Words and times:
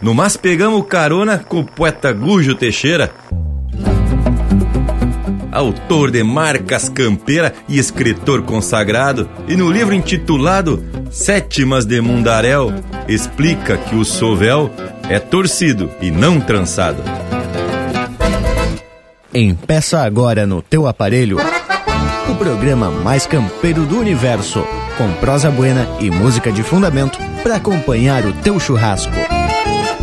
no 0.00 0.14
Mas 0.14 0.36
Pegamos 0.36 0.86
Carona 0.86 1.38
com 1.38 1.60
o 1.60 1.64
poeta 1.64 2.12
Gujo 2.12 2.54
Teixeira. 2.54 3.10
Autor 5.52 6.10
de 6.10 6.22
marcas 6.22 6.88
campeira 6.88 7.52
e 7.68 7.78
escritor 7.78 8.42
consagrado, 8.42 9.28
e 9.48 9.56
no 9.56 9.70
livro 9.70 9.94
intitulado 9.94 10.82
Sétimas 11.10 11.84
de 11.84 12.00
Mundaréu, 12.00 12.72
explica 13.08 13.76
que 13.76 13.96
o 13.96 14.04
sovel 14.04 14.70
é 15.08 15.18
torcido 15.18 15.90
e 16.00 16.10
não 16.10 16.40
trançado. 16.40 17.02
Empeça 19.34 20.00
agora 20.02 20.46
no 20.46 20.62
teu 20.62 20.86
aparelho 20.86 21.38
o 22.30 22.34
programa 22.36 22.90
mais 22.90 23.26
campeiro 23.26 23.84
do 23.84 23.98
universo, 23.98 24.64
com 24.96 25.12
prosa 25.14 25.50
buena 25.50 25.86
e 25.98 26.10
música 26.10 26.52
de 26.52 26.62
fundamento 26.62 27.18
para 27.42 27.56
acompanhar 27.56 28.24
o 28.24 28.32
teu 28.32 28.60
churrasco. 28.60 29.39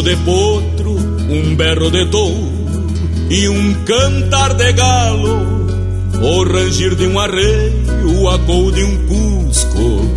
Relincho 0.00 0.02
de 0.02 0.16
potro, 0.16 0.96
um 1.30 1.54
berro 1.54 1.90
de 1.90 2.06
touro 2.06 2.50
e 3.28 3.48
um 3.48 3.74
cantar 3.84 4.54
de 4.54 4.72
galo, 4.72 5.46
o 6.20 6.44
rangir 6.44 6.94
de 6.94 7.06
um 7.06 7.18
arreio, 7.18 8.20
o 8.20 8.28
acou 8.28 8.70
de 8.72 8.82
um 8.82 9.06
cusco 9.06 10.10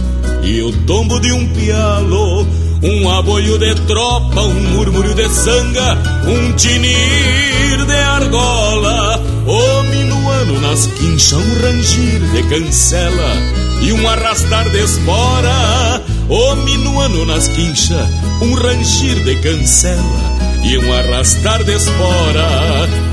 e 0.43 0.61
o 0.61 0.71
tombo 0.85 1.19
de 1.19 1.31
um 1.31 1.47
pialo, 1.53 2.47
um 2.81 3.09
aboio 3.11 3.57
de 3.59 3.75
tropa, 3.87 4.41
um 4.41 4.61
murmúrio 4.75 5.13
de 5.13 5.29
sanga, 5.29 5.97
um 6.27 6.53
tinir 6.53 7.85
de 7.85 7.93
argola, 7.93 9.21
o 9.45 9.83
minuano 9.83 10.59
nas 10.61 10.87
quinchas, 10.87 11.33
um 11.33 11.61
rangir 11.61 12.19
de 12.31 12.43
cancela 12.43 13.33
e 13.81 13.93
um 13.93 14.07
arrastar 14.07 14.69
de 14.69 14.79
espora 14.79 16.01
o 16.29 16.55
minuano 16.57 17.25
nas 17.25 17.47
quinchas, 17.49 18.09
um 18.41 18.53
rangir 18.53 19.15
de 19.23 19.35
cancela 19.37 20.33
e 20.63 20.77
um 20.77 20.93
arrastar 20.93 21.63
de 21.63 21.75
espora. 21.75 22.47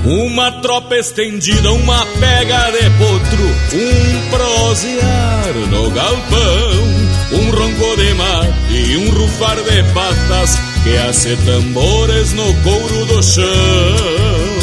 Uma 0.05 0.53
tropa 0.63 0.97
estendida, 0.97 1.73
uma 1.73 2.07
pega 2.19 2.71
de 2.71 2.91
potro, 2.91 3.45
um 3.75 4.31
prosear 4.31 5.55
no 5.71 5.91
galpão, 5.91 7.01
um 7.33 7.51
ronco 7.51 7.97
de 7.97 8.15
mar 8.15 8.47
e 8.71 8.97
um 8.97 9.11
rufar 9.11 9.57
de 9.57 9.83
patas 9.93 10.59
que 10.83 10.97
hace 10.97 11.37
tambores 11.45 12.33
no 12.33 12.55
couro 12.63 13.07
do 13.07 13.23
chão. 13.23 14.61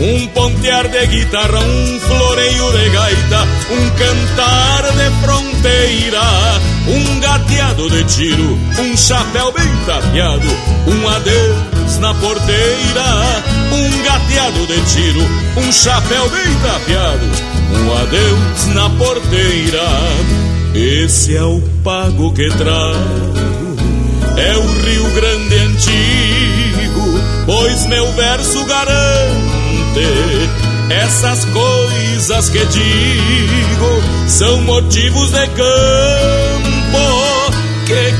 Um 0.00 0.26
pontear 0.28 0.88
de 0.88 1.06
guitarra, 1.08 1.58
um 1.60 2.00
floreio 2.00 2.72
de 2.72 2.88
gaita, 2.88 3.46
um 3.70 3.90
cantar 3.90 4.82
de 4.92 5.10
fronteira, 5.22 6.22
um 6.90 7.20
gateado 7.20 7.88
de 7.88 8.04
tiro, 8.04 8.58
um 8.80 8.96
chapéu 8.96 9.52
bem 9.52 9.68
tapeado, 9.86 10.48
um 10.86 11.08
adeus 11.08 11.98
na 12.00 12.12
porteira, 12.14 13.04
um 13.72 14.02
gateado 14.02 14.66
de 14.66 14.80
tiro, 14.92 15.20
um 15.56 15.72
chapéu 15.72 16.28
bem 16.30 16.54
tapeado, 16.62 17.26
um 17.74 17.96
adeus 18.02 18.66
na 18.74 18.90
porteira. 18.90 19.88
Esse 20.74 21.36
é 21.36 21.42
o 21.42 21.60
pago 21.84 22.32
que 22.32 22.48
trago, 22.48 23.76
é 24.36 24.56
o 24.56 24.82
Rio 24.82 25.10
Grande 25.14 25.54
antigo, 25.54 27.20
pois 27.46 27.86
meu 27.86 28.12
verso 28.12 28.64
garante 28.64 29.60
essas 30.90 31.44
coisas 31.46 32.50
que 32.50 32.64
digo 32.66 34.02
são 34.26 34.60
motivos 34.62 35.30
de 35.30 35.46
que 35.46 36.39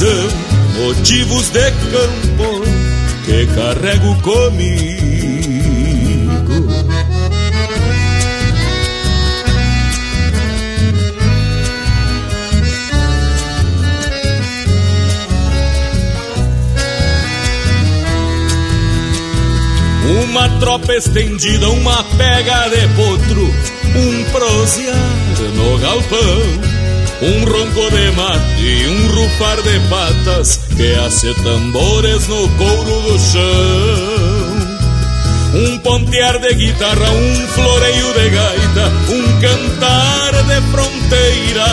Motivos 0.00 1.50
de 1.50 1.72
campo 1.72 2.62
que 3.24 3.46
carrego 3.46 4.14
comigo. 4.22 5.08
Uma 20.22 20.48
tropa 20.60 20.94
estendida, 20.94 21.68
uma 21.70 22.04
pega 22.16 22.68
de 22.68 22.86
potro, 22.94 23.52
um 23.96 24.24
prosear 24.30 24.96
no 25.56 25.76
galpão. 25.78 26.77
Um 27.20 27.44
ronco 27.44 27.90
de 27.90 28.10
mate 28.12 28.62
e 28.62 28.86
um 28.86 29.08
rufar 29.08 29.60
de 29.62 29.80
patas 29.88 30.60
que 30.76 30.94
hace 30.94 31.34
tambores 31.42 32.28
no 32.28 32.48
couro 32.50 33.02
do 33.02 33.18
chão. 33.18 34.17
Um 35.54 35.78
pontear 35.78 36.38
de 36.40 36.54
guitarra, 36.54 37.10
um 37.10 37.46
floreio 37.48 38.12
de 38.12 38.30
gaita, 38.30 38.92
um 39.08 39.40
cantar 39.40 40.32
de 40.44 40.60
fronteira, 40.70 41.66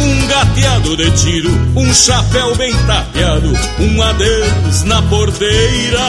um 0.00 0.26
gateado 0.26 0.96
de 0.98 1.10
tiro, 1.12 1.50
um 1.74 1.94
chapéu 1.94 2.54
bem 2.56 2.74
tapeado, 2.86 3.52
um 3.80 4.02
adeus 4.02 4.82
na 4.84 5.00
porteira, 5.02 6.00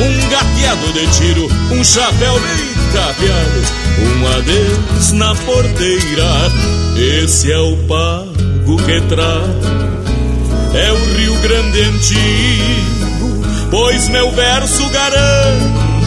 um 0.00 0.28
gateado 0.30 0.92
de 0.94 1.06
tiro, 1.18 1.46
um 1.70 1.84
chapéu 1.84 2.40
bem 2.40 2.92
tapeado, 2.92 3.62
um 4.00 4.38
adeus 4.38 5.12
na 5.12 5.34
porteira. 5.34 6.50
Esse 6.96 7.52
é 7.52 7.58
o 7.58 7.76
pago 7.86 8.76
que 8.86 9.00
traz, 9.02 9.50
é 10.74 10.92
o 10.92 11.14
Rio 11.14 11.34
Grande 11.42 11.82
antigo, 11.82 13.46
pois 13.70 14.08
meu 14.08 14.32
verso 14.32 14.88
garante 14.88 15.91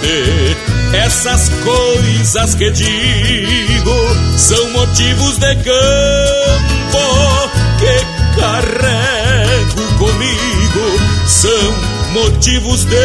ter. 0.00 0.56
Essas 0.92 1.48
coisas 1.48 2.54
que 2.54 2.70
digo 2.70 3.94
são 4.36 4.70
motivos 4.70 5.38
de 5.38 5.54
campo 5.56 7.50
que 7.78 8.40
carrego 8.40 9.82
comigo. 9.98 11.00
São 11.26 11.74
motivos 12.12 12.84
de 12.84 12.96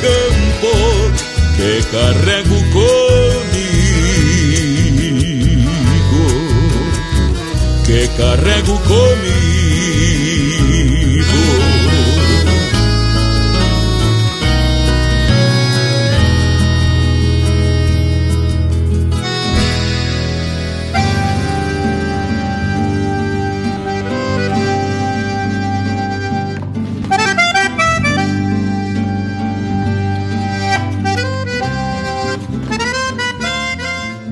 campo 0.00 0.76
que 1.56 1.82
carrego 1.90 2.56
comigo. 2.72 3.68
Que 7.84 8.08
carrego 8.16 8.78
comigo. 8.80 9.37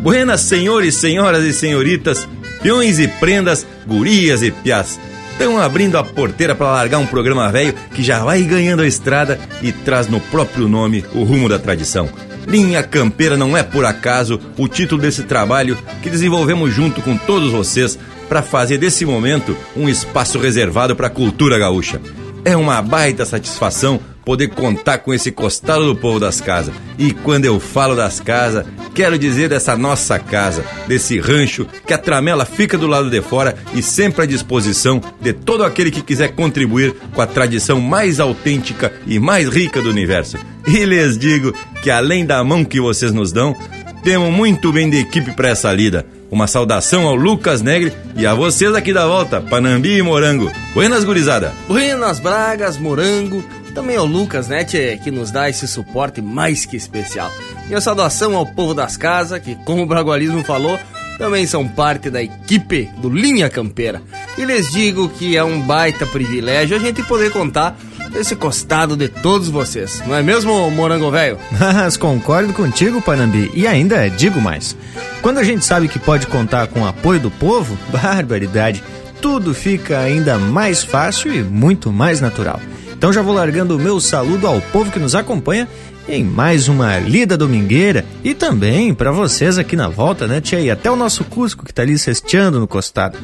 Buenas 0.06 0.42
senhores, 0.42 0.94
senhoras 0.94 1.42
e 1.42 1.52
senhoritas, 1.52 2.28
peões 2.62 3.00
e 3.00 3.08
prendas, 3.08 3.66
gurias 3.84 4.40
e 4.40 4.52
piás. 4.52 5.00
Estão 5.32 5.60
abrindo 5.60 5.98
a 5.98 6.04
porteira 6.04 6.54
para 6.54 6.70
largar 6.70 6.98
um 6.98 7.06
programa 7.06 7.50
velho 7.50 7.74
que 7.92 8.04
já 8.04 8.22
vai 8.22 8.40
ganhando 8.42 8.82
a 8.82 8.86
estrada 8.86 9.36
e 9.60 9.72
traz 9.72 10.06
no 10.06 10.20
próprio 10.20 10.68
nome 10.68 11.04
o 11.12 11.24
rumo 11.24 11.48
da 11.48 11.58
tradição. 11.58 12.08
Linha 12.46 12.84
Campeira 12.84 13.36
não 13.36 13.56
é 13.56 13.64
por 13.64 13.84
acaso 13.84 14.40
o 14.56 14.68
título 14.68 15.02
desse 15.02 15.24
trabalho 15.24 15.76
que 16.00 16.08
desenvolvemos 16.08 16.72
junto 16.72 17.02
com 17.02 17.16
todos 17.16 17.50
vocês 17.50 17.98
para 18.28 18.42
fazer 18.42 18.78
desse 18.78 19.04
momento 19.04 19.56
um 19.76 19.88
espaço 19.88 20.38
reservado 20.38 20.94
para 20.94 21.08
a 21.08 21.10
cultura 21.10 21.58
gaúcha. 21.58 22.00
É 22.44 22.56
uma 22.56 22.80
baita 22.80 23.24
satisfação 23.24 23.98
poder 24.26 24.48
contar 24.48 24.98
com 24.98 25.14
esse 25.14 25.30
costado 25.30 25.86
do 25.86 25.94
povo 25.94 26.18
das 26.18 26.40
casas. 26.40 26.74
E 26.98 27.12
quando 27.12 27.44
eu 27.44 27.60
falo 27.60 27.94
das 27.94 28.18
casas, 28.18 28.66
quero 28.92 29.16
dizer 29.16 29.48
dessa 29.48 29.76
nossa 29.76 30.18
casa, 30.18 30.64
desse 30.88 31.20
rancho, 31.20 31.64
que 31.86 31.94
a 31.94 31.98
tramela 31.98 32.44
fica 32.44 32.76
do 32.76 32.88
lado 32.88 33.08
de 33.08 33.22
fora 33.22 33.54
e 33.72 33.80
sempre 33.80 34.24
à 34.24 34.26
disposição 34.26 35.00
de 35.20 35.32
todo 35.32 35.62
aquele 35.62 35.92
que 35.92 36.02
quiser 36.02 36.34
contribuir 36.34 36.92
com 37.14 37.22
a 37.22 37.26
tradição 37.26 37.80
mais 37.80 38.18
autêntica 38.18 38.92
e 39.06 39.20
mais 39.20 39.48
rica 39.48 39.80
do 39.80 39.90
universo. 39.90 40.36
E 40.66 40.84
lhes 40.84 41.16
digo 41.16 41.54
que 41.80 41.88
além 41.88 42.26
da 42.26 42.42
mão 42.42 42.64
que 42.64 42.80
vocês 42.80 43.12
nos 43.12 43.30
dão, 43.30 43.54
temos 44.02 44.32
muito 44.32 44.72
bem 44.72 44.90
de 44.90 44.98
equipe 44.98 45.30
para 45.36 45.50
essa 45.50 45.72
lida. 45.72 46.04
Uma 46.28 46.48
saudação 46.48 47.06
ao 47.06 47.14
Lucas 47.14 47.62
Negre 47.62 47.92
e 48.16 48.26
a 48.26 48.34
vocês 48.34 48.74
aqui 48.74 48.92
da 48.92 49.06
volta, 49.06 49.40
Panambi 49.40 49.98
e 49.98 50.02
Morango. 50.02 50.50
Buenas, 50.74 51.04
gurizada. 51.04 51.52
Buenas, 51.68 52.18
Bragas, 52.18 52.76
Morango 52.76 53.44
também 53.76 53.96
ao 53.96 54.06
Lucas, 54.06 54.48
né, 54.48 54.64
tchê, 54.64 54.98
que 55.04 55.10
nos 55.10 55.30
dá 55.30 55.50
esse 55.50 55.68
suporte 55.68 56.22
mais 56.22 56.64
que 56.64 56.78
especial. 56.78 57.30
Minha 57.66 57.78
saudação 57.78 58.34
ao 58.34 58.46
povo 58.46 58.72
das 58.72 58.96
casas, 58.96 59.38
que, 59.38 59.54
como 59.66 59.82
o 59.82 59.86
Bragualismo 59.86 60.42
falou, 60.42 60.80
também 61.18 61.46
são 61.46 61.68
parte 61.68 62.08
da 62.08 62.22
equipe 62.22 62.88
do 62.96 63.10
Linha 63.10 63.50
Campeira. 63.50 64.00
E 64.38 64.46
lhes 64.46 64.72
digo 64.72 65.10
que 65.10 65.36
é 65.36 65.44
um 65.44 65.60
baita 65.60 66.06
privilégio 66.06 66.74
a 66.74 66.80
gente 66.80 67.02
poder 67.02 67.30
contar 67.30 67.76
esse 68.14 68.34
costado 68.34 68.96
de 68.96 69.08
todos 69.08 69.50
vocês. 69.50 70.02
Não 70.06 70.14
é 70.14 70.22
mesmo, 70.22 70.70
Morango 70.70 71.10
Velho? 71.10 71.38
Mas 71.52 71.98
concordo 71.98 72.54
contigo, 72.54 73.02
Panambi, 73.02 73.50
e 73.52 73.66
ainda 73.66 74.08
digo 74.08 74.40
mais. 74.40 74.74
Quando 75.20 75.36
a 75.36 75.44
gente 75.44 75.66
sabe 75.66 75.86
que 75.86 75.98
pode 75.98 76.26
contar 76.28 76.66
com 76.68 76.80
o 76.80 76.86
apoio 76.86 77.20
do 77.20 77.30
povo, 77.30 77.76
barbaridade, 77.92 78.82
tudo 79.20 79.52
fica 79.52 79.98
ainda 79.98 80.38
mais 80.38 80.82
fácil 80.82 81.34
e 81.34 81.42
muito 81.42 81.92
mais 81.92 82.22
natural. 82.22 82.58
Então 82.96 83.12
já 83.12 83.20
vou 83.20 83.34
largando 83.34 83.76
o 83.76 83.78
meu 83.78 84.00
saludo 84.00 84.46
ao 84.46 84.60
povo 84.60 84.90
que 84.90 84.98
nos 84.98 85.14
acompanha 85.14 85.68
em 86.08 86.24
mais 86.24 86.66
uma 86.66 86.98
lida 86.98 87.36
domingueira 87.36 88.04
e 88.24 88.32
também 88.32 88.94
para 88.94 89.10
vocês 89.10 89.58
aqui 89.58 89.76
na 89.76 89.88
volta, 89.88 90.26
né, 90.26 90.40
tia? 90.40 90.60
E 90.60 90.70
até 90.70 90.90
o 90.90 90.96
nosso 90.96 91.24
Cusco 91.24 91.64
que 91.64 91.74
tá 91.74 91.82
ali 91.82 91.98
cesteando 91.98 92.58
no 92.58 92.66
costado. 92.66 93.18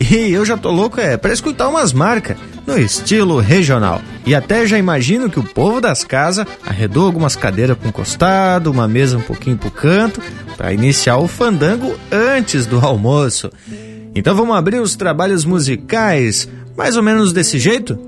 E 0.00 0.32
eu 0.32 0.44
já 0.44 0.56
tô 0.56 0.70
louco 0.70 1.00
é 1.00 1.16
para 1.16 1.32
escutar 1.32 1.68
umas 1.68 1.92
marcas 1.92 2.36
no 2.66 2.78
estilo 2.78 3.38
regional. 3.38 4.00
E 4.24 4.34
até 4.34 4.66
já 4.66 4.78
imagino 4.78 5.28
que 5.28 5.38
o 5.38 5.44
povo 5.44 5.80
das 5.80 6.04
casas 6.04 6.46
arredou 6.64 7.04
algumas 7.04 7.36
cadeiras 7.36 7.76
com 7.76 7.92
costado, 7.92 8.70
uma 8.70 8.88
mesa 8.88 9.18
um 9.18 9.22
pouquinho 9.22 9.58
pro 9.58 9.70
canto, 9.70 10.22
para 10.56 10.72
iniciar 10.72 11.18
o 11.18 11.28
fandango 11.28 11.94
antes 12.10 12.64
do 12.64 12.78
almoço. 12.78 13.50
Então 14.14 14.34
vamos 14.34 14.56
abrir 14.56 14.80
os 14.80 14.96
trabalhos 14.96 15.44
musicais 15.44 16.48
mais 16.76 16.96
ou 16.96 17.02
menos 17.02 17.32
desse 17.32 17.58
jeito? 17.58 18.07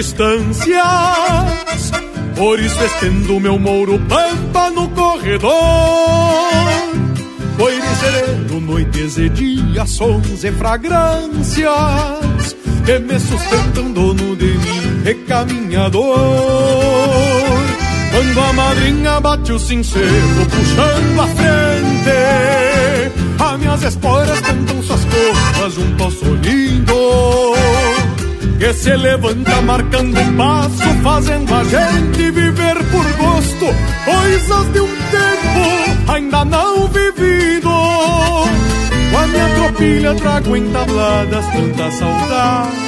Distâncias 0.00 1.92
por 2.34 2.58
isso 2.58 2.82
estendo 2.82 3.38
meu 3.38 3.58
mouro 3.58 4.00
pampa 4.08 4.70
no 4.70 4.88
corredor. 4.88 5.52
Foi 7.58 7.78
sereno, 8.00 8.60
noites 8.62 9.18
e 9.18 9.28
dias, 9.28 9.90
sons 9.90 10.42
e 10.42 10.50
fragrâncias 10.52 11.68
Que 12.86 12.98
me 12.98 13.20
sustentam 13.20 13.92
dono 13.92 14.34
de 14.36 14.46
mim, 14.46 15.02
recaminhador. 15.04 16.16
Quando 18.10 18.40
a 18.40 18.52
madrinha 18.54 19.20
bate 19.20 19.52
o 19.52 19.58
sincero 19.58 20.46
puxando 20.50 21.20
a 21.20 21.26
frente 21.26 22.10
As 23.38 23.58
minhas 23.60 23.82
esporas 23.82 24.40
cantam 24.40 24.82
suas 24.82 25.04
copas 25.04 25.74
junto 25.74 26.04
ao 26.04 26.10
solinho 26.10 27.79
que 28.60 28.72
se 28.74 28.94
levanta 28.94 29.62
marcando 29.62 30.20
um 30.20 30.36
passo, 30.36 30.82
fazendo 31.02 31.54
a 31.54 31.64
gente 31.64 32.30
viver 32.30 32.76
por 32.90 33.04
gosto, 33.14 33.64
coisas 34.04 34.72
de 34.74 34.80
um 34.80 34.86
tempo 34.86 36.12
ainda 36.12 36.44
não 36.44 36.86
vivido. 36.88 37.70
Com 37.70 39.18
a 39.18 39.26
minha 39.28 39.48
tropilha 39.54 40.14
trago 40.14 40.54
entabladas 40.56 41.46
tantas 41.46 41.94
saudades, 41.94 42.78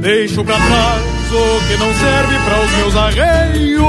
deixo 0.00 0.44
pra 0.44 0.56
trás 0.56 1.02
o 1.30 1.60
que 1.68 1.76
não 1.76 1.94
serve 1.94 2.36
para 2.44 2.60
os 2.64 2.70
meus 2.78 2.96
arreios, 2.96 3.86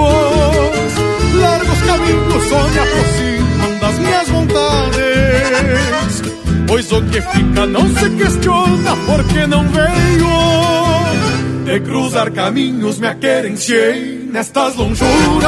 largos 1.34 1.82
caminhos 1.82 2.44
só 2.48 2.62
me 2.68 2.80
aproximam 2.80 3.80
das 3.80 4.00
minhas 4.00 4.30
vontades 4.30 6.27
Pois 6.68 6.92
o 6.92 7.02
que 7.04 7.22
fica 7.22 7.66
não 7.66 7.88
se 7.96 8.10
questiona 8.10 8.96
porque 9.06 9.48
não 9.48 9.64
veio 9.70 10.28
De 11.64 11.80
cruzar 11.80 12.30
caminhos 12.32 13.00
me 13.00 13.08
aquerenciei 13.08 14.30
nestas 14.32 14.76
lonjuras. 14.76 15.48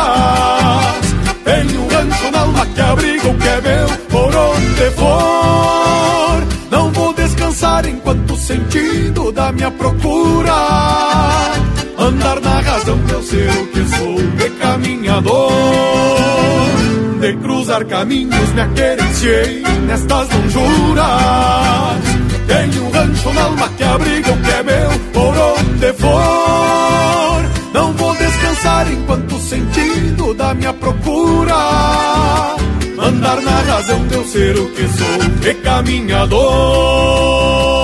Tenho 1.43 1.81
um 1.81 1.87
rancho 1.87 2.31
na 2.31 2.39
alma 2.39 2.65
que 2.65 2.81
abriga 2.81 3.27
o 3.27 3.35
que 3.35 3.47
é 3.47 3.61
meu 3.61 3.87
por 4.09 4.35
onde 4.35 4.91
for. 4.95 6.47
Não 6.71 6.91
vou 6.91 7.13
descansar 7.13 7.85
enquanto 7.85 8.33
o 8.33 8.37
sentido 8.37 9.31
da 9.31 9.51
minha 9.51 9.71
procura. 9.71 10.53
Andar 11.97 12.39
na 12.39 12.61
razão 12.61 12.97
de 12.97 13.11
eu 13.11 13.23
ser 13.23 13.49
o 13.49 13.67
que 13.67 13.97
sou, 13.97 14.15
de 14.15 14.49
caminhador 14.51 16.78
de 17.29 17.37
cruzar 17.37 17.85
caminhos 17.85 18.53
me 18.53 18.61
aquerenciei 18.61 19.61
nestas 19.85 20.27
lonjuras. 20.29 21.05
Tenho 22.47 22.85
um 22.85 22.91
rancho 22.91 23.31
na 23.33 23.43
alma 23.43 23.69
que 23.69 23.83
abriga 23.83 24.31
o 24.31 24.41
que 24.41 24.49
é 24.49 24.63
meu 24.63 24.89
por 25.13 25.37
onde 25.37 25.93
for. 25.93 27.43
Não 27.73 27.93
vou 27.93 28.15
descansar 28.15 28.91
enquanto 28.91 29.35
o 29.35 29.41
sentido 29.41 30.33
da 30.33 30.55
minha 30.55 30.73
procura. 30.73 31.53
Andar 32.97 33.39
na 33.41 33.61
razão 33.61 34.07
de 34.07 34.15
eu 34.15 34.25
ser 34.25 34.57
o 34.57 34.65
que 34.71 34.87
sou, 34.87 35.19
e 35.49 35.53
caminhador. 35.55 37.78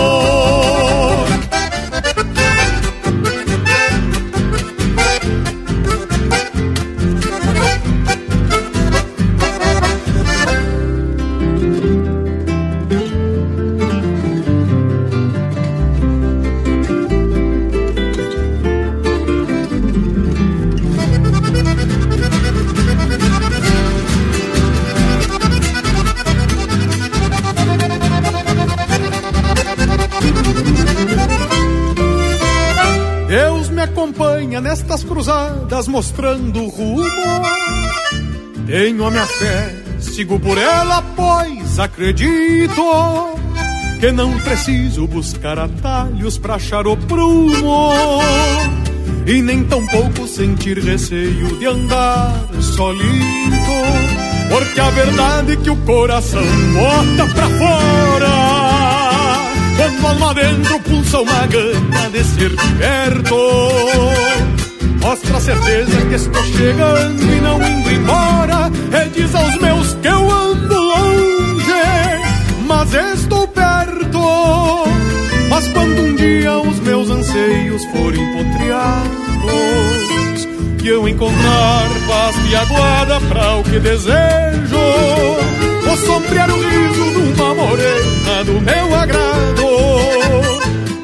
Nestas 34.75 35.05
cruzadas 35.05 35.87
mostrando 35.87 36.61
o 36.61 36.67
rumo. 36.67 37.05
Tenho 38.67 39.05
a 39.05 39.11
minha 39.11 39.25
fé, 39.25 39.73
sigo 40.01 40.37
por 40.37 40.57
ela, 40.57 41.01
pois 41.15 41.79
acredito 41.79 42.83
que 44.01 44.11
não 44.11 44.37
preciso 44.39 45.07
buscar 45.07 45.57
atalhos 45.57 46.37
pra 46.37 46.55
achar 46.55 46.85
o 46.87 46.97
prumo. 46.97 47.91
E 49.25 49.41
nem 49.41 49.63
tampouco 49.63 50.27
sentir 50.27 50.77
receio 50.79 51.57
de 51.57 51.65
andar 51.67 52.33
solito. 52.61 52.99
porque 54.49 54.79
a 54.79 54.89
verdade 54.89 55.53
é 55.53 55.55
que 55.55 55.69
o 55.69 55.77
coração 55.77 56.43
bota 56.73 57.33
pra 57.33 57.49
fora. 57.49 58.75
Quando 59.77 60.07
alma 60.07 60.33
dentro 60.33 60.79
pulsa 60.81 61.21
uma 61.21 61.47
gana 61.47 62.09
de 62.11 62.23
ser 62.25 62.51
perto. 62.77 64.44
Mostra 65.05 65.37
a 65.37 65.39
certeza 65.39 66.01
que 66.07 66.15
estou 66.15 66.43
chegando 66.45 67.21
e 67.21 67.39
não 67.39 67.61
indo 67.61 67.91
embora. 67.91 68.71
E 68.91 69.09
diz 69.09 69.35
aos 69.35 69.55
meus 69.59 69.93
que 69.93 70.07
eu 70.07 70.31
ando 70.31 70.73
longe, 70.73 71.61
mas 72.65 72.91
estou 72.91 73.47
perto. 73.49 74.19
Mas 75.47 75.67
quando 75.67 76.01
um 76.01 76.15
dia 76.15 76.57
os 76.57 76.79
meus 76.79 77.11
anseios 77.11 77.85
forem 77.85 78.33
potreados, 78.33 79.05
que 80.79 80.87
eu 80.87 81.07
encontrar 81.07 81.87
paz 82.07 82.35
e 82.49 82.55
aguarda 82.55 83.21
pra 83.29 83.57
o 83.57 83.63
que 83.63 83.79
desejo, 83.79 84.75
vou 85.85 85.97
sombrear 85.97 86.49
o 86.49 86.57
riso 86.57 87.11
de 87.11 87.39
uma 87.39 87.53
morena 87.53 88.43
do 88.43 88.59
meu 88.59 88.95
agrado, 88.95 89.64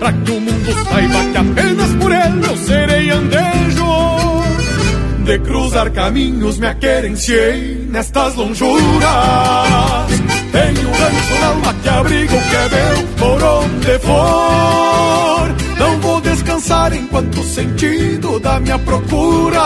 pra 0.01 0.11
que 0.11 0.31
o 0.31 0.41
mundo 0.41 0.73
saiba 0.89 1.23
que 1.31 1.37
apenas 1.37 1.93
por 1.93 2.11
ele 2.11 2.47
eu 2.47 2.57
serei 2.57 3.11
andejo. 3.11 3.85
De 5.25 5.37
cruzar 5.39 5.91
caminhos 5.91 6.57
me 6.57 6.65
aquerenciei 6.65 7.87
nestas 7.87 8.35
lonjuras 8.35 10.09
tenho 10.51 10.89
um 10.89 10.91
rancho 10.91 11.39
na 11.39 11.47
alma 11.47 11.73
que 11.75 11.89
abriga 11.89 12.35
o 12.35 12.41
que 12.41 12.55
é 12.55 12.69
meu 12.69 13.03
por 13.17 13.43
onde 13.43 13.99
for. 13.99 15.55
Não 15.79 15.99
vou 16.01 16.19
descansar 16.21 16.93
enquanto 16.93 17.39
o 17.39 17.43
sentido 17.43 18.39
da 18.39 18.59
minha 18.59 18.77
procura. 18.79 19.61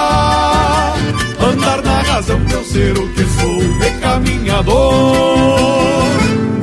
Andar 1.40 1.82
na 1.82 2.02
razão 2.02 2.44
de 2.46 2.54
eu 2.54 2.64
ser 2.66 2.98
o 2.98 3.08
que 3.14 3.24
sou, 3.24 3.60
de 3.80 3.92
caminhador. 4.00 6.05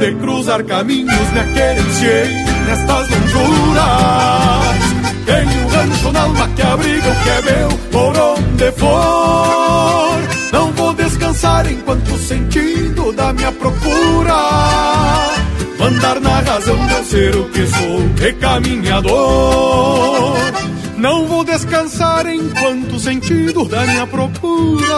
De 0.02 0.12
cruzar 0.16 0.64
caminhos 0.64 1.30
me 1.32 1.38
aquerenciei 1.38 2.26
nestas 2.66 3.08
lonjuras. 3.08 3.84
Tenho 5.24 5.62
um 5.62 5.68
rancho 5.68 6.10
na 6.10 6.22
alma 6.22 6.48
que 6.56 6.62
abriga 6.62 7.08
o 7.08 7.22
que 7.22 7.28
é 7.28 7.42
meu 7.42 7.68
por 7.92 8.18
onde 8.18 8.72
for. 8.72 10.18
Não 10.52 10.72
vou 10.72 10.92
descansar 10.94 11.70
enquanto 11.70 12.14
o 12.14 12.18
sentido 12.18 13.12
da 13.12 13.32
minha 13.32 13.52
procura 13.52 14.34
Andar 15.80 16.18
na 16.20 16.40
razão 16.40 16.84
de 16.84 16.92
eu 16.94 17.04
ser 17.04 17.36
o 17.36 17.44
que 17.50 17.64
sou, 17.68 18.00
recaminhador 18.18 19.12
Não 20.98 21.28
vou 21.28 21.44
descansar 21.44 22.26
enquanto 22.26 22.96
o 22.96 22.98
sentido 22.98 23.64
da 23.66 23.86
minha 23.86 24.06
procura 24.08 24.96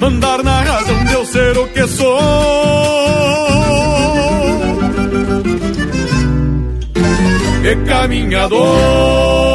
Andar 0.00 0.42
na 0.42 0.60
razão 0.60 1.04
de 1.04 1.12
eu 1.12 1.24
ser 1.24 1.56
o 1.56 1.68
que 1.68 1.86
sou 1.86 3.29
Recaminhador 7.70 9.49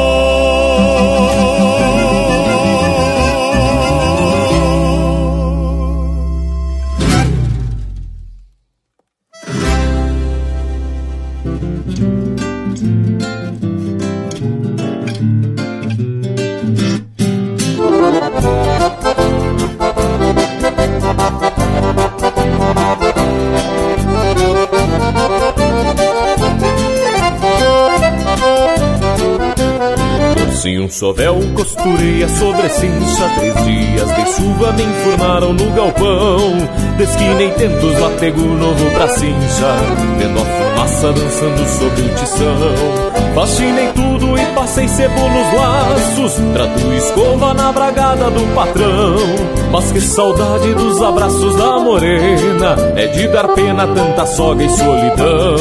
um 30.66 30.90
sovel 30.90 31.38
costurei 31.54 32.24
a 32.24 32.28
sobrecincha 32.28 33.28
Três 33.38 33.54
dias 33.64 34.16
de 34.16 34.32
chuva 34.32 34.72
me 34.72 34.82
informaram 34.82 35.52
no 35.52 35.70
galpão. 35.70 36.56
Desquinei 36.98 37.50
tentos 37.52 38.00
latego 38.00 38.40
novo 38.40 38.90
pra 38.90 39.08
cincha 39.08 39.76
Vendo 40.18 40.40
a 40.40 40.44
fumaça 40.44 41.12
dançando 41.12 41.68
sobre 41.78 42.02
o 42.02 42.14
tição. 42.14 43.34
Faxinei 43.34 43.92
tudo 43.92 44.05
passei 44.56 44.88
sebo 44.88 45.20
nos 45.28 45.52
laços 45.52 46.32
Trato 46.54 46.92
escova 46.94 47.52
na 47.52 47.70
bragada 47.70 48.30
do 48.30 48.54
patrão. 48.54 49.16
Mas 49.70 49.92
que 49.92 50.00
saudade 50.00 50.74
dos 50.74 51.02
abraços 51.02 51.54
da 51.56 51.78
morena 51.78 52.76
É 52.96 53.06
de 53.08 53.28
dar 53.28 53.48
pena 53.48 53.86
tanta 53.86 54.26
soga 54.26 54.64
e 54.64 54.70
solidão. 54.70 55.56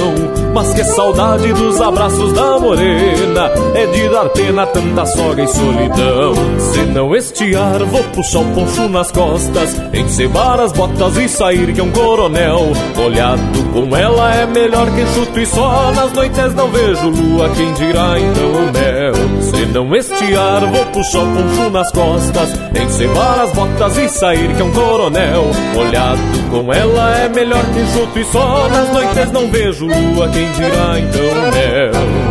Mas 0.54 0.74
que 0.74 0.84
saudade 0.86 1.52
dos 1.52 1.82
abraços 1.82 2.32
da 2.32 2.58
morena 2.58 3.52
É 3.76 3.86
de 3.88 4.08
dar 4.08 4.30
pena 4.30 4.66
tanta 4.66 5.06
soga 5.06 5.44
e 5.44 5.48
solidão. 5.48 6.34
Se 6.58 6.82
não 6.86 7.14
estiar, 7.14 7.84
vou 7.84 8.04
puxar 8.06 8.40
o 8.40 8.46
poncho 8.54 8.88
nas 8.88 9.12
costas 9.12 9.76
Encebar 9.94 10.62
as 10.62 10.72
botas 10.72 11.18
e 11.18 11.28
sair 11.28 11.74
que 11.74 11.82
é 11.82 11.84
um 11.84 11.92
coronel. 11.92 12.72
Olhado 13.06 13.42
com 13.74 13.96
ela 13.96 14.34
é 14.34 14.46
melhor 14.46 14.90
que 14.92 15.06
chuto 15.08 15.40
e 15.40 15.46
só 15.46 15.92
Nas 15.92 16.14
noites 16.14 16.54
não 16.54 16.70
vejo 16.70 17.10
lua, 17.10 17.50
quem 17.50 17.74
dirá 17.74 18.18
então 18.18 18.68
o 18.68 18.72
mel 18.86 19.14
Se 19.42 19.66
não 19.68 19.96
estiar, 19.96 20.66
vou 20.72 20.86
puxar 20.88 21.24
o 21.24 21.34
poncho 21.34 21.70
nas 21.70 21.92
costas 21.92 22.50
Encebar 22.82 23.40
as 23.42 23.52
botas 23.54 23.98
e 23.98 24.10
sair 24.10 24.54
que 24.56 24.62
é 24.62 24.66
um 24.66 24.72
coronel 24.72 25.46
Olhado 25.76 26.20
com 26.50 26.72
ela 26.72 27.18
é 27.18 27.30
melhor 27.30 27.64
que 27.66 27.86
chuto 27.88 28.20
e 28.20 28.26
só 28.26 28.68
Nas 28.70 28.90
noites 28.92 29.32
não 29.32 29.50
vejo 29.50 29.88
lua, 29.88 30.30
quem 30.30 30.52
dirá 30.52 31.00
então 31.00 31.52
mel? 31.52 32.25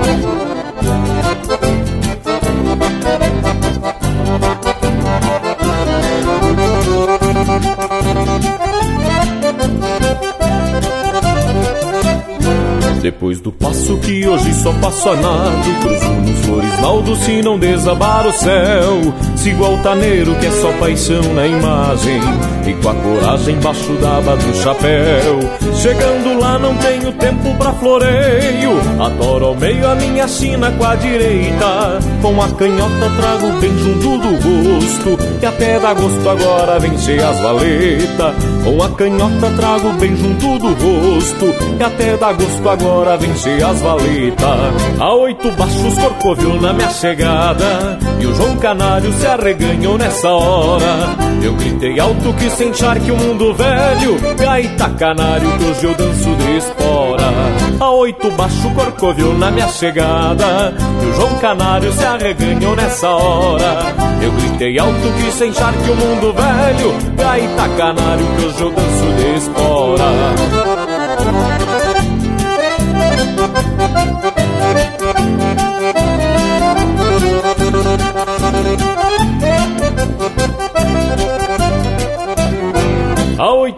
Depois 13.04 13.38
do 13.38 13.52
passo 13.52 13.98
que 13.98 14.26
hoje 14.26 14.54
só 14.54 14.72
passo 14.80 15.10
a 15.10 15.16
nado. 15.16 15.80
Cruzo 15.82 16.10
nos 16.10 16.38
floresnaldo 16.46 17.16
se 17.16 17.42
não 17.42 17.58
desabar 17.58 18.26
o 18.26 18.32
céu. 18.32 18.98
Sigo 19.36 19.62
altaneiro 19.62 20.34
que 20.36 20.46
é 20.46 20.50
só 20.50 20.72
paixão 20.78 21.22
na 21.34 21.46
imagem. 21.46 22.18
E 22.66 22.72
com 22.72 22.88
a 22.88 22.94
coragem 22.94 23.56
embaixo 23.56 23.92
da 24.00 24.16
aba 24.16 24.36
do 24.38 24.54
chapéu. 24.56 25.38
Chegando 25.74 26.40
lá 26.40 26.58
não 26.58 26.74
tenho 26.78 27.12
tempo 27.12 27.54
pra 27.58 27.74
floreio. 27.74 28.80
Adoro 28.98 29.48
ao 29.48 29.54
meio 29.54 29.86
a 29.86 29.94
minha 29.96 30.26
china 30.26 30.72
com 30.72 30.84
a 30.86 30.94
direita. 30.94 31.98
Com 32.22 32.40
a 32.40 32.48
canhota 32.52 33.10
trago 33.18 33.52
bem 33.60 33.78
junto 33.80 34.16
do 34.16 34.30
rosto 34.30 35.18
Que 35.44 35.48
até 35.48 35.78
dá 35.78 35.92
gosto 35.92 36.26
agora 36.26 36.78
vem 36.78 36.96
cheia 36.96 37.28
as 37.28 37.38
valetas. 37.38 38.34
Com 38.64 38.82
a 38.82 38.88
canhota 38.88 39.50
trago 39.58 39.92
bem 40.00 40.16
junto 40.16 40.58
do 40.58 40.68
rosto 40.68 41.52
Que 41.76 41.84
até 41.84 42.16
dá 42.16 42.32
gosto 42.32 42.66
agora 42.66 43.18
venci 43.18 43.62
as 43.62 43.78
valitas. 43.82 44.98
A 44.98 45.12
oito 45.12 45.50
baixos 45.50 45.98
corcoviou 45.98 46.58
na 46.58 46.72
minha 46.72 46.88
chegada 46.88 47.98
E 48.18 48.26
o 48.26 48.34
João 48.34 48.56
Canário 48.56 49.12
se 49.12 49.26
arreganhou 49.26 49.98
nessa 49.98 50.30
hora. 50.30 51.14
Eu 51.42 51.52
gritei 51.56 52.00
alto 52.00 52.32
que 52.32 52.48
sem 52.48 52.72
que 52.72 53.10
o 53.10 53.16
mundo 53.16 53.52
velho 53.52 54.18
Gaita 54.38 54.88
canário 54.90 55.58
que 55.58 55.64
hoje 55.64 55.84
eu 55.84 55.94
danço 55.94 56.34
de 56.36 56.56
espora. 56.56 57.24
A 57.78 57.90
oito 57.90 58.30
baixo 58.30 58.70
corcoviou 58.70 59.34
na 59.34 59.50
minha 59.50 59.68
chegada 59.68 60.74
E 61.02 61.06
o 61.06 61.14
João 61.14 61.34
Canário 61.38 61.92
se 61.92 62.02
arreganhou 62.02 62.74
nessa 62.74 63.10
hora. 63.10 63.94
Eu 64.22 64.32
gritei 64.32 64.78
alto 64.78 65.12
que 65.18 65.33
sem 65.34 65.52
que 65.52 65.90
o 65.90 65.96
mundo 65.96 66.32
velho 66.32 66.92
Gaita 67.16 67.68
canário 67.76 68.26
que 68.36 68.46
hoje 68.46 68.62
eu 68.62 68.70
danço 68.70 69.12
de 69.16 69.36
espora 69.36 70.53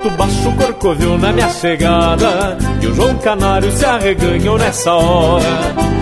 a 0.06 0.08
oito 0.08 0.10
baixo 0.10 0.52
corcovil 0.52 1.18
na 1.18 1.32
minha 1.32 1.48
chegada 1.48 2.56
E 2.80 2.86
o 2.86 2.94
João 2.94 3.16
Canário 3.16 3.70
se 3.72 3.84
arreganhou 3.84 4.56
nessa 4.58 4.92
hora. 4.92 5.46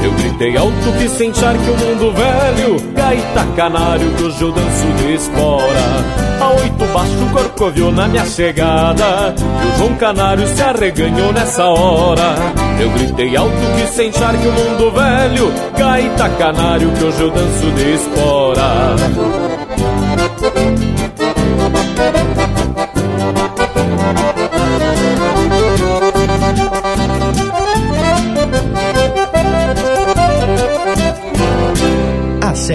Eu 0.02 0.12
gritei 0.12 0.56
alto 0.56 0.92
que 0.98 1.08
sem 1.08 1.32
que 1.32 1.70
o 1.70 1.76
mundo 1.76 2.12
velho 2.12 2.92
Gaita 2.94 3.46
canário 3.56 4.10
que 4.14 4.22
hoje 4.24 4.42
eu 4.42 4.52
danço 4.52 4.86
de 4.98 5.14
espora. 5.14 6.14
A 6.40 6.50
oito 6.60 6.84
baixo 6.92 7.30
corcoviou 7.32 7.92
na 7.92 8.06
minha 8.06 8.26
chegada 8.26 9.34
E 9.38 9.74
o 9.74 9.78
João 9.78 9.94
Canário 9.94 10.46
se 10.46 10.62
arreganhou 10.62 11.32
nessa 11.32 11.64
hora. 11.64 12.34
Eu 12.78 12.90
gritei 12.90 13.36
alto 13.36 13.56
que 13.76 13.86
sem 13.94 14.10
que 14.10 14.18
o 14.18 14.52
mundo 14.52 14.90
velho 14.90 15.52
Gaita 15.78 16.28
canário 16.30 16.90
que 16.92 17.04
hoje 17.04 17.20
eu 17.20 17.30
danço 17.30 17.70
de 17.70 17.94
espora 17.94 19.33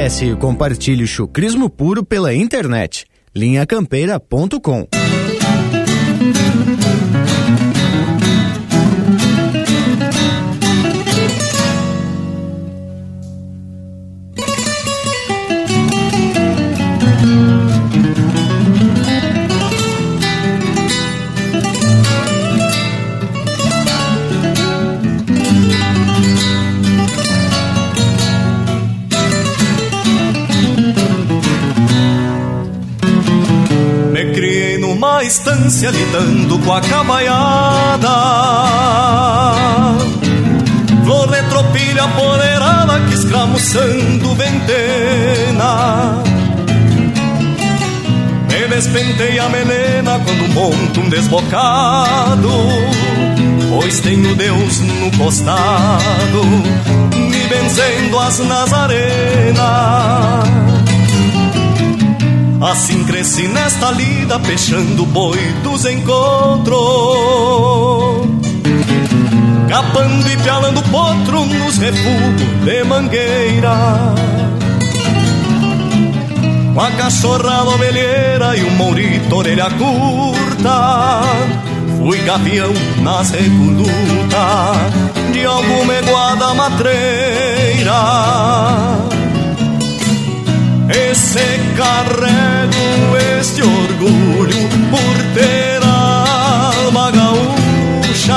Acesse 0.09 0.25
e 0.25 0.35
compartilhe 0.35 1.03
o 1.03 1.07
chucrismo 1.07 1.69
puro 1.69 2.03
pela 2.03 2.33
internet. 2.33 3.05
linhacampeira.com 3.35 4.87
estância 35.29 35.91
lidando 35.91 36.57
com 36.57 36.73
a 36.73 36.81
cabaiada. 36.81 38.09
Flor 41.03 41.29
de 41.29 41.43
tropilha 41.43 42.07
poderada 42.07 42.99
que 43.01 43.13
escramuçando 43.13 44.33
ventena. 44.33 46.23
Me 48.49 48.67
despentei 48.69 49.37
a 49.37 49.47
melena 49.49 50.19
quando 50.19 50.51
monto 50.51 50.99
um 50.99 51.09
desbocado. 51.09 52.49
Pois 53.69 53.99
tenho 53.99 54.35
Deus 54.35 54.79
no 54.79 55.11
costado, 55.15 56.43
me 57.13 57.47
benzendo 57.47 58.17
as 58.17 58.39
nazarenas. 58.39 59.59
Assim 62.61 63.05
cresci 63.05 63.47
nesta 63.47 63.89
lida, 63.89 64.37
peixando 64.37 65.05
boi 65.05 65.39
dos 65.63 65.85
encontros. 65.85 66.77
Capando 69.69 70.29
e 70.29 70.37
pialando 70.37 70.81
potro 70.83 71.45
nos 71.45 71.77
refugos 71.77 72.65
de 72.65 72.83
mangueira. 72.83 74.13
Com 76.73 76.81
a 76.81 76.91
cachorrada 76.91 77.69
ovelheira 77.69 78.57
e 78.57 78.63
o 78.63 78.71
mourito 78.71 79.37
orelha 79.37 79.69
curta. 79.71 81.21
Fui 81.97 82.17
gavião 82.23 82.73
nas 83.01 83.29
recolutas 83.31 84.77
de 85.31 85.45
alguma 85.45 85.93
eguada 85.93 86.53
matreira 86.53 87.93
esse 90.89 91.39
carrego 91.77 93.17
este 93.39 93.61
orgulho 93.61 94.69
por 94.89 95.33
ter 95.33 95.79
a 95.83 96.73
alma 96.83 97.11
gaúcha. 97.11 98.33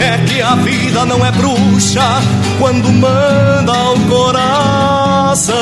É 0.00 0.18
que 0.26 0.40
a 0.40 0.54
vida 0.56 1.04
não 1.06 1.24
é 1.24 1.32
bruxa 1.32 2.22
quando 2.58 2.90
manda 2.92 3.72
ao 3.72 3.96
coração. 4.00 5.54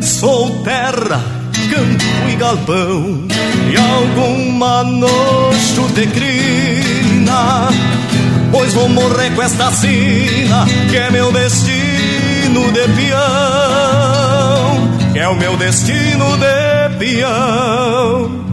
Sou 0.00 0.50
terra, 0.62 1.22
campo 1.70 2.28
e 2.28 2.36
galpão, 2.36 3.26
e 3.70 3.76
alguma 3.76 4.84
noite 4.84 5.92
de 5.94 6.06
crina. 6.08 7.68
Pois 8.50 8.72
vou 8.72 8.88
morrer 8.88 9.30
com 9.34 9.42
esta 9.42 9.70
sina, 9.72 10.66
que 10.88 10.96
é 10.96 11.10
meu 11.10 11.32
destino 11.32 11.95
destino 12.56 12.72
de 12.72 12.88
peão, 12.94 13.18
é 15.14 15.28
o 15.28 15.36
meu 15.36 15.56
destino 15.58 16.36
de 16.38 16.96
peão. 16.98 18.45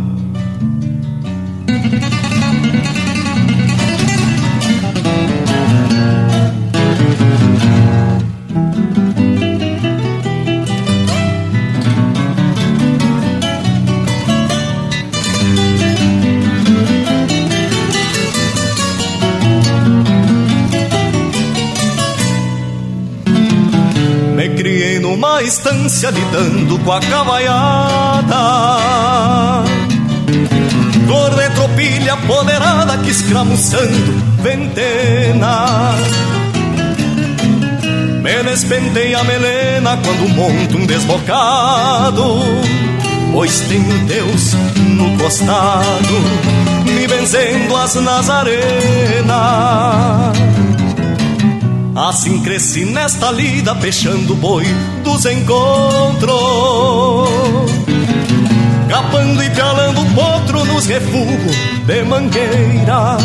Estância 25.43 26.09
lidando 26.09 26.79
com 26.79 26.91
a 26.91 26.99
cabaiada. 26.99 28.35
Flor 31.05 31.35
de 31.35 31.49
tropilha 31.55 32.17
poderada 32.17 32.97
que 32.97 33.09
escramuçando 33.09 34.13
ventena. 34.41 35.95
Me 38.21 38.43
despendei 38.43 39.13
a 39.13 39.23
melena 39.23 39.97
quando 39.97 40.29
monto 40.29 40.77
um 40.77 40.85
desbocado. 40.85 42.39
Pois 43.33 43.59
tenho 43.61 44.05
Deus 44.05 44.53
no 44.95 45.17
costado, 45.17 46.13
me 46.85 47.07
benzendo 47.07 47.75
as 47.75 47.95
nazarenas. 47.95 48.53
Assim 51.95 52.41
cresci 52.41 52.85
nesta 52.85 53.29
lida, 53.29 53.75
fechando 53.75 54.33
boi 54.33 54.65
dos 55.03 55.25
encontros. 55.25 56.31
Capando 58.89 59.43
e 59.43 59.49
pialando 59.51 60.03
potro 60.15 60.65
nos 60.65 60.87
refugos 60.87 61.55
de 61.85 62.03
mangueira. 62.03 63.17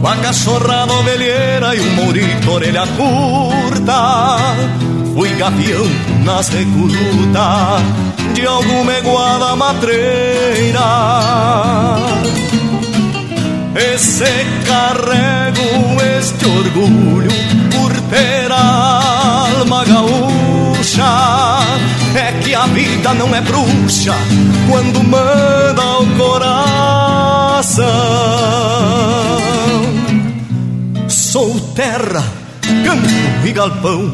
Com 0.00 0.08
a 0.08 0.16
cachorra 0.16 0.86
novelheira 0.86 1.74
e 1.74 1.80
o 1.80 1.90
mourito 1.92 2.50
orelha 2.50 2.86
curta. 2.86 4.66
Fui 5.14 5.28
gavião 5.34 5.84
nas 6.24 6.48
recolutas 6.48 7.82
de 8.34 8.46
alguma 8.46 8.94
eguada 8.94 9.54
matreira 9.56 10.80
esse 13.76 14.24
carrego 14.66 16.00
este 16.18 16.46
orgulho 16.46 17.30
por 17.72 17.92
ter 18.08 18.50
a 18.50 19.48
alma 19.58 19.84
gaúcha. 19.84 21.04
É 22.14 22.32
que 22.40 22.54
a 22.54 22.66
vida 22.66 23.12
não 23.14 23.34
é 23.34 23.40
bruxa 23.40 24.14
quando 24.70 25.02
manda 25.02 25.98
o 25.98 26.06
coração. 26.16 27.84
Sou 31.08 31.58
terra, 31.74 32.22
campo 32.84 33.08
e 33.44 33.52
galpão 33.52 34.12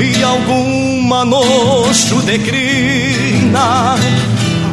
e 0.00 0.22
alguma 0.22 1.24
nojo 1.24 2.22
de 2.22 2.38
crina. 2.38 3.96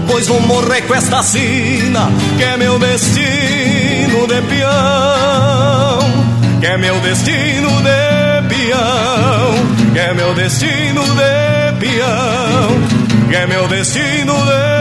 Pois 0.07 0.27
vou 0.27 0.39
morrer 0.41 0.83
com 0.83 0.93
esta 0.93 1.23
sina 1.23 2.09
que 2.37 2.43
é 2.43 2.55
meu 2.55 2.77
destino 2.77 3.86
de 4.27 4.41
peão, 4.41 5.99
que 6.59 6.65
é 6.67 6.77
meu 6.77 6.99
destino 6.99 7.69
de 7.81 8.47
peão, 8.49 9.93
que 9.93 9.99
é 9.99 10.13
meu 10.13 10.33
destino 10.33 11.01
de 11.01 11.79
peão, 11.79 13.27
que 13.29 13.35
é 13.35 13.47
meu 13.47 13.67
destino 13.67 14.33
de 14.33 14.76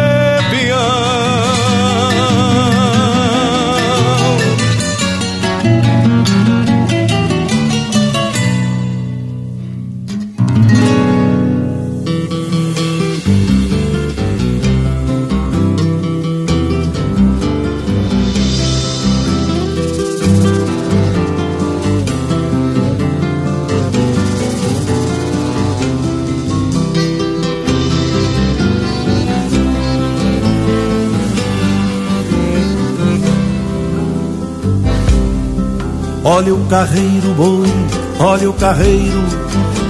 Olha 36.36 36.54
o 36.54 36.66
carreiro 36.66 37.32
boi, 37.34 37.72
olha 38.18 38.50
o 38.50 38.52
carreiro, 38.52 39.24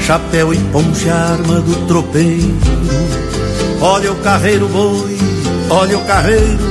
chapéu 0.00 0.54
e 0.54 0.56
ponche, 0.70 1.10
arma 1.10 1.60
do 1.60 1.74
tropeiro. 1.88 2.56
Olha 3.80 4.12
o 4.12 4.14
carreiro 4.18 4.68
boi, 4.68 5.18
olha 5.68 5.98
o 5.98 6.04
carreiro, 6.04 6.64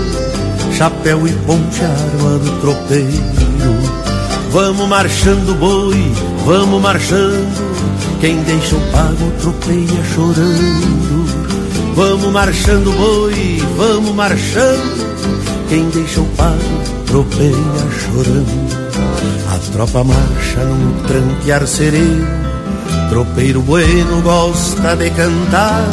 chapéu 0.77 1.27
e 1.27 1.33
ponche, 1.45 1.83
arma 1.83 2.38
do 2.38 2.61
tropeiro. 2.61 3.21
Vamos 4.49 4.88
marchando 4.88 5.53
boi, 5.59 6.09
vamos 6.45 6.81
marchando. 6.81 8.21
Quem 8.21 8.41
deixa 8.43 8.77
o 8.77 8.91
pago 8.93 9.29
tropeia 9.41 10.03
chorando. 10.15 11.25
Vamos 11.97 12.31
marchando, 12.31 12.93
boi, 12.93 13.61
vamos 13.75 14.15
marchando. 14.15 15.67
Quem 15.67 15.89
deixa 15.89 16.21
o 16.21 16.25
pago 16.38 16.61
tropeia 17.07 17.51
chorando. 17.91 18.64
A 19.55 19.71
tropa 19.71 20.03
marcha 20.03 20.65
num 20.65 21.01
tranquear 21.03 21.65
sereno. 21.65 22.27
Tropeiro 23.09 23.61
bueno 23.61 24.21
gosta 24.21 24.97
de 24.97 25.09
cantar. 25.11 25.85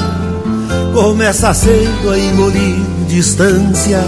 Começa 0.92 1.54
cedo 1.54 2.10
a 2.10 2.18
engolir 2.18 2.84
distância 3.06 4.02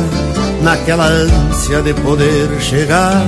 naquela 0.60 1.06
ânsia 1.06 1.82
de 1.82 1.94
poder 1.94 2.60
chegar. 2.60 3.24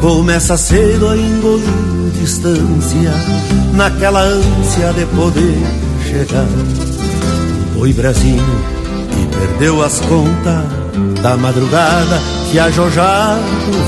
Começa 0.00 0.56
cedo 0.56 1.08
a 1.08 1.16
engolir 1.16 2.12
distância, 2.20 3.12
naquela 3.74 4.20
ânsia 4.20 4.92
de 4.92 5.06
poder 5.06 5.58
chegar. 6.08 6.46
Foi 7.74 7.92
Brasil 7.92 8.44
e 9.20 9.36
perdeu 9.36 9.82
as 9.82 9.98
contas 10.02 10.64
da 11.20 11.36
madrugada 11.36 12.20
que 12.52 12.60
ajojado 12.60 13.42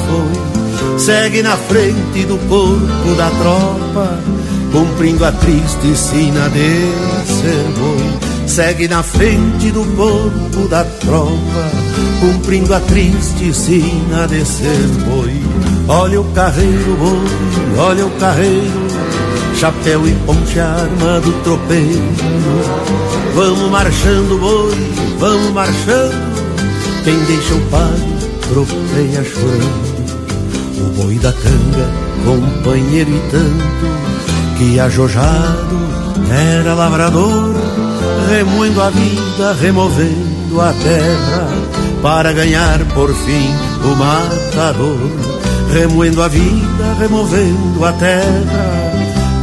foi. 0.09 0.58
Segue 0.99 1.43
na 1.43 1.57
frente 1.57 2.25
do 2.27 2.37
corpo 2.49 3.15
da 3.17 3.31
tropa, 3.31 4.19
cumprindo 4.73 5.25
a 5.25 5.33
triste 5.33 5.97
sina 5.97 6.49
de 6.51 7.25
ser 7.25 7.65
boi 7.79 8.29
segue 8.49 8.89
na 8.89 9.03
frente 9.03 9.71
do 9.71 9.85
corpo 9.95 10.69
da 10.69 10.83
tropa, 10.83 11.71
cumprindo 12.19 12.75
a 12.75 12.81
triste 12.81 13.53
sina 13.53 14.27
de 14.27 14.45
ser 14.45 14.87
boi. 15.07 15.33
Olha 15.87 16.21
o 16.21 16.25
carreiro, 16.33 16.97
boi, 16.97 17.79
olha 17.79 18.07
o 18.07 18.11
carreiro, 18.19 18.89
chapéu 19.55 20.09
e 20.09 20.15
ponte 20.27 20.59
armado 20.59 21.33
tropeiro. 21.45 22.03
Vamos 23.35 23.71
marchando, 23.71 24.39
boi, 24.41 24.75
vamos 25.19 25.53
marchando, 25.53 27.05
quem 27.05 27.19
deixa 27.25 27.55
o 27.55 27.61
pago 27.71 28.19
tropeia 28.49 29.25
chorando. 29.25 29.88
O 30.81 31.03
boi 31.03 31.19
da 31.19 31.33
canga, 31.33 31.91
companheiro 32.25 33.11
e 33.11 33.21
tanto, 33.31 34.59
que 34.59 34.81
ajojado 34.81 35.79
era 36.31 36.75
lavrador 36.75 37.55
remoendo 38.29 38.83
a 38.83 38.91
vida, 38.91 39.57
removendo 39.61 40.61
a 40.61 40.73
terra, 40.73 41.49
para 42.03 42.33
ganhar 42.33 42.79
por 42.95 43.13
fim 43.15 43.49
o 43.85 43.97
matador. 43.97 44.99
Remoendo 45.73 46.23
a 46.23 46.29
vida, 46.29 46.97
removendo 46.99 47.85
a 47.85 47.93
terra, 47.93 48.93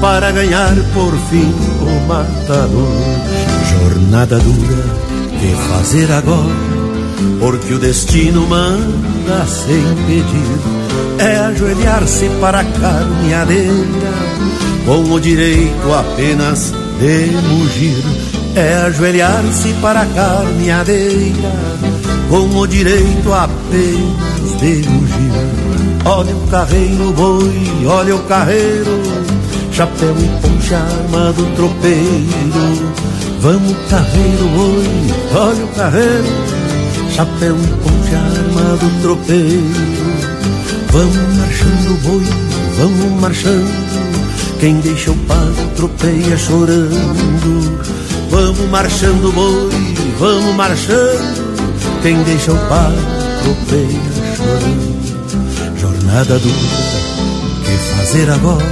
para 0.01 0.31
ganhar 0.31 0.73
por 0.93 1.11
fim 1.29 1.53
o 1.81 2.07
matador. 2.07 2.93
Jornada 3.79 4.39
dura, 4.39 4.83
que 5.39 5.55
fazer 5.69 6.11
agora? 6.11 6.75
Porque 7.39 7.73
o 7.73 7.79
destino 7.79 8.47
manda 8.47 9.45
sem 9.45 9.83
pedir, 10.07 10.84
é 11.19 11.37
ajoelhar-se 11.37 12.29
para 12.41 12.59
a 12.59 12.63
carneadeira, 12.63 14.13
com 14.85 15.11
o 15.11 15.19
direito 15.19 15.93
apenas 15.93 16.73
de 16.99 17.31
mugir 17.49 18.03
é 18.55 18.73
ajoelhar-se 18.85 19.73
para 19.81 20.01
a 20.01 20.05
carneadeira 20.05 21.51
com 22.29 22.57
o 22.57 22.67
direito 22.67 23.33
apenas 23.33 24.59
de 24.59 24.89
mugir. 24.89 25.31
Olha 26.05 26.35
o 26.35 26.47
carreiro, 26.47 27.11
boi, 27.11 27.85
olha 27.85 28.15
o 28.15 28.19
carreiro, 28.23 29.01
chapéu 29.71 30.15
e 30.17 30.41
poncha 30.41 30.77
armado 30.77 31.45
tropeiro. 31.55 32.93
Vamos 33.41 33.75
carreiro, 33.89 34.47
boi, 34.55 35.39
olha 35.39 35.65
o 35.65 35.67
carreiro, 35.75 36.25
chapéu 37.11 37.55
e 37.55 37.67
poncha 37.83 38.17
armado 38.17 39.01
tropeiro. 39.01 40.14
Vamos 40.95 41.17
marchando, 41.35 42.01
boi, 42.03 42.23
vamos 42.77 43.21
marchando, 43.21 44.59
quem 44.61 44.79
deixa 44.79 45.11
o 45.11 45.15
pago 45.27 45.69
tropeia 45.75 46.37
chorando. 46.37 47.81
Vamos 48.29 48.69
marchando, 48.69 49.29
boi, 49.33 49.69
vamos 50.17 50.55
marchando. 50.55 51.99
Quem 52.01 52.23
deixa 52.23 52.53
o 52.53 52.57
par 52.69 52.93
tropeia 53.43 53.99
chorando. 54.37 55.79
Jornada 55.81 56.39
dura, 56.39 56.55
que 57.65 57.77
fazer 57.97 58.31
agora? 58.31 58.65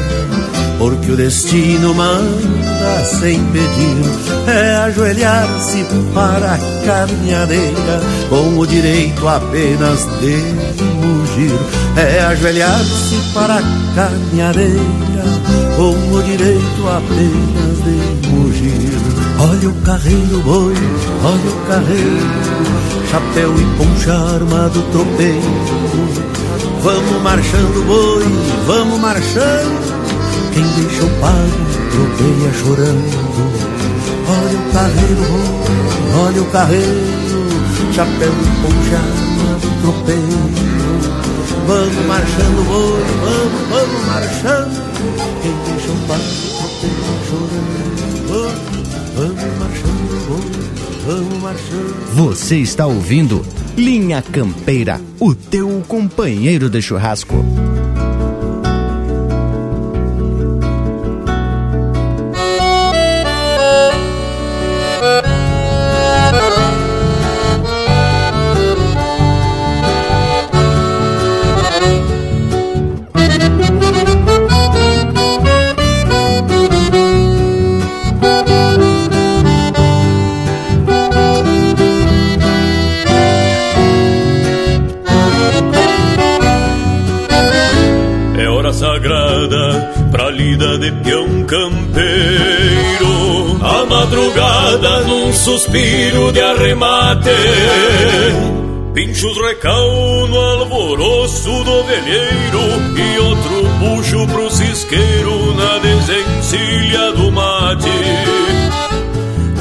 Porque 0.77 1.11
o 1.11 1.17
destino 1.17 1.93
manda 1.93 3.03
sem 3.19 3.43
pedir. 3.47 4.47
É 4.47 4.75
ajoelhar-se 4.75 5.85
para 6.13 6.53
a 6.53 6.59
caminhadeira, 6.85 8.01
com 8.29 8.57
o 8.57 8.65
direito 8.65 9.27
apenas 9.27 10.07
de 10.21 10.92
É 11.95 12.21
ajoelhar-se 12.25 13.15
para 13.33 13.57
a 13.57 13.61
com 15.75 16.15
o 16.15 16.23
direito 16.23 16.87
apenas 16.87 17.77
de 17.83 18.29
mugir. 18.29 18.93
Olha 19.39 19.69
o 19.69 19.73
carreiro, 19.81 20.41
boi, 20.43 20.75
olha 21.23 21.49
o 21.49 21.67
carreiro, 21.67 22.27
chapéu 23.09 23.53
e 23.55 23.65
poncha 23.77 24.13
armado 24.13 24.81
tropeiro. 24.91 25.41
Vamos 26.81 27.21
marchando, 27.21 27.85
boi, 27.87 28.25
vamos 28.67 28.99
marchando. 28.99 30.03
Quem 30.53 30.63
deixa 30.63 31.03
o 31.03 31.09
pago 31.19 31.63
tropeia 31.91 32.53
chorando. 32.53 33.33
Olha 34.29 34.59
o 34.59 34.73
carreiro, 34.73 35.23
boi, 35.29 36.25
olha 36.25 36.41
o 36.41 36.45
carreiro, 36.45 37.93
chapéu 37.93 38.31
e 38.31 38.47
poncha 38.61 38.97
armado 38.97 39.67
tropeiro. 39.81 40.82
Vamos 41.67 42.05
marchando, 42.05 42.63
boi, 42.67 43.01
vamos, 43.23 43.61
vamos 43.69 44.05
marchando. 44.07 44.75
Quem 45.41 45.53
deixa 45.65 45.91
o 45.91 45.95
tropeia 46.07 47.13
chorando. 47.29 47.83
Vamos 49.15 49.57
marchando, 49.59 50.11
vamos 51.05 51.41
marchando. 51.41 52.15
Você 52.15 52.57
está 52.57 52.85
ouvindo 52.85 53.45
Linha 53.77 54.21
Campeira, 54.21 54.99
o 55.19 55.33
teu 55.33 55.83
companheiro 55.87 56.69
de 56.69 56.81
churrasco. 56.81 57.35
Suspiro 95.43 96.31
de 96.31 96.39
arremate. 96.39 97.29
Pinchos 98.93 99.37
recal 99.37 100.27
no 100.27 100.39
alvoroço 100.39 101.49
do 101.63 101.83
velheiro 101.83 102.61
E 102.95 103.19
outro 103.19 103.63
puxo 103.79 104.27
pro 104.27 104.49
cisqueiro 104.51 105.55
na 105.55 105.79
desencilha 105.79 107.11
do 107.13 107.31
mate. 107.31 107.89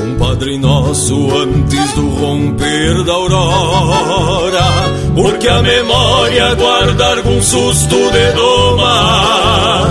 Um 0.05 0.19
Padre 0.19 0.59
Nosso 0.59 1.31
antes 1.37 1.93
do 1.95 2.11
romper 2.11 3.03
da 3.05 3.13
aurora 3.15 4.65
Porque 5.17 5.49
a 5.49 5.63
memória 5.63 6.55
guarda 6.55 7.17
algum 7.17 7.43
susto 7.43 7.97
de 8.13 8.33
doma. 8.33 9.89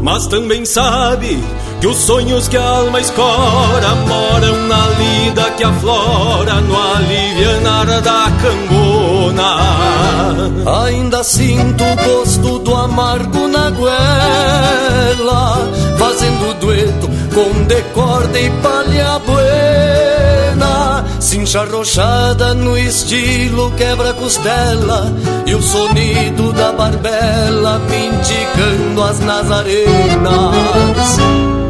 Mas 0.00 0.26
também 0.28 0.64
sabe 0.64 1.38
que 1.86 1.90
os 1.90 1.98
sonhos 1.98 2.48
que 2.48 2.56
a 2.56 2.62
alma 2.62 3.00
escora 3.00 3.94
moram 4.08 4.66
na 4.66 4.88
lida 4.98 5.44
que 5.56 5.62
aflora 5.62 6.60
no 6.62 6.76
alivianar 6.76 7.86
da 8.02 8.26
cangona. 8.42 9.56
Ainda 10.84 11.22
sinto 11.22 11.84
o 11.84 11.96
gosto 11.96 12.58
do 12.58 12.74
amargo 12.74 13.46
na 13.46 13.70
goela, 13.70 15.70
fazendo 15.96 16.58
dueto 16.58 17.08
com 17.32 17.62
decorde 17.64 18.46
e 18.46 18.50
palha 18.62 19.20
buena 19.20 20.26
poncha 21.46 21.64
rochada 21.64 22.54
no 22.54 22.76
estilo 22.76 23.70
quebra-costela 23.76 25.14
e 25.46 25.54
o 25.54 25.62
sonido 25.62 26.52
da 26.52 26.72
barbela 26.72 27.80
pinticando 27.88 29.04
as 29.04 29.20
nazarenas. 29.20 31.16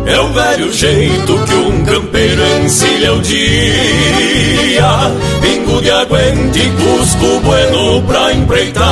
É 0.06 0.20
o 0.20 0.32
velho 0.32 0.72
jeito 0.72 1.38
que 1.44 1.54
um 1.54 1.84
campeiro 1.84 2.42
encilha 2.64 3.12
o 3.12 3.20
dia. 3.20 4.86
Pingo 5.40 5.82
de 5.82 5.90
aguente 5.90 6.60
e 6.60 6.70
cusco 6.70 7.40
bueno 7.40 8.00
pra 8.02 8.32
empreitada. 8.32 8.86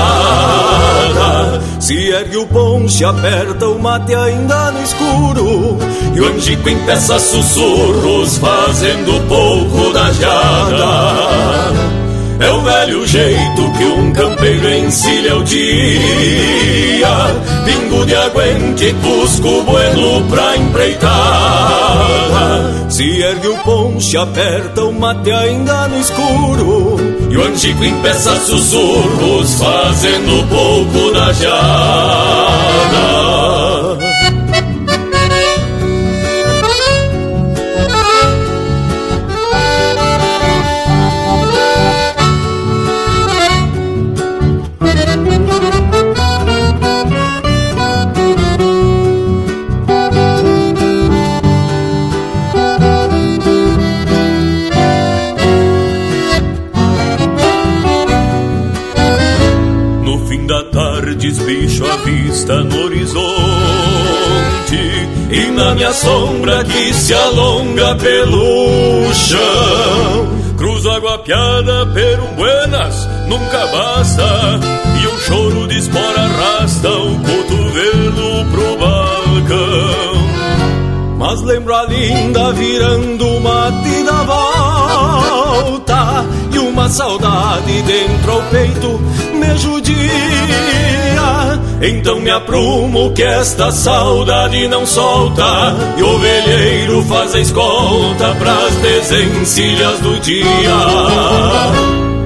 Se 1.79 2.11
ergue 2.11 2.39
o 2.39 2.47
ponche, 2.47 3.05
aperta 3.05 3.69
o 3.69 3.79
mate 3.79 4.13
ainda 4.15 4.73
no 4.73 4.83
escuro. 4.83 5.79
E 6.17 6.21
o 6.21 6.27
angico 6.27 6.69
empeça 6.69 7.19
sussurros 7.21 8.39
fazendo 8.39 9.21
pouco 9.29 9.93
da 9.93 10.13
jada 10.13 11.84
é 12.45 12.51
o 12.51 12.61
velho 12.61 13.07
jeito 13.07 13.73
que 13.73 13.85
um 13.85 14.13
campeiro 14.13 14.69
encilha 14.75 15.37
o 15.37 15.45
dia. 15.45 17.09
Pingo 17.65 18.05
de 18.05 18.15
aguente, 18.15 18.95
cusco 19.03 19.63
bueno 19.63 20.23
pra 20.29 20.57
empreitada. 20.57 22.05
Se 22.91 23.23
ergue 23.23 23.49
o 23.49 23.57
ponche, 23.59 24.17
aperta 24.17 24.85
o 24.85 24.93
mate 24.93 25.33
ainda 25.33 25.89
no 25.89 25.99
escuro. 25.99 26.97
E 27.31 27.37
o 27.37 27.45
angico 27.45 27.83
empeça 27.85 28.39
sussurros 28.41 29.55
fazendo 29.55 30.47
pouco 30.49 31.13
da 31.13 31.33
jada 31.33 32.75
desbicho 61.35 61.85
a 61.85 61.97
vista 61.97 62.63
no 62.63 62.85
horizonte 62.85 63.27
E 65.31 65.51
na 65.51 65.75
minha 65.75 65.93
sombra 65.93 66.63
que 66.65 66.95
se 66.95 67.13
alonga 67.13 67.97
pelo 67.97 69.13
chão. 69.13 70.33
Cruzo 70.57 70.89
água 70.91 71.19
piada, 71.19 71.85
buenas, 72.37 73.09
nunca 73.27 73.67
basta 73.67 74.61
E 75.03 75.09
um 75.09 75.19
choro 75.21 75.67
de 75.67 75.79
espora 75.79 76.21
arrasta 76.21 76.91
o 76.91 77.19
cotovelo 77.19 78.45
pro 78.53 78.77
balcão. 78.77 80.15
Mas 81.19 81.43
lembro 81.43 81.75
a 81.75 81.83
linda 81.85 82.53
virando 82.53 83.41
mate 83.41 84.05
da 84.05 84.23
volta 84.23 84.85
uma 86.75 86.89
saudade 86.89 87.83
dentro 87.83 88.33
ao 88.33 88.43
peito 88.51 89.01
me 89.33 89.57
judia. 89.57 89.95
Então 91.81 92.21
me 92.21 92.31
aprumo 92.31 93.13
que 93.13 93.23
esta 93.23 93.71
saudade 93.71 94.67
não 94.69 94.87
solta 94.87 95.77
E 95.99 96.03
o 96.03 96.19
velheiro 96.19 97.03
faz 97.05 97.35
a 97.35 97.41
escolta 97.41 98.35
pras 98.39 98.75
desencilhas 98.77 100.01
do 100.01 100.19
dia. 100.21 100.43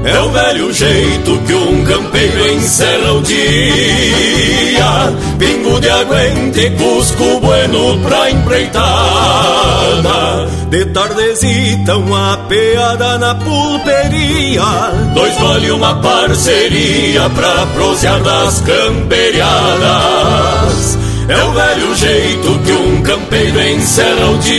É 0.05 0.21
o 0.21 0.31
velho 0.31 0.73
jeito 0.73 1.39
que 1.47 1.53
um 1.53 1.85
campeiro 1.85 2.55
encerra 2.55 3.13
o 3.13 3.21
dia 3.21 5.13
de 5.81 5.89
aguente, 5.89 6.71
cusco 6.71 7.41
bueno 7.41 7.99
pra 8.03 8.31
empreitada. 8.31 8.79
De 10.71 10.85
tardezita 10.87 11.97
uma 11.97 12.39
peada 12.49 13.19
na 13.19 13.35
pulperia. 13.35 14.63
Dois 15.15 15.37
gole 15.39 15.71
uma 15.71 16.01
parceria 16.01 17.29
pra 17.31 17.67
prosear 17.75 18.21
das 18.23 18.61
camperiadas. 18.61 20.99
É 21.29 21.45
o 21.45 21.53
velho 21.53 21.95
jeito 21.95 22.59
que 22.65 22.73
um 22.73 22.88
campeiro 23.09 23.61
encerra 23.63 24.31
o 24.31 24.39
dia. 24.39 24.59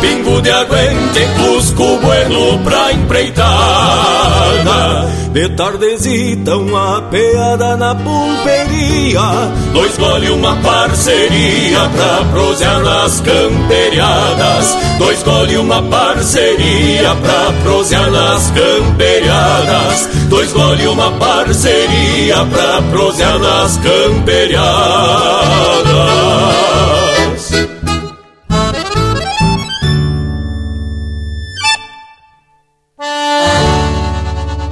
Pingo 0.00 0.40
de 0.42 0.50
aguente, 0.50 1.20
cusco 1.38 1.98
bueno 1.98 2.58
pra 2.64 2.92
empreitada. 2.92 3.60
De 5.32 5.48
tardezita 5.50 6.56
uma 6.56 7.02
peada 7.02 7.76
na 7.76 7.94
pulperia. 7.94 9.20
Dois 9.72 9.96
gole 9.96 10.28
uma 10.30 10.56
parceria 10.56 11.88
pra 11.94 12.24
prosear 12.32 12.82
nas 12.82 13.20
camperiadas. 13.20 14.76
Dois 14.98 15.22
gole 15.22 15.56
uma 15.56 15.80
parceria 15.82 17.14
pra 17.22 17.52
prosear 17.62 18.10
nas 18.10 18.50
camperiadas. 18.50 20.08
Dois 20.28 20.52
gole 20.52 20.88
uma 20.88 21.12
parceria 21.12 22.44
pra 22.46 22.82
prosear 22.90 23.38
nas 23.38 23.76
camperiadas 23.76 26.39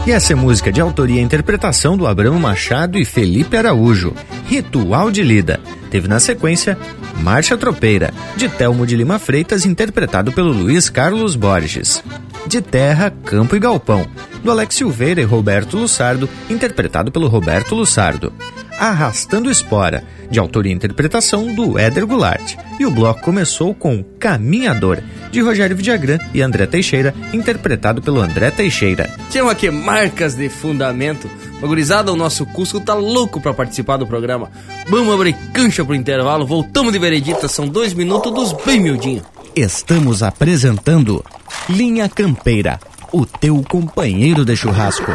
e 0.08 0.10
essa 0.10 0.32
é 0.32 0.34
música 0.34 0.72
de 0.72 0.80
autoria 0.80 1.20
e 1.20 1.22
interpretação 1.22 1.94
do 1.94 2.06
Abramo 2.06 2.40
Machado 2.40 2.98
e 2.98 3.04
Felipe 3.04 3.58
Araújo, 3.58 4.14
Ritual 4.46 5.10
de 5.10 5.22
Lida. 5.22 5.60
Teve 5.90 6.08
na 6.08 6.18
sequência 6.18 6.78
Marcha 7.20 7.58
Tropeira, 7.58 8.10
de 8.34 8.48
Telmo 8.48 8.86
de 8.86 8.96
Lima 8.96 9.18
Freitas, 9.18 9.66
interpretado 9.66 10.32
pelo 10.32 10.50
Luiz 10.50 10.88
Carlos 10.88 11.36
Borges. 11.36 12.02
De 12.46 12.62
Terra, 12.62 13.10
Campo 13.10 13.54
e 13.54 13.58
Galpão, 13.58 14.08
do 14.42 14.50
Alex 14.50 14.76
Silveira 14.76 15.20
e 15.20 15.24
Roberto 15.24 15.76
Lussardo, 15.76 16.26
interpretado 16.48 17.12
pelo 17.12 17.28
Roberto 17.28 17.74
Lussardo. 17.74 18.32
Arrastando 18.78 19.50
Espora, 19.50 20.04
de 20.30 20.38
autoria 20.38 20.72
e 20.72 20.74
interpretação 20.74 21.52
do 21.52 21.76
Éder 21.78 22.06
Goulart. 22.06 22.54
E 22.78 22.86
o 22.86 22.90
bloco 22.90 23.20
começou 23.20 23.74
com 23.74 24.04
Caminhador, 24.20 25.02
de 25.32 25.40
Rogério 25.40 25.76
Vidagrã 25.76 26.18
e 26.32 26.40
André 26.40 26.66
Teixeira, 26.66 27.12
interpretado 27.32 28.00
pelo 28.00 28.20
André 28.20 28.50
Teixeira. 28.52 29.10
Tinha 29.30 29.50
aqui 29.50 29.68
marcas 29.70 30.34
de 30.34 30.48
fundamento. 30.48 31.28
Gurizada, 31.60 32.12
o 32.12 32.16
nosso 32.16 32.46
Cusco 32.46 32.78
tá 32.80 32.94
louco 32.94 33.40
para 33.40 33.52
participar 33.52 33.96
do 33.96 34.06
programa. 34.06 34.48
Vamos 34.88 35.12
abrir 35.12 35.34
cancha 35.52 35.84
pro 35.84 35.94
intervalo, 35.94 36.46
voltamos 36.46 36.92
de 36.92 37.00
veredita, 37.00 37.48
são 37.48 37.66
dois 37.66 37.92
minutos 37.92 38.32
dos 38.32 38.52
bem 38.64 38.80
miudinhos. 38.80 39.24
Estamos 39.56 40.22
apresentando 40.22 41.24
Linha 41.68 42.08
Campeira, 42.08 42.78
o 43.12 43.26
teu 43.26 43.60
companheiro 43.68 44.44
de 44.44 44.54
churrasco. 44.54 45.10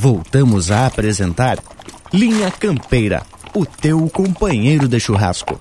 Voltamos 0.00 0.70
a 0.70 0.86
apresentar 0.86 1.58
Linha 2.10 2.50
Campeira, 2.50 3.22
o 3.54 3.66
teu 3.66 4.08
companheiro 4.08 4.88
de 4.88 4.98
churrasco. 4.98 5.60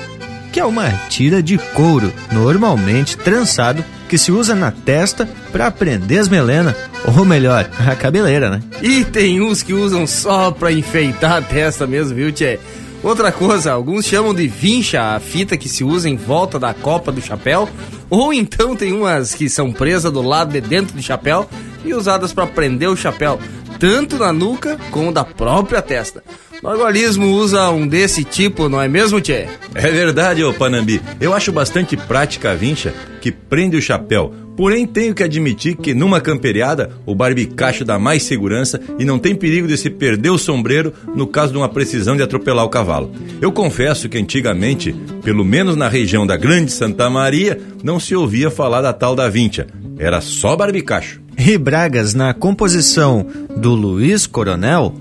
que 0.53 0.59
é 0.59 0.65
uma 0.65 0.91
tira 1.09 1.43
de 1.43 1.57
couro, 1.75 2.13
normalmente 2.33 3.17
trançado 3.17 3.85
que 4.09 4.19
se 4.19 4.33
usa 4.33 4.55
na 4.57 4.73
testa 4.73 5.29
para 5.53 5.71
prender 5.71 6.19
as 6.19 6.29
melenas, 6.29 6.75
ou 7.17 7.25
melhor, 7.25 7.71
a 7.89 7.95
cabeleira, 7.95 8.51
né? 8.51 8.61
E 8.83 9.05
tem 9.05 9.41
uns 9.41 9.63
que 9.63 9.73
usam 9.73 10.05
só 10.07 10.51
pra 10.51 10.73
enfeitar 10.73 11.37
a 11.37 11.43
testa 11.43 11.87
mesmo, 11.87 12.17
viu, 12.17 12.33
tchê? 12.33 12.59
Outra 13.03 13.31
coisa, 13.33 13.73
alguns 13.73 14.05
chamam 14.05 14.35
de 14.35 14.47
vincha 14.47 15.15
a 15.15 15.21
fita 15.21 15.57
que 15.57 15.69
se 15.69 15.83
usa 15.83 16.09
em 16.09 16.17
volta 16.17 16.59
da 16.59 16.75
copa 16.75 17.13
do 17.13 17.23
chapéu, 17.23 17.69
ou 18.11 18.33
então 18.33 18.75
tem 18.75 18.93
umas 18.93 19.33
que 19.33 19.49
são 19.49 19.73
presas 19.73 20.13
do 20.13 20.21
lado 20.21 20.53
de 20.53 20.61
dentro 20.61 20.95
do 20.95 21.03
chapéu 21.03 21.49
e 21.85 21.95
usadas 21.95 22.33
para 22.33 22.47
prender 22.47 22.91
o 22.91 22.97
chapéu, 22.97 23.39
tanto 23.81 24.19
na 24.19 24.31
nuca 24.31 24.79
como 24.91 25.11
da 25.11 25.25
própria 25.25 25.81
testa. 25.81 26.23
O 26.63 26.63
Bagualismo 26.63 27.29
usa 27.29 27.71
um 27.71 27.89
desse 27.89 28.23
tipo, 28.23 28.69
não 28.69 28.81
é 28.81 28.87
mesmo, 28.87 29.19
Tchê? 29.19 29.47
É 29.75 29.91
verdade, 29.91 30.45
ô 30.45 30.53
Panambi. 30.53 31.01
Eu 31.19 31.33
acho 31.33 31.51
bastante 31.51 31.97
prática 31.97 32.51
a 32.51 32.55
vincha 32.55 32.93
que 33.23 33.33
prende 33.33 33.79
o 33.79 33.83
chapéu. 33.83 34.35
Porém, 34.55 34.87
tenho 34.87 35.15
que 35.15 35.23
admitir 35.23 35.75
que 35.77 35.95
numa 35.95 36.21
camperiada, 36.21 36.91
o 37.07 37.15
barbicacho 37.15 37.83
dá 37.83 37.99
mais 37.99 38.25
segurança 38.25 38.79
e 38.99 39.07
não 39.07 39.19
tem 39.19 39.35
perigo 39.35 39.67
de 39.67 39.79
se 39.79 39.89
perder 39.89 40.29
o 40.29 40.37
sombreiro 40.37 40.93
no 41.17 41.27
caso 41.27 41.53
de 41.53 41.57
uma 41.57 41.69
precisão 41.69 42.15
de 42.15 42.23
atropelar 42.23 42.67
o 42.67 42.69
cavalo. 42.69 43.11
Eu 43.41 43.51
confesso 43.51 44.07
que 44.07 44.19
antigamente, 44.19 44.95
pelo 45.25 45.43
menos 45.47 45.75
na 45.77 45.89
região 45.89 46.27
da 46.27 46.37
Grande 46.37 46.71
Santa 46.71 47.09
Maria, 47.09 47.59
não 47.83 47.99
se 47.99 48.15
ouvia 48.15 48.51
falar 48.51 48.83
da 48.83 48.93
tal 48.93 49.17
da 49.17 49.31
vincha. 49.31 49.67
Era 49.99 50.21
só 50.21 50.55
barbicacho. 50.55 51.23
E 51.43 51.57
Bragas, 51.57 52.13
na 52.13 52.35
composição 52.35 53.27
do 53.57 53.75
Luiz 53.75 54.27
Coronel, 54.27 54.95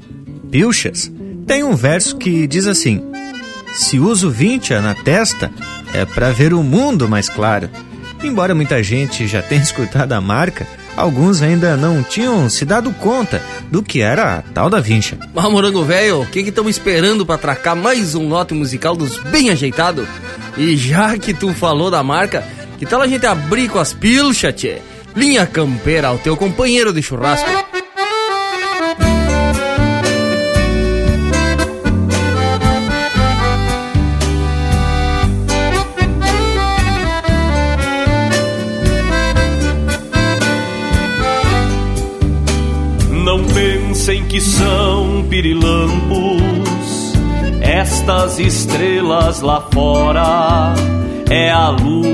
Pilchas, 0.50 1.12
tem 1.46 1.66
um 1.66 1.76
verso 1.76 2.16
que 2.16 2.48
diz 2.48 2.66
assim: 2.66 3.04
Se 3.74 4.00
uso 4.00 4.32
vincha 4.32 4.82
na 4.82 4.96
testa, 4.96 5.52
é 5.94 6.06
para 6.06 6.32
ver 6.32 6.54
o 6.54 6.64
mundo 6.64 7.10
mais 7.10 7.28
claro. 7.28 7.70
Embora 8.24 8.56
muita 8.56 8.82
gente 8.82 9.28
já 9.28 9.42
tenha 9.42 9.62
escutado 9.62 10.14
a 10.14 10.22
marca, 10.22 10.66
alguns 10.96 11.42
ainda 11.42 11.76
não 11.76 12.02
tinham 12.02 12.50
se 12.50 12.64
dado 12.64 12.94
conta 12.94 13.44
do 13.70 13.84
que 13.84 14.00
era 14.00 14.38
a 14.38 14.42
tal 14.42 14.70
da 14.70 14.80
vincha. 14.80 15.18
Mas, 15.36 15.52
morango 15.52 15.84
velho, 15.84 16.22
o 16.22 16.26
que 16.26 16.40
estamos 16.40 16.72
esperando 16.72 17.26
para 17.26 17.36
atracar 17.36 17.76
mais 17.76 18.16
um 18.16 18.30
lote 18.30 18.54
musical 18.54 18.96
dos 18.96 19.20
bem 19.24 19.50
ajeitado? 19.50 20.08
E 20.58 20.78
já 20.78 21.18
que 21.18 21.34
tu 21.34 21.54
falou 21.54 21.92
da 21.92 22.02
marca, 22.02 22.46
que 22.78 22.86
tal 22.86 23.02
a 23.02 23.08
gente 23.08 23.26
abrir 23.26 23.68
com 23.68 23.78
as 23.78 23.92
pilchas, 23.92 24.56
tchê? 24.56 24.82
Linha 25.20 25.46
Campeira, 25.46 26.14
o 26.14 26.18
teu 26.18 26.38
companheiro 26.38 26.94
de 26.94 27.04
churrasco. 27.04 27.46
Não 43.12 43.44
pensem 43.44 44.24
que 44.24 44.40
são 44.40 45.28
pirilampos 45.30 47.14
estas 47.60 48.40
estrelas 48.40 49.42
lá 49.42 49.68
fora. 49.70 50.74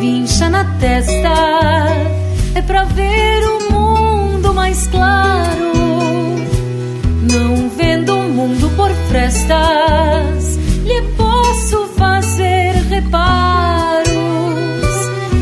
Vincha 0.00 0.48
na 0.48 0.64
testa, 0.80 1.28
é 2.54 2.62
pra 2.62 2.84
ver 2.84 3.42
o 3.44 3.70
mundo 3.70 4.54
mais 4.54 4.86
claro. 4.86 5.72
Não 7.30 7.68
vendo 7.76 8.16
o 8.16 8.22
mundo 8.22 8.74
por 8.76 8.90
frestas, 9.10 10.56
lhe 10.84 11.02
posso 11.18 11.86
fazer 11.98 12.72
reparos. 12.88 14.08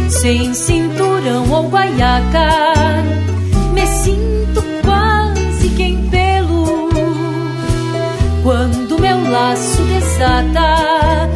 Sem 0.08 0.52
cinturão 0.52 1.48
ou 1.52 1.68
guaiaca, 1.68 3.04
me 3.72 3.86
sinto 3.86 4.64
quase 4.84 5.68
que 5.68 5.84
em 5.84 6.08
pelo. 6.08 6.88
Quando 8.42 8.98
meu 8.98 9.30
laço 9.30 9.82
desata, 9.82 11.27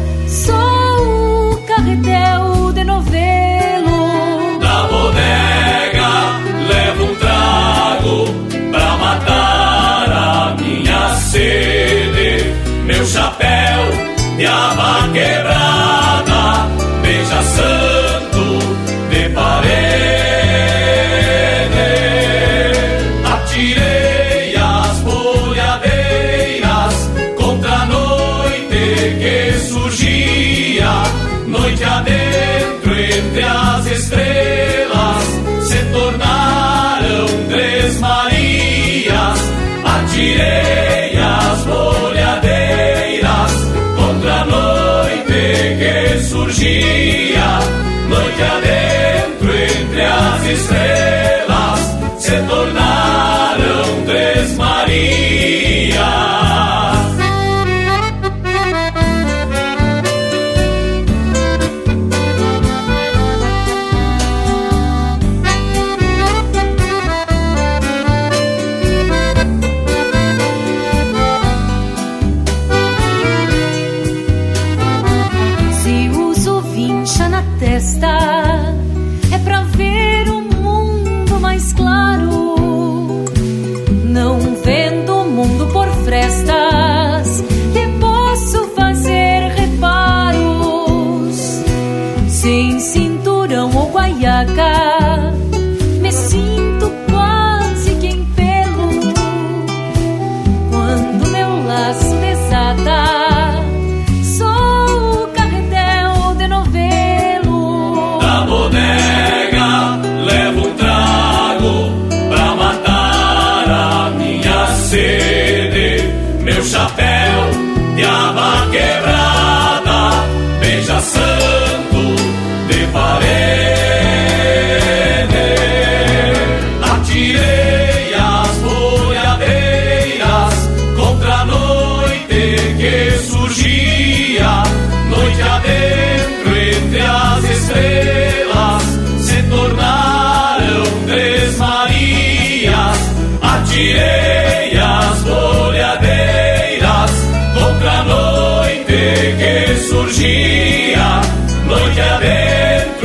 que 46.63 46.81
surgia, 46.81 47.59
noite 48.07 48.41
adentro 48.41 49.53
entre 49.53 50.01
as 50.01 50.45
estrelas 50.45 50.92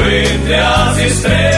entre 0.09 0.55
as 0.55 0.99
estrelas, 0.99 1.58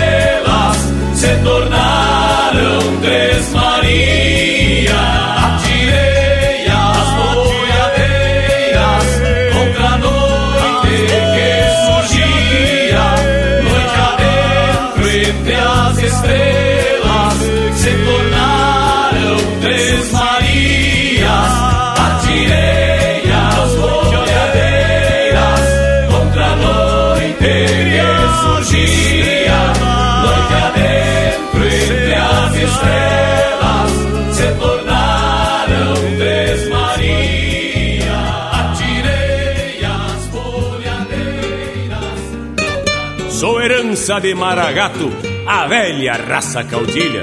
Herança 44.00 44.18
de 44.18 44.34
Maragato, 44.34 45.12
a 45.46 45.66
velha 45.66 46.14
raça 46.14 46.64
caudilha. 46.64 47.22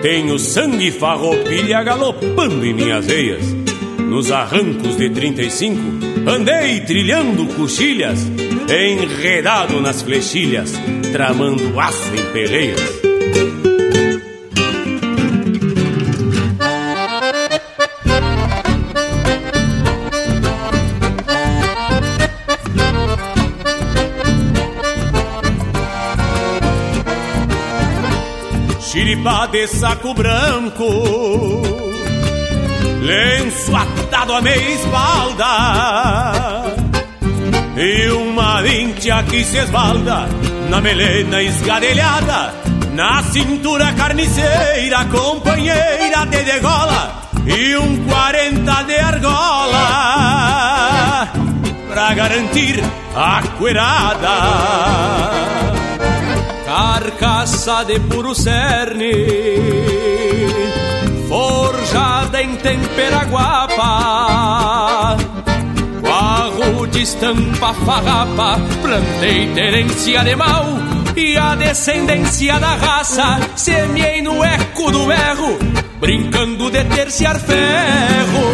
Tenho 0.00 0.38
sangue 0.38 0.90
farroupilha 0.90 1.82
galopando 1.82 2.64
em 2.64 2.72
minhas 2.72 3.04
veias. 3.04 3.44
Nos 3.98 4.32
arrancos 4.32 4.96
de 4.96 5.10
35, 5.10 5.78
andei 6.26 6.80
trilhando 6.80 7.46
coxilhas, 7.48 8.26
enredado 8.70 9.82
nas 9.82 10.00
flechilhas, 10.00 10.72
tramando 11.12 11.78
aço 11.78 12.10
em 12.14 12.32
peleias. 12.32 13.03
De 29.54 29.68
saco 29.68 30.12
branco 30.12 31.62
Lenço 33.00 33.76
atado 33.76 34.32
à 34.32 34.40
meia 34.42 34.70
espalda 34.70 35.46
E 37.76 38.08
uma 38.10 38.60
vincha 38.62 39.22
que 39.22 39.44
se 39.44 39.58
esbalda 39.58 40.26
Na 40.68 40.80
melena 40.80 41.40
esgadelhada 41.40 42.52
Na 42.94 43.22
cintura 43.22 43.92
carniceira 43.92 45.04
Companheira 45.04 46.26
de 46.26 46.42
degola 46.42 47.30
E 47.46 47.76
um 47.76 48.04
quarenta 48.08 48.82
de 48.82 48.96
argola 48.96 49.84
Pra 51.92 52.12
garantir 52.12 52.82
a 53.14 53.40
cuerada 53.56 55.53
carcaça 56.84 57.82
de 57.84 57.98
puro 57.98 58.34
cerne, 58.34 59.14
forjada 61.26 62.42
em 62.42 62.56
tempera 62.56 63.24
guapa, 63.24 65.16
quarro 66.02 66.86
de 66.88 67.02
estampa 67.02 67.72
farrapa, 67.72 68.60
plantei 68.82 69.48
terência 69.54 70.22
de 70.24 70.36
mal, 70.36 70.66
e 71.16 71.38
a 71.38 71.54
descendência 71.54 72.60
da 72.60 72.74
raça, 72.74 73.40
semeei 73.56 74.20
no 74.20 74.44
eco 74.44 74.92
do 74.92 75.10
erro, 75.10 75.58
brincando 75.98 76.70
de 76.70 76.84
terciar 76.84 77.40
ferro, 77.40 78.44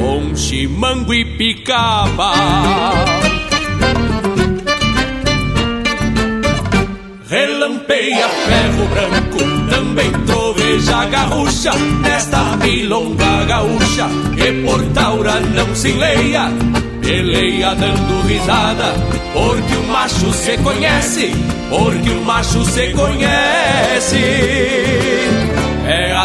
com 0.00 0.34
chimango 0.34 1.14
e 1.14 1.24
picaba. 1.36 3.15
Relampeia 7.66 8.28
ferro 8.28 8.86
branco, 8.86 9.38
também 9.68 10.12
troveja 10.24 11.04
garrucha 11.06 11.72
Nesta 12.00 12.56
milonga 12.58 13.44
gaúcha, 13.44 14.08
que 14.36 14.52
por 14.64 14.80
taura 14.92 15.40
não 15.40 15.74
se 15.74 15.90
leia 15.90 16.48
Peleia 17.00 17.74
dando 17.74 18.24
risada, 18.28 18.94
porque 19.32 19.74
o 19.74 19.82
macho 19.88 20.32
se 20.32 20.56
conhece 20.58 21.32
Porque 21.68 22.10
o 22.10 22.24
macho 22.24 22.64
se 22.66 22.92
conhece 22.92 24.16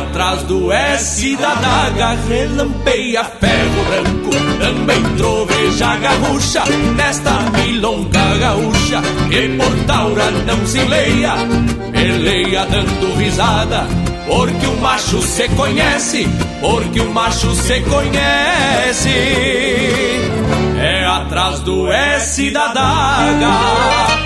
atrás 0.01 0.43
do 0.43 0.71
S 0.71 1.35
da 1.37 1.53
daga, 1.55 2.17
relampeia 2.27 3.23
ferro 3.23 3.83
branco. 3.87 4.31
Também 4.59 5.03
troveja 5.17 5.95
garrucha, 5.97 6.63
nesta 6.95 7.31
milonga 7.51 8.37
gaúcha. 8.37 9.01
Que 9.29 9.49
por 9.57 9.85
taura 9.85 10.31
não 10.31 10.65
se 10.65 10.79
leia, 10.79 11.33
peleia 11.91 12.65
dando 12.65 13.15
risada. 13.17 13.87
Porque 14.27 14.65
o 14.65 14.77
macho 14.81 15.21
se 15.21 15.47
conhece, 15.49 16.27
porque 16.61 17.01
o 17.01 17.11
macho 17.11 17.53
se 17.55 17.81
conhece. 17.81 19.09
É 20.79 21.05
atrás 21.05 21.59
do 21.61 21.91
S 21.91 22.49
da 22.51 22.67
daga 22.67 24.20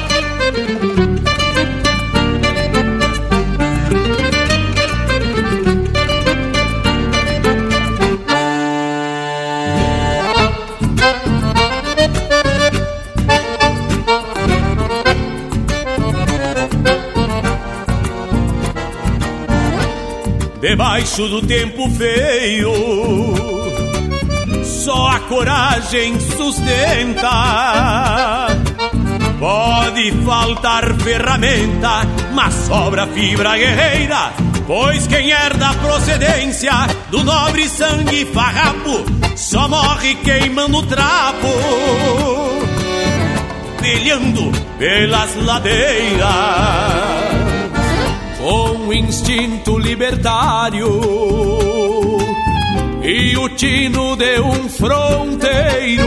Debaixo 20.67 21.27
do 21.27 21.43
tempo 21.43 21.87
feio, 21.91 22.73
só 24.63 25.09
a 25.09 25.19
coragem 25.19 26.19
sustenta. 26.19 27.29
Pode 29.39 30.11
faltar 30.25 30.91
ferramenta, 30.95 32.01
mas 32.33 32.51
sobra 32.65 33.05
fibra 33.05 33.55
guerreira. 33.55 34.33
Pois 34.65 35.05
quem 35.05 35.29
herda 35.29 35.69
a 35.69 35.73
procedência 35.75 36.73
do 37.11 37.23
nobre 37.23 37.69
sangue 37.69 38.25
farrapo 38.25 39.05
só 39.35 39.67
morre 39.67 40.15
queimando 40.15 40.81
trapo, 40.87 41.47
brilhando 43.79 44.51
pelas 44.79 45.35
ladeiras 45.45 47.24
com 48.85 48.93
instinto 48.93 49.79
libertário 49.79 50.87
e 53.03 53.35
o 53.35 53.49
tino 53.49 54.15
de 54.15 54.39
um 54.39 54.69
fronteiro. 54.69 56.05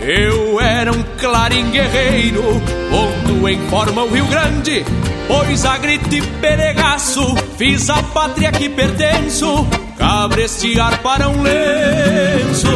Eu 0.00 0.60
era 0.60 0.92
um 0.92 1.02
clarim 1.18 1.68
guerreiro, 1.70 2.42
pondo 2.90 3.48
em 3.48 3.58
forma 3.68 4.04
o 4.04 4.10
Rio 4.10 4.26
Grande, 4.26 4.84
pois 5.26 5.64
a 5.64 5.78
grito 5.78 6.14
e 6.14 6.22
peregaço 6.22 7.34
fiz 7.58 7.90
a 7.90 8.00
pátria 8.02 8.52
que 8.52 8.68
pertenço, 8.68 9.66
cabrestear 9.98 11.02
para 11.02 11.28
um 11.28 11.42
lenço, 11.42 12.68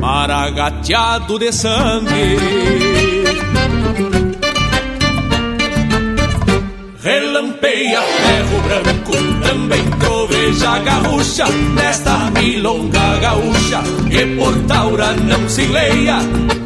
maragateado 0.00 1.36
de 1.36 1.52
sangue. 1.52 3.09
Relampeia 7.02 8.02
ferro 8.02 8.60
branco, 8.60 9.12
também 9.42 9.82
troveja 9.98 10.78
garrucha 10.80 11.46
Nesta 11.74 12.30
milonga 12.30 13.16
gaúcha, 13.20 13.82
que 14.10 14.26
por 14.36 14.54
taura 14.66 15.12
não 15.14 15.48
se 15.48 15.62
leia 15.62 16.18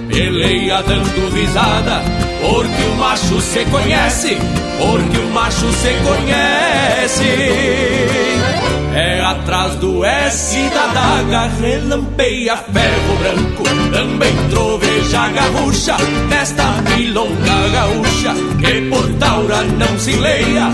Peleia 0.08 0.82
dando 0.82 1.32
risada, 1.32 2.02
porque 2.40 2.82
o 2.82 2.96
macho 2.96 3.40
se 3.40 3.64
conhece 3.66 4.36
Porque 4.78 5.18
o 5.18 5.30
macho 5.30 5.72
se 5.72 5.94
conhece 6.02 7.24
atrás 9.24 9.74
do 9.76 10.04
S 10.04 10.56
da 10.70 10.86
daga, 10.88 11.50
relampeia 11.60 12.56
ferro 12.56 13.16
branco. 13.18 13.64
Também 13.92 14.34
troveja 14.50 15.28
garrucha, 15.28 15.96
nesta 16.28 16.64
milonga 16.96 17.68
gaúcha. 17.72 18.34
Que 18.60 18.88
por 18.90 19.12
taura 19.14 19.62
não 19.62 19.98
se 19.98 20.12
leia 20.12 20.70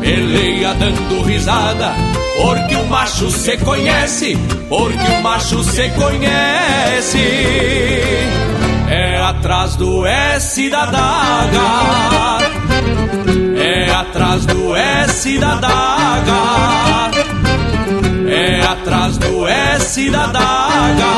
peleia 0.00 0.74
dando 0.74 1.22
risada, 1.22 1.94
porque 2.36 2.74
o 2.74 2.86
macho 2.86 3.30
se 3.30 3.56
conhece, 3.58 4.36
porque 4.68 5.06
o 5.06 5.22
macho 5.22 5.62
se 5.62 5.88
conhece. 5.90 7.18
É 8.88 9.20
atrás 9.22 9.76
do 9.76 10.04
S 10.06 10.68
da 10.68 10.86
daga, 10.86 12.38
é 13.56 13.90
atrás 13.90 14.46
do 14.46 14.74
S 14.74 15.38
da 15.38 15.54
daga, 15.54 16.89
é 18.40 18.60
atrás 18.62 19.18
do 19.18 19.46
S 19.46 20.10
da 20.10 20.26
daga. 20.26 21.10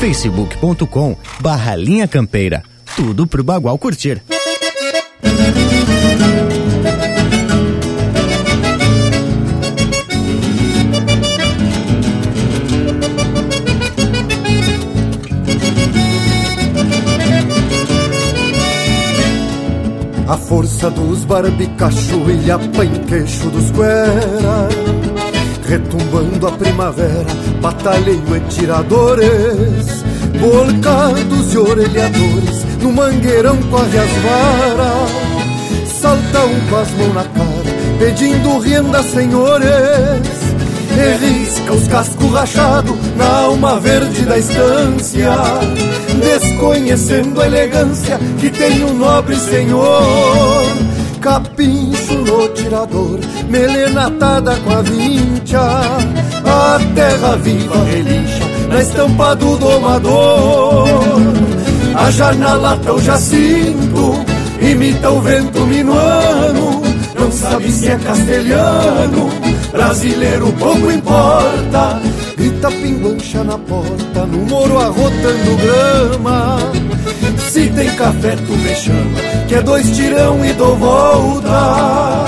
facebook.com 0.00 1.16
barra 1.40 1.74
linha 1.74 2.08
campeira. 2.08 2.62
Tudo 2.96 3.26
pro 3.26 3.44
Bagual 3.44 3.76
curtir. 3.78 4.22
A 20.28 20.36
força 20.36 20.90
dos 20.90 21.24
barbicacho 21.24 22.16
e 22.30 22.98
queixo 23.06 23.48
dos 23.48 23.70
guera 23.70 24.68
Retumbando 25.68 26.48
a 26.48 26.52
primavera, 26.52 27.26
batalheio 27.60 28.36
e 28.36 28.40
tiradores. 28.48 30.04
Bolcados 30.38 31.54
e 31.54 31.58
orelhadores, 31.58 32.64
no 32.82 32.92
mangueirão 32.92 33.56
corre 33.70 33.98
as 33.98 34.10
varas. 34.22 35.90
Salta 36.00 36.44
um 36.44 36.60
com 36.68 36.76
as 36.76 36.90
mãos 36.92 37.14
na 37.14 37.24
cara, 37.24 37.98
pedindo 37.98 38.58
renda, 38.58 39.02
senhores 39.02 40.35
risca 40.96 41.72
os 41.72 41.88
cascos 41.88 42.32
rachados 42.32 42.96
na 43.16 43.42
alma 43.42 43.78
verde 43.78 44.24
da 44.24 44.38
estância, 44.38 45.32
desconhecendo 46.20 47.40
a 47.40 47.46
elegância 47.46 48.18
que 48.38 48.50
tem 48.50 48.84
um 48.84 48.94
nobre 48.94 49.36
senhor. 49.36 50.64
Capincho 51.20 52.14
no 52.14 52.48
tirador, 52.50 53.18
melena 53.48 54.06
atada 54.06 54.54
com 54.56 54.70
a 54.70 54.82
vincha, 54.82 55.60
a 56.44 56.78
terra 56.94 57.36
viva 57.36 57.84
relincha 57.84 58.44
na 58.68 58.80
estampa 58.80 59.34
do 59.34 59.56
domador. 59.56 60.86
A 61.94 62.10
janela 62.10 62.78
tão 62.84 62.98
jacinto, 63.00 64.14
imita 64.60 65.10
o 65.10 65.20
vento 65.20 65.60
minuano, 65.66 66.82
não 67.18 67.32
sabe 67.32 67.72
se 67.72 67.88
é 67.88 67.98
castelhano 67.98 69.55
brasileiro 69.76 70.52
pouco 70.54 70.90
importa. 70.90 72.00
Grita 72.36 72.70
pinguancha 72.70 73.44
na 73.44 73.58
porta, 73.58 74.26
no 74.26 74.38
moro 74.46 74.78
arrotando 74.78 75.56
grama. 75.62 76.58
Se 77.50 77.68
tem 77.70 77.90
café, 77.96 78.36
tu 78.36 78.52
me 78.52 78.74
chama, 78.74 79.20
que 79.46 79.54
é 79.54 79.62
dois 79.62 79.96
tirão 79.96 80.44
e 80.44 80.52
dou 80.54 80.76
volta. 80.76 82.24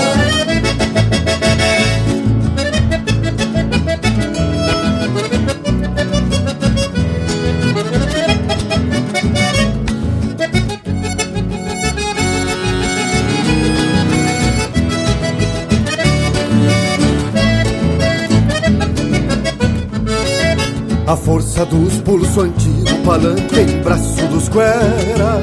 A 21.09 21.17
força 21.17 21.65
dos 21.65 21.97
pulsos 22.01 22.37
antigos, 22.37 22.91
palanque 23.03 23.61
em 23.61 23.81
braço 23.81 24.27
dos 24.27 24.47
guera 24.47 25.41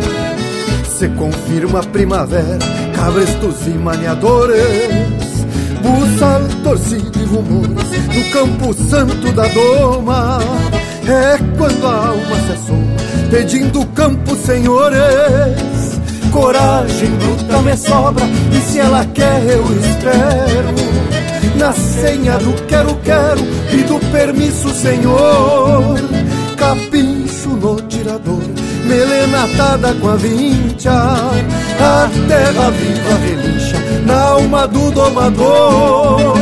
Se 0.85 1.09
confirma 1.09 1.81
a 1.81 1.83
primavera, 1.83 2.57
cabrestos 2.95 3.67
e 3.67 3.71
maniadores 3.71 4.57
Buçal, 5.83 6.43
torcido 6.63 7.21
e 7.21 7.25
rumores 7.25 8.07
no 8.15 8.31
campo 8.31 8.73
santo 8.75 9.33
da 9.33 9.49
doma. 9.49 10.39
É 11.05 11.37
quando 11.59 11.85
a 11.85 12.11
alma 12.11 12.37
se 12.47 12.53
assoma, 12.53 12.97
pedindo 13.29 13.85
campo, 13.87 14.37
senhores. 14.37 16.01
Coragem 16.31 17.11
bruta 17.11 17.63
me 17.63 17.77
sobra, 17.77 18.25
e 18.53 18.61
se 18.71 18.79
ela 18.79 19.05
quer 19.07 19.43
eu 19.49 19.65
espero 19.81 21.16
na 21.57 21.73
senha 21.73 22.39
do 22.39 22.53
quero-quero 22.67 23.41
e 23.73 23.83
do 23.83 23.99
permisso, 24.11 24.71
senhor. 24.71 25.99
Capincho 26.57 27.51
no 27.51 27.81
tirador, 27.83 28.43
melena 28.85 29.45
atada 29.45 29.95
com 29.95 30.09
a 30.09 30.17
vincha, 30.17 30.93
a 30.93 32.09
terra 32.29 32.71
viva 32.71 33.17
relincha 33.25 33.77
na 34.07 34.21
alma 34.21 34.67
do 34.67 34.91
domador. 34.91 36.37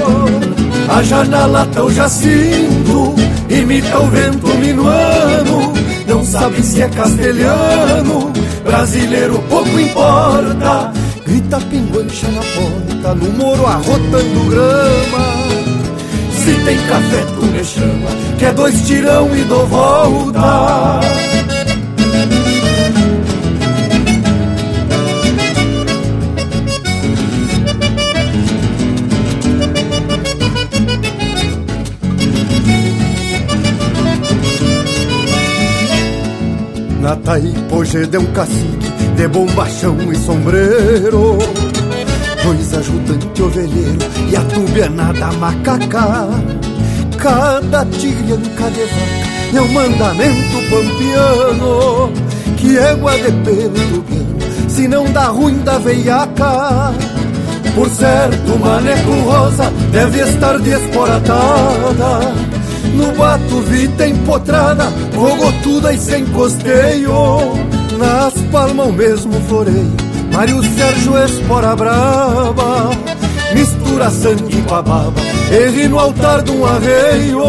A 0.88 1.02
janela 1.02 1.66
tão 1.72 1.90
jacinto, 1.90 3.14
imita 3.48 3.98
o 3.98 4.06
vento 4.08 4.48
minuano, 4.58 5.72
não 6.06 6.24
sabe 6.24 6.62
se 6.62 6.82
é 6.82 6.88
castelhano, 6.88 8.32
brasileiro 8.64 9.42
pouco 9.48 9.80
importa 9.80 10.92
Grita 11.24 11.58
pinguancha 11.58 12.28
na 12.28 12.42
porta, 12.42 13.14
no 13.14 13.32
moro 13.32 13.66
arrotando 13.66 14.50
grama. 14.50 15.24
Se 16.30 16.54
tem 16.64 16.76
café, 16.86 17.24
tu 17.34 17.46
me 17.46 17.64
chama, 17.64 18.10
que 18.38 18.44
é 18.44 18.52
dois 18.52 18.86
tirão 18.86 19.34
e 19.34 19.42
dou 19.44 19.66
volta. 19.66 21.00
Na 37.04 37.14
Taipoje 37.16 38.06
de 38.06 38.16
um 38.16 38.24
cacique 38.32 38.90
de 39.14 39.28
bombachão 39.28 39.94
e 40.10 40.16
sombreiro. 40.16 41.36
Dois 42.42 42.72
ajudantes 42.72 43.40
ovelheiro 43.42 43.98
e 44.30 44.34
a 44.34 44.40
tubianada 44.40 45.30
macaca. 45.32 46.30
Cada 47.18 47.84
tigrianca 47.84 48.70
de 48.70 48.84
vaca 48.84 49.54
é 49.54 49.60
um 49.60 49.72
mandamento 49.72 50.56
pampiano 50.70 52.12
Que 52.56 52.78
égua 52.78 53.12
de 53.18 53.32
pelo 53.32 54.02
tubiano, 54.02 54.70
se 54.70 54.88
não 54.88 55.04
dá 55.12 55.26
ruim 55.26 55.58
da 55.58 55.76
veiaca. 55.76 56.94
Por 57.74 57.90
certo, 57.90 58.58
maneco 58.58 59.10
rosa 59.26 59.70
deve 59.92 60.20
estar 60.22 60.58
desporatada 60.58 62.53
no 62.94 63.12
bato 63.12 63.60
vita 63.62 64.06
empotrada, 64.06 64.92
rogotuda 65.14 65.92
e 65.92 65.98
sem 65.98 66.24
costeio. 66.26 67.74
Nas 67.98 68.34
palmas 68.50 68.88
o 68.88 68.92
mesmo 68.92 69.40
floreio 69.42 69.92
Mário 70.32 70.60
Sérgio 70.74 71.16
Espora 71.16 71.76
Brava 71.76 72.90
Mistura 73.54 74.10
sangue 74.10 74.62
com 74.62 74.74
a 74.74 74.82
baba 74.82 75.20
Erre 75.50 75.86
no 75.86 75.98
altar 75.98 76.42
de 76.42 76.50
um 76.50 76.66
arreio. 76.66 77.44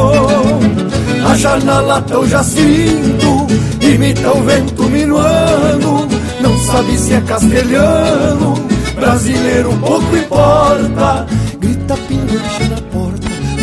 A 1.27 1.35
janela 1.35 2.01
tão 2.01 2.27
jacinto 2.27 3.47
Imita 3.81 4.31
o 4.31 4.43
vento 4.43 4.83
minuano 4.83 6.07
Não 6.41 6.57
sabe 6.59 6.97
se 6.97 7.13
é 7.13 7.21
castelhano 7.21 8.53
Brasileiro 8.93 9.73
pouco 9.77 10.15
importa 10.15 11.25
Grita 11.59 11.97
pinguiche 12.07 12.69
na 12.69 12.84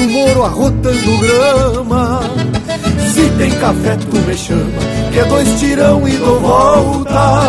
No 0.02 0.08
moro 0.08 0.42
arrotando 0.42 1.18
grama 1.18 2.20
Se 3.14 3.30
tem 3.38 3.50
café 3.52 3.96
tu 4.10 4.16
me 4.26 4.36
chama 4.36 5.02
que 5.12 5.18
é 5.18 5.24
dois 5.26 5.60
tirão 5.60 6.08
e 6.08 6.12
dou 6.16 6.40
volta. 6.40 7.42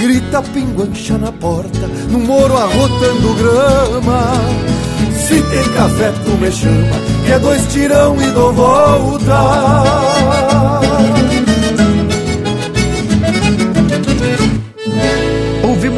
Grita 0.00 0.40
pinguancha 0.40 1.18
na 1.18 1.32
porta, 1.32 1.88
no 2.10 2.20
moro 2.20 2.56
arrotando 2.56 3.34
grama. 3.34 4.22
Se 5.26 5.42
tem 5.42 5.64
café, 5.74 6.12
tu 6.24 6.30
me 6.38 6.52
chama, 6.52 6.96
que 7.24 7.32
é 7.32 7.38
dois 7.40 7.66
tirão 7.72 8.22
e 8.22 8.30
dou 8.30 8.52
volta. 8.52 9.34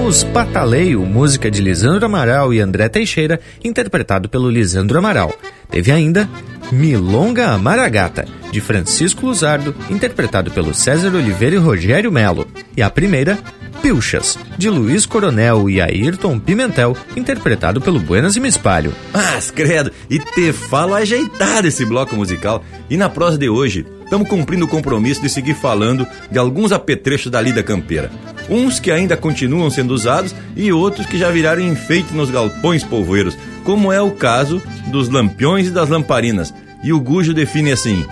Ouvimos 0.08 0.24
Pataleio, 0.32 1.04
música 1.04 1.50
de 1.50 1.60
Lisandro 1.60 2.06
Amaral 2.06 2.54
e 2.54 2.60
André 2.60 2.88
Teixeira, 2.88 3.38
interpretado 3.62 4.26
pelo 4.26 4.48
Lisandro 4.48 4.98
Amaral. 4.98 5.34
Teve 5.68 5.92
ainda 5.92 6.26
Milonga 6.72 7.58
Maragata, 7.58 8.24
de 8.50 8.58
Francisco 8.58 9.26
Luzardo, 9.26 9.74
interpretado 9.90 10.50
pelo 10.50 10.72
César 10.72 11.14
Oliveira 11.14 11.56
e 11.56 11.58
Rogério 11.58 12.10
Melo. 12.10 12.48
E 12.74 12.80
a 12.80 12.88
primeira, 12.88 13.38
Pilchas, 13.82 14.38
de 14.56 14.70
Luiz 14.70 15.04
Coronel 15.04 15.68
e 15.68 15.78
Ayrton 15.78 16.38
Pimentel, 16.38 16.96
interpretado 17.14 17.78
pelo 17.78 18.00
Buenas 18.00 18.34
e 18.34 18.40
Me 18.40 18.48
Espalho. 18.48 18.94
Mas, 19.12 19.50
credo, 19.50 19.92
e 20.08 20.18
te 20.18 20.54
falo 20.54 20.94
ajeitado 20.94 21.68
esse 21.68 21.84
bloco 21.84 22.16
musical. 22.16 22.64
E 22.88 22.96
na 22.96 23.10
prosa 23.10 23.36
de 23.36 23.50
hoje, 23.50 23.84
estamos 24.08 24.26
cumprindo 24.26 24.64
o 24.64 24.68
compromisso 24.68 25.20
de 25.20 25.28
seguir 25.28 25.52
falando 25.52 26.06
de 26.30 26.38
alguns 26.38 26.72
apetrechos 26.72 27.30
da 27.30 27.42
lida 27.42 27.62
campeira. 27.62 28.10
Uns 28.48 28.80
que 28.80 28.90
ainda 28.90 29.18
continuam 29.18 29.70
sendo 29.70 29.92
usados 29.92 30.34
e 30.56 30.72
outros 30.72 31.06
que 31.06 31.18
já 31.18 31.30
viraram 31.30 31.60
enfeite 31.60 32.14
nos 32.14 32.30
galpões 32.30 32.82
polvoeiros, 32.82 33.36
como 33.64 33.92
é 33.92 34.00
o 34.00 34.12
caso 34.12 34.62
dos 34.86 35.10
lampiões 35.10 35.66
e 35.66 35.70
das 35.70 35.90
lamparinas. 35.90 36.54
E 36.82 36.90
o 36.90 36.98
Gujo 36.98 37.34
define 37.34 37.70
assim: 37.70 38.06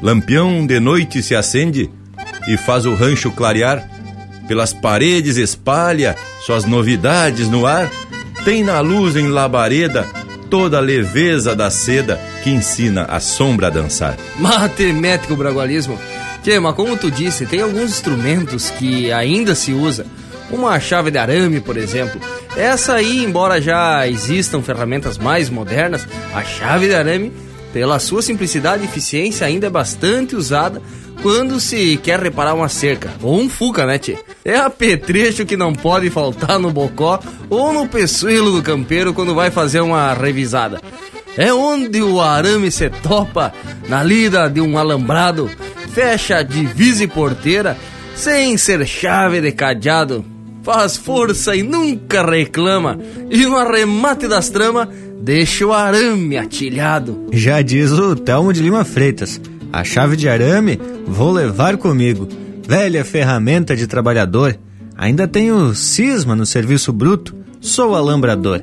Lampião 0.00 0.66
de 0.66 0.80
noite 0.80 1.22
se 1.22 1.36
acende 1.36 1.90
e 2.48 2.56
faz 2.56 2.86
o 2.86 2.94
rancho 2.94 3.30
clarear, 3.30 3.86
pelas 4.48 4.72
paredes 4.72 5.36
espalha 5.36 6.16
suas 6.40 6.64
novidades 6.64 7.50
no 7.50 7.66
ar, 7.66 7.90
tem 8.46 8.64
na 8.64 8.80
luz 8.80 9.14
em 9.14 9.28
labareda 9.28 10.06
toda 10.48 10.78
a 10.78 10.80
leveza 10.80 11.54
da 11.54 11.70
seda 11.70 12.18
que 12.44 12.50
ensina 12.50 13.06
a 13.06 13.20
sombra 13.20 13.68
a 13.68 13.70
dançar. 13.70 14.18
Matemático 14.38 15.34
bragualismo. 15.34 15.98
Tchê, 16.42 16.60
mas 16.60 16.74
como 16.74 16.94
tu 16.94 17.10
disse, 17.10 17.46
tem 17.46 17.62
alguns 17.62 17.84
instrumentos 17.90 18.68
que 18.68 19.10
ainda 19.10 19.54
se 19.54 19.72
usa, 19.72 20.04
uma 20.50 20.78
chave 20.78 21.10
de 21.10 21.16
arame, 21.16 21.58
por 21.58 21.78
exemplo. 21.78 22.20
Essa 22.54 22.96
aí, 22.96 23.24
embora 23.24 23.62
já 23.62 24.06
existam 24.06 24.60
ferramentas 24.60 25.16
mais 25.16 25.48
modernas, 25.48 26.06
a 26.34 26.44
chave 26.44 26.86
de 26.86 26.94
arame, 26.94 27.32
pela 27.72 27.98
sua 27.98 28.20
simplicidade 28.20 28.82
e 28.82 28.86
eficiência, 28.86 29.46
ainda 29.46 29.68
é 29.68 29.70
bastante 29.70 30.36
usada 30.36 30.82
quando 31.22 31.58
se 31.58 31.96
quer 31.96 32.20
reparar 32.20 32.52
uma 32.52 32.68
cerca, 32.68 33.10
ou 33.22 33.40
um 33.40 33.48
fuca, 33.48 33.86
né, 33.86 33.96
tchê? 33.96 34.18
É 34.44 34.56
apetrecho 34.56 35.46
que 35.46 35.56
não 35.56 35.72
pode 35.72 36.10
faltar 36.10 36.58
no 36.58 36.70
bocó 36.70 37.18
ou 37.48 37.72
no 37.72 37.88
peçuelo 37.88 38.52
do 38.52 38.62
campeiro 38.62 39.14
quando 39.14 39.34
vai 39.34 39.50
fazer 39.50 39.80
uma 39.80 40.12
revisada. 40.12 40.82
É 41.36 41.52
onde 41.52 42.00
o 42.00 42.20
arame 42.20 42.70
se 42.70 42.88
topa 42.88 43.52
na 43.88 44.02
lida 44.02 44.48
de 44.48 44.60
um 44.60 44.78
alambrado, 44.78 45.50
fecha 45.92 46.42
divisa 46.42 47.04
e 47.04 47.08
porteira, 47.08 47.76
sem 48.14 48.56
ser 48.56 48.86
chave 48.86 49.40
de 49.40 49.50
cadeado. 49.50 50.24
Faz 50.62 50.96
força 50.96 51.54
e 51.54 51.62
nunca 51.62 52.24
reclama, 52.24 52.98
e 53.30 53.44
no 53.44 53.56
arremate 53.56 54.26
das 54.28 54.48
tramas, 54.48 54.88
deixa 55.20 55.66
o 55.66 55.72
arame 55.72 56.38
atilhado. 56.38 57.26
Já 57.32 57.60
diz 57.60 57.90
o 57.90 58.14
Telmo 58.14 58.52
de 58.52 58.62
Lima 58.62 58.84
Freitas, 58.84 59.40
a 59.72 59.82
chave 59.82 60.16
de 60.16 60.28
arame 60.28 60.80
vou 61.06 61.32
levar 61.32 61.76
comigo. 61.76 62.28
Velha 62.66 63.04
ferramenta 63.04 63.76
de 63.76 63.86
trabalhador, 63.86 64.56
ainda 64.96 65.28
tenho 65.28 65.74
cisma 65.74 66.34
no 66.34 66.46
serviço 66.46 66.92
bruto, 66.92 67.34
sou 67.60 67.94
alambrador. 67.94 68.62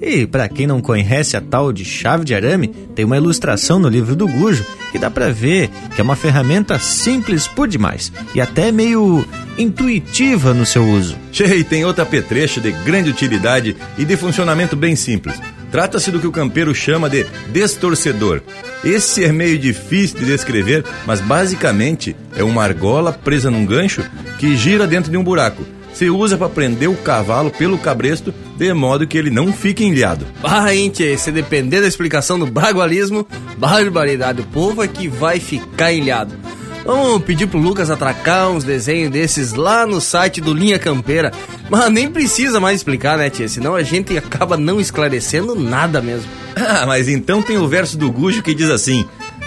E 0.00 0.26
para 0.26 0.48
quem 0.48 0.66
não 0.66 0.80
conhece 0.80 1.36
a 1.36 1.40
tal 1.40 1.72
de 1.72 1.84
chave 1.84 2.24
de 2.24 2.34
arame, 2.34 2.68
tem 2.94 3.04
uma 3.04 3.16
ilustração 3.16 3.78
no 3.78 3.88
livro 3.88 4.14
do 4.14 4.28
Gujo 4.28 4.64
que 4.92 4.98
dá 4.98 5.10
para 5.10 5.32
ver 5.32 5.68
que 5.94 6.00
é 6.00 6.04
uma 6.04 6.16
ferramenta 6.16 6.78
simples 6.78 7.48
por 7.48 7.66
demais 7.66 8.12
e 8.34 8.40
até 8.40 8.70
meio 8.70 9.26
intuitiva 9.58 10.54
no 10.54 10.64
seu 10.64 10.88
uso. 10.88 11.16
Che, 11.32 11.64
tem 11.64 11.84
outra 11.84 12.04
apetrecho 12.04 12.60
de 12.60 12.70
grande 12.70 13.10
utilidade 13.10 13.76
e 13.98 14.04
de 14.04 14.16
funcionamento 14.16 14.76
bem 14.76 14.94
simples. 14.94 15.40
Trata-se 15.70 16.10
do 16.10 16.20
que 16.20 16.26
o 16.26 16.32
campeiro 16.32 16.74
chama 16.74 17.10
de 17.10 17.26
destorcedor. 17.52 18.40
Esse 18.84 19.24
é 19.24 19.32
meio 19.32 19.58
difícil 19.58 20.20
de 20.20 20.26
descrever, 20.26 20.84
mas 21.06 21.20
basicamente 21.20 22.16
é 22.36 22.42
uma 22.42 22.62
argola 22.62 23.12
presa 23.12 23.50
num 23.50 23.66
gancho 23.66 24.02
que 24.38 24.56
gira 24.56 24.86
dentro 24.86 25.10
de 25.10 25.16
um 25.16 25.24
buraco 25.24 25.66
se 25.98 26.08
usa 26.08 26.38
para 26.38 26.48
prender 26.48 26.88
o 26.88 26.94
cavalo 26.94 27.50
pelo 27.50 27.76
cabresto 27.76 28.32
de 28.56 28.72
modo 28.72 29.04
que 29.04 29.18
ele 29.18 29.30
não 29.30 29.52
fique 29.52 29.84
enliado. 29.84 30.24
Ah, 30.44 30.72
gente, 30.72 31.18
se 31.18 31.32
depender 31.32 31.80
da 31.80 31.88
explicação 31.88 32.38
do 32.38 32.46
bragualismo, 32.46 33.26
barbaridade, 33.56 34.40
o 34.40 34.44
povo 34.44 34.80
é 34.80 34.86
que 34.86 35.08
vai 35.08 35.40
ficar 35.40 35.92
enliado. 35.92 36.36
Vamos 36.84 37.24
pedir 37.24 37.48
pro 37.48 37.58
Lucas 37.58 37.90
atracar 37.90 38.48
uns 38.48 38.62
desenhos 38.62 39.10
desses 39.10 39.54
lá 39.54 39.84
no 39.84 40.00
site 40.00 40.40
do 40.40 40.54
Linha 40.54 40.78
Campeira. 40.78 41.32
Mas 41.68 41.90
nem 41.90 42.08
precisa 42.08 42.60
mais 42.60 42.76
explicar, 42.76 43.18
né, 43.18 43.28
tia? 43.28 43.48
Senão 43.48 43.74
a 43.74 43.82
gente 43.82 44.16
acaba 44.16 44.56
não 44.56 44.80
esclarecendo 44.80 45.56
nada 45.56 46.00
mesmo. 46.00 46.30
Ah, 46.54 46.86
mas 46.86 47.08
então 47.08 47.42
tem 47.42 47.58
o 47.58 47.66
verso 47.66 47.98
do 47.98 48.10
Gujo 48.10 48.40
que 48.40 48.54
diz 48.54 48.70
assim: 48.70 49.04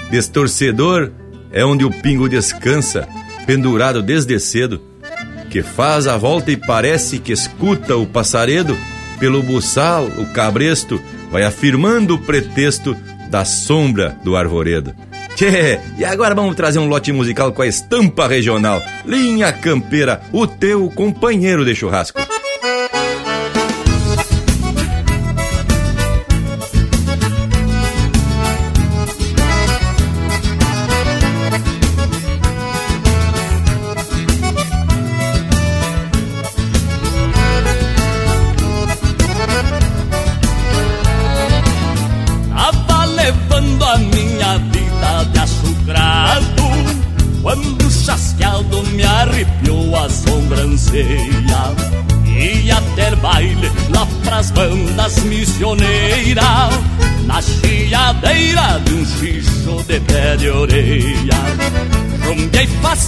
Destorcedor 0.09 1.11
é 1.49 1.63
onde 1.63 1.85
o 1.85 1.91
pingo 1.91 2.27
descansa, 2.27 3.07
pendurado 3.47 4.01
desde 4.01 4.37
cedo 4.37 4.90
que 5.51 5.61
faz 5.61 6.07
a 6.07 6.17
volta 6.17 6.49
e 6.49 6.55
parece 6.55 7.19
que 7.19 7.33
escuta 7.33 7.97
o 7.97 8.07
passaredo, 8.07 8.75
pelo 9.19 9.43
buçal, 9.43 10.05
o 10.05 10.25
cabresto, 10.27 10.99
vai 11.29 11.43
afirmando 11.43 12.15
o 12.15 12.19
pretexto 12.19 12.95
da 13.29 13.43
sombra 13.43 14.17
do 14.23 14.37
arvoredo. 14.37 14.95
Tchê, 15.35 15.79
e 15.97 16.05
agora 16.05 16.33
vamos 16.33 16.55
trazer 16.55 16.79
um 16.79 16.87
lote 16.87 17.11
musical 17.11 17.51
com 17.51 17.61
a 17.61 17.67
estampa 17.67 18.27
regional. 18.27 18.81
Linha 19.05 19.51
Campeira, 19.51 20.21
o 20.31 20.47
teu 20.47 20.89
companheiro 20.89 21.65
de 21.65 21.75
churrasco. 21.75 22.21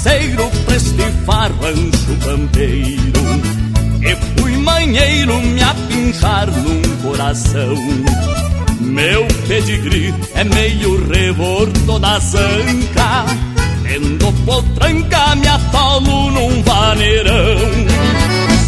Faceiro 0.04 0.51
pra 0.66 0.76
estifar 0.76 1.51
rancho 1.62 2.18
campeiro 2.26 3.24
E 4.01 4.41
fui 4.41 4.58
manheiro 4.58 5.39
me 5.39 5.64
apinchar 5.64 6.51
num 6.51 6.82
coração 7.01 7.74
Meu 8.82 9.26
pedigree 9.47 10.14
é 10.36 10.43
meio 10.43 11.08
revolto 11.08 11.99
da 11.99 12.20
zanca 12.20 13.26
Tendo 13.84 14.34
potranca 14.45 15.36
me 15.38 15.47
atolo 15.47 16.32
num 16.32 16.62
vaneirão 16.64 17.60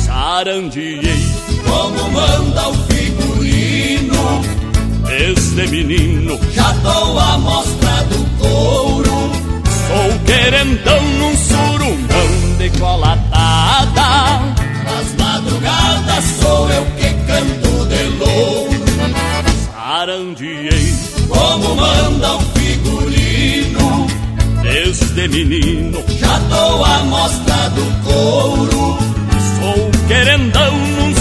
Sarandiei 0.05 1.35
como 1.65 2.11
manda 2.11 2.69
o 2.69 2.73
figurino. 2.87 4.41
Desde 5.05 5.67
menino 5.67 6.39
já 6.53 6.71
dou 6.71 7.19
a 7.19 7.37
mostra 7.39 8.03
do 8.05 8.25
couro. 8.39 9.44
Sou 9.87 10.19
querendão 10.25 11.01
num 11.19 11.35
surumão 11.37 12.57
de 12.57 12.69
colatada. 12.79 14.55
Nas 14.83 15.15
madrugadas 15.17 16.25
sou 16.41 16.69
eu 16.69 16.85
que 16.97 17.13
canto 17.27 17.85
de 17.87 18.03
louro. 18.19 18.85
Sarandiei 19.73 20.93
como 21.27 21.75
manda 21.75 22.35
o 22.35 22.41
figurino. 22.41 24.07
Desde 24.63 25.27
menino 25.27 26.03
já 26.19 26.37
dou 26.39 26.85
a 26.85 26.99
mostra 27.03 27.69
do 27.69 28.03
couro. 28.03 28.97
Sou 29.59 29.91
querendão 30.07 30.77
num 30.77 31.15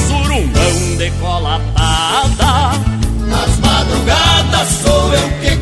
decolatada. 0.97 2.79
Nas 3.27 3.59
madrugadas 3.59 4.69
sou 4.83 5.15
eu 5.15 5.29
que 5.41 5.54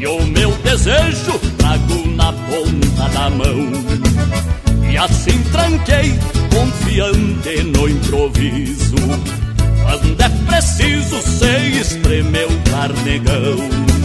e 0.00 0.06
o 0.08 0.20
meu 0.26 0.50
desejo 0.64 1.38
trago 1.58 2.08
na 2.16 2.32
ponta 2.32 3.08
da 3.14 3.30
mão. 3.30 3.70
E 4.90 4.96
assim 4.96 5.40
tranquei, 5.52 6.18
confiante 6.52 7.62
no 7.62 7.88
improviso. 7.88 8.96
Quando 9.80 10.20
é 10.20 10.28
preciso, 10.44 11.22
sei 11.22 11.78
espremer 11.78 12.48
o 12.48 12.70
carnegão. 12.70 13.96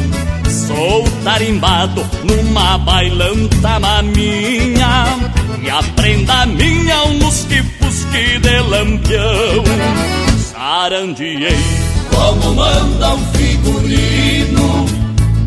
Sou 0.67 1.03
tarimbado 1.23 2.05
numa 2.25 2.77
bailanta 2.77 3.79
maminha 3.79 5.05
E 5.63 5.69
a 5.69 6.45
minha 6.45 7.03
um 7.05 7.19
lusque-pusque 7.19 8.39
de 8.39 8.59
lampião 8.59 9.63
Sarandiei 10.37 11.90
como 12.13 12.55
manda 12.55 13.15
um 13.15 13.25
figurino. 13.33 14.85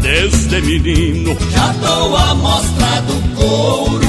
Desde 0.00 0.60
menino 0.60 1.36
já 1.50 1.72
dou 1.80 2.16
a 2.16 2.34
mostra 2.34 3.00
do 3.02 3.36
couro. 3.36 4.06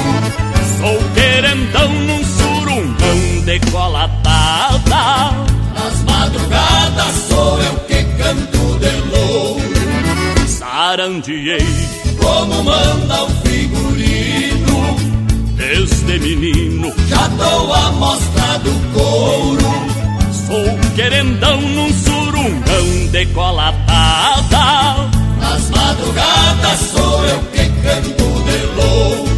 Sou 0.78 0.98
querendão 1.14 1.88
num 1.88 2.22
surungão 2.24 3.44
decolatada 3.44 5.32
Nas 5.74 6.02
madrugadas 6.04 7.14
sou 7.28 7.62
eu 7.62 7.76
que 7.88 8.04
canto 8.18 8.78
de 8.78 9.16
louro. 9.16 10.48
Sarandiei 10.48 11.66
como 12.18 12.62
manda 12.62 13.24
um 13.24 13.30
figurino. 13.42 14.96
Desde 15.56 16.18
menino 16.18 16.92
já 17.08 17.26
dou 17.28 17.72
a 17.72 17.92
mostra 17.92 18.58
do 18.58 18.92
couro. 18.92 19.96
Sou 20.46 20.94
querendão 20.94 21.60
num 21.60 21.92
surungão 21.92 22.15
decolatada 23.10 25.08
Nas 25.40 25.70
madrugadas 25.70 26.80
sou 26.92 27.24
eu 27.26 27.38
que 27.52 27.68
canto 27.82 28.42
de 28.44 28.58
louro 28.76 29.35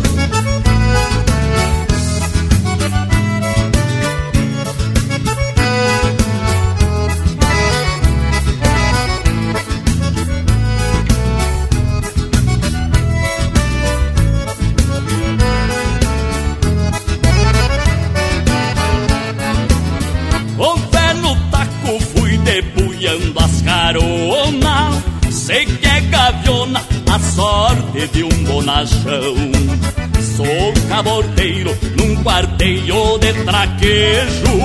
Sou 30.36 30.72
cabordeiro 30.88 31.76
num 31.96 32.22
quarteio 32.22 33.18
de 33.18 33.32
traquejo 33.44 34.58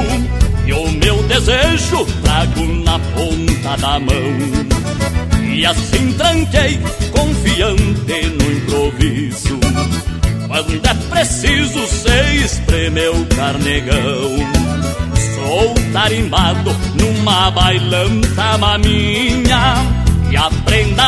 E 0.66 0.74
o 0.74 0.91
meu 0.91 1.24
desejo 1.24 2.06
trago 2.24 2.66
na 2.84 3.00
ponta 3.00 3.78
da 3.78 4.00
mão. 4.00 4.74
E 5.54 5.66
assim 5.66 6.14
tranquei, 6.14 6.80
confiante 7.12 8.26
no 8.38 8.52
improviso. 8.52 9.60
Quando 10.48 10.86
é 10.86 10.94
preciso, 11.10 11.88
sei 11.88 12.44
espremer 12.44 13.12
o 13.12 13.26
carnegão. 13.36 14.64
Sou 15.36 15.74
tarimbado 15.91 16.72
numa 16.96 17.52
bailanta 17.52 18.58
maminha 18.58 19.76
E 20.32 20.38
a 20.38 20.50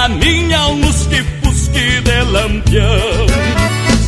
minha 0.10 0.68
um 0.68 0.92
lusque-pusque 1.76 2.02
de 2.02 2.22
lampião. 2.32 3.28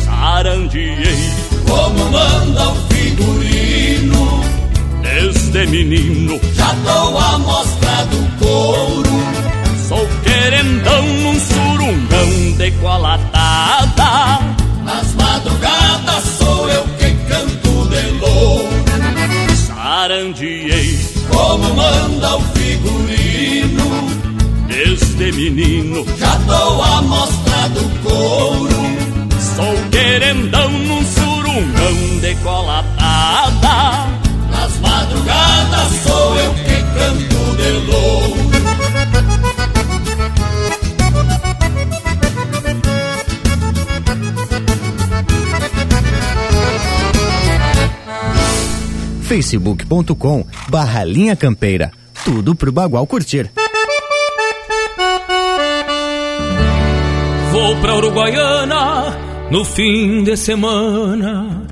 Sarandiei 0.04 1.30
como 1.68 2.10
manda 2.10 2.68
um 2.70 2.74
figurino. 2.88 4.42
Desde 5.02 5.66
menino. 5.66 6.40
Já 6.54 6.72
dou 6.72 7.18
a 7.18 7.38
mostra 7.38 8.06
do 8.10 8.38
couro. 8.38 9.18
Sou 9.88 10.08
querendão 10.22 11.02
num 11.02 11.40
surungão 11.40 12.52
decolatada 12.58 14.38
Nas 14.84 15.14
madrugadas 15.14 16.24
sou 16.38 16.68
eu 16.68 16.84
que 16.98 17.10
canto 17.26 17.88
de 17.88 18.10
louro 18.20 18.68
Sarandiei 19.66 20.98
como 21.30 21.74
manda 21.74 22.36
o 22.36 22.40
figurino. 22.52 24.08
Desde 24.66 25.32
menino. 25.32 26.04
Já 26.18 26.34
dou 26.34 26.82
a 26.82 27.00
mostra 27.00 27.47
couro 28.08 28.70
Sou 29.56 29.76
querendão 29.90 30.70
num 30.70 31.04
surungão 31.04 32.18
decolatada 32.20 34.08
Nas 34.50 34.78
madrugadas 34.80 35.92
sou 36.02 36.36
eu 36.36 36.54
que 36.54 36.82
canto 36.98 37.56
de 37.56 37.70
louro 37.90 38.48
facebook.com 49.28 50.44
barra 50.70 51.04
linha 51.04 51.36
campeira. 51.36 51.92
Tudo 52.24 52.54
pro 52.54 52.72
Bagual 52.72 53.06
curtir. 53.06 53.50
Vou 57.60 57.74
pra 57.80 57.96
Uruguaiana 57.96 59.18
no 59.50 59.64
fim 59.64 60.22
de 60.22 60.36
semana 60.36 61.66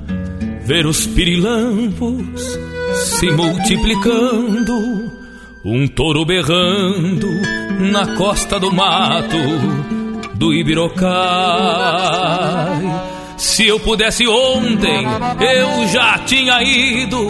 ver 0.65 0.85
os 0.85 1.07
pirilampos 1.07 2.59
se 2.93 3.31
multiplicando, 3.31 5.09
um 5.63 5.87
touro 5.87 6.25
berrando 6.25 7.29
na 7.79 8.17
costa 8.17 8.59
do 8.59 8.69
mato 8.69 9.37
do 10.33 10.53
Ibirocai. 10.53 11.05
Se 13.37 13.65
eu 13.65 13.79
pudesse 13.79 14.27
ontem, 14.27 15.07
eu 15.39 15.87
já 15.87 16.19
tinha 16.19 16.61
ido 16.63 17.29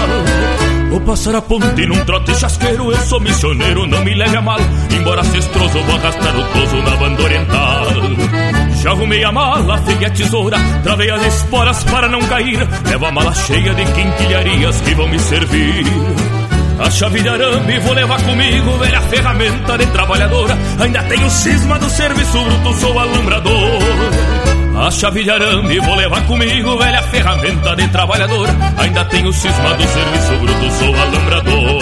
Passar 1.05 1.35
a 1.35 1.41
ponte 1.41 1.85
num 1.87 2.05
trote 2.05 2.33
chasqueiro, 2.35 2.91
eu 2.91 2.97
sou 2.99 3.19
missioneiro, 3.19 3.87
não 3.87 4.03
me 4.03 4.13
leve 4.13 4.37
a 4.37 4.41
mal. 4.41 4.59
Embora 4.95 5.23
cestroso, 5.23 5.83
vou 5.83 5.95
arrastar 5.95 6.35
o 6.35 6.43
toso 6.53 6.75
na 6.77 6.95
banda 6.95 7.23
oriental. 7.23 7.85
Já 8.81 8.91
arrumei 8.91 9.23
a 9.23 9.31
mala, 9.31 9.81
peguei 9.81 10.07
a 10.07 10.11
tesoura, 10.11 10.57
travei 10.83 11.09
as 11.09 11.25
esporas 11.25 11.83
para 11.85 12.07
não 12.07 12.21
cair. 12.21 12.59
Levo 12.89 13.05
a 13.05 13.11
mala 13.11 13.33
cheia 13.33 13.73
de 13.73 13.85
quinquilharias 13.85 14.81
que 14.81 14.93
vão 14.93 15.07
me 15.07 15.19
servir. 15.19 15.85
A 16.79 16.89
chave 16.89 17.21
de 17.21 17.29
arame 17.29 17.79
vou 17.79 17.93
levar 17.93 18.21
comigo, 18.23 18.77
velha 18.79 19.01
ferramenta 19.01 19.77
de 19.77 19.85
trabalhadora. 19.87 20.57
Ainda 20.79 21.03
tenho 21.03 21.29
cisma 21.29 21.77
do 21.77 21.89
serviço 21.89 22.43
bruto, 22.43 22.73
sou 22.79 22.97
alambrador. 22.97 24.50
A 24.75 24.89
chave 24.89 25.23
de 25.23 25.29
arame 25.29 25.79
vou 25.79 25.95
levar 25.95 26.25
comigo, 26.25 26.77
velha 26.77 27.03
ferramenta 27.03 27.75
de 27.75 27.87
trabalhador. 27.89 28.47
Ainda 28.77 29.05
tenho 29.05 29.31
cisma 29.33 29.73
do 29.73 29.87
serviço 29.87 30.35
bruto, 30.39 30.71
sou 30.71 30.95
alambrador. 30.95 31.81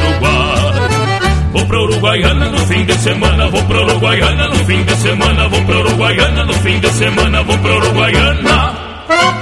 Vou 1.51 1.65
pra 1.65 1.81
Uruguaiana 1.81 2.49
no 2.49 2.59
fim 2.59 2.85
de 2.85 2.93
semana, 2.93 3.49
vou 3.49 3.63
pra 3.63 3.81
Uruguaiana 3.81 4.47
no 4.47 4.65
fim 4.65 4.83
de 4.83 4.95
semana, 4.95 5.49
vou 5.49 5.65
pra 5.65 5.79
Uruguaiana 5.79 6.45
no 6.45 6.53
fim 6.53 6.79
de 6.79 6.89
semana, 6.91 7.43
vou 7.43 7.57
pra 7.57 7.75
Uruguaiana. 7.75 9.40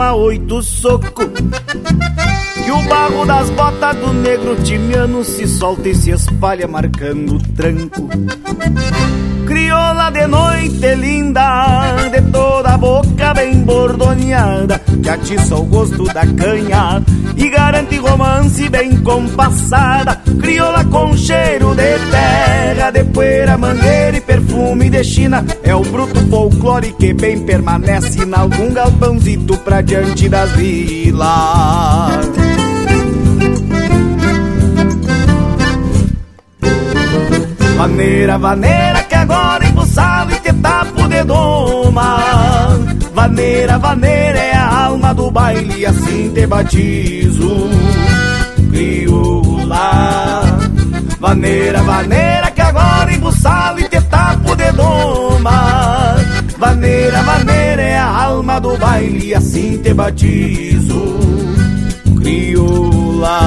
Uma 0.00 0.14
oito 0.14 0.62
soco. 0.62 1.28
Que 2.64 2.70
o 2.70 2.82
barro 2.88 3.26
das 3.26 3.50
botas 3.50 3.96
do 3.96 4.14
negro 4.14 4.56
timiano 4.64 5.22
se 5.22 5.46
solta 5.46 5.90
e 5.90 5.94
se 5.94 6.10
espalha 6.10 6.66
marcando 6.66 7.36
o 7.36 7.42
tranco. 7.54 8.08
Crioula 9.46 10.10
de 10.10 10.26
noite 10.26 10.94
linda, 10.94 12.08
de 12.10 12.22
toda 12.32 12.74
a 12.74 12.78
boca 12.78 13.34
bem 13.34 13.62
bordoneada, 13.62 14.79
que 15.02 15.08
atiça 15.08 15.56
o 15.56 15.64
gosto 15.64 16.04
da 16.04 16.26
canha 16.26 17.02
e 17.36 17.48
garante 17.48 17.96
romance 17.98 18.68
bem 18.68 18.96
compassada. 18.98 20.20
Crioula 20.40 20.84
com 20.84 21.16
cheiro 21.16 21.74
de 21.74 21.98
terra, 22.10 22.90
de 22.90 23.04
poeira, 23.04 23.56
mangueira 23.56 24.16
e 24.16 24.20
perfume 24.20 24.90
de 24.90 25.02
China. 25.04 25.44
É 25.62 25.74
o 25.74 25.82
bruto 25.82 26.20
folclore 26.28 26.92
que 26.98 27.12
bem 27.12 27.40
permanece 27.44 28.22
em 28.22 28.34
algum 28.34 28.72
galpãozito 28.72 29.56
pra 29.58 29.80
diante 29.80 30.28
das 30.28 30.50
vilas. 30.52 31.20
Vaneira, 37.76 38.38
vaneira 38.38 39.02
que 39.04 39.14
agora 39.14 39.66
embuçado 39.66 40.32
e 40.32 40.40
te 40.40 40.52
tapo 40.52 41.08
de 41.08 41.24
doma 41.24 42.99
Vaneira, 43.14 43.78
vaneira 43.78 44.38
é 44.38 44.54
a 44.54 44.84
alma 44.84 45.14
do 45.14 45.30
baile 45.30 45.84
assim 45.86 46.30
te 46.32 46.46
batizo. 46.46 47.68
Crioula 48.70 50.40
Vaneira, 51.20 51.82
vaneira 51.82 52.50
que 52.50 52.62
agora 52.62 53.12
embuçado 53.12 53.78
e 53.80 53.88
te 53.88 54.00
tapo 54.02 54.56
de 54.56 54.72
doma. 54.72 56.16
Vaneira, 56.56 57.22
vaneira 57.22 57.82
é 57.82 57.98
a 57.98 58.24
alma 58.24 58.58
do 58.58 58.76
baile 58.78 59.34
assim 59.34 59.76
te 59.78 59.92
batizo. 59.92 61.18
Crioula 62.16 63.40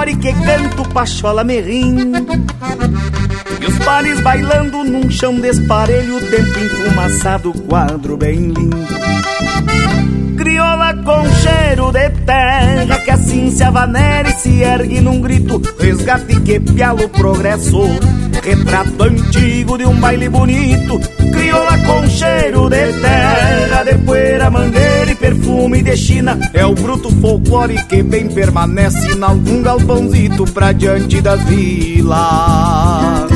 banco 0.00 0.18
que 0.18 0.32
canto 0.32 0.88
pachola 0.92 1.44
merrim. 1.44 2.12
E 3.60 3.66
os 3.66 3.78
pares 3.84 4.20
bailando 4.20 4.82
num 4.84 5.10
chão 5.10 5.38
desparelho 5.38 6.18
Tempo 6.30 6.58
enfumaçado, 6.58 7.52
quadro 7.68 8.16
bem 8.16 8.48
lindo. 8.48 8.76
Crioula 10.36 10.94
com 11.04 11.30
cheiro 11.34 11.92
de 11.92 12.08
terra 12.24 12.98
Que 13.04 13.10
assim 13.10 13.50
se 13.50 13.62
avanera 13.62 14.30
e 14.30 14.32
se 14.32 14.62
ergue 14.62 15.00
num 15.02 15.20
grito 15.20 15.60
Resgate 15.78 16.40
que 16.40 16.58
pialo 16.60 17.08
progresso. 17.10 17.82
Retrato 18.42 19.02
antigo 19.02 19.76
de 19.76 19.84
um 19.84 19.94
baile 20.00 20.28
bonito 20.30 21.19
Crioula 21.32 21.78
com 21.86 22.08
cheiro 22.08 22.68
de 22.68 22.92
terra 23.00 23.84
De 23.84 23.98
poeira, 23.98 24.50
mangueira 24.50 25.10
e 25.10 25.14
perfume 25.14 25.82
de 25.82 25.96
China. 25.96 26.38
É 26.52 26.64
o 26.64 26.74
bruto 26.74 27.10
folclore 27.20 27.82
que 27.84 28.02
bem 28.02 28.28
permanece 28.28 29.12
Em 29.12 29.22
algum 29.22 29.62
galpãozito 29.62 30.44
pra 30.52 30.72
diante 30.72 31.20
das 31.20 31.42
vilas. 31.44 33.30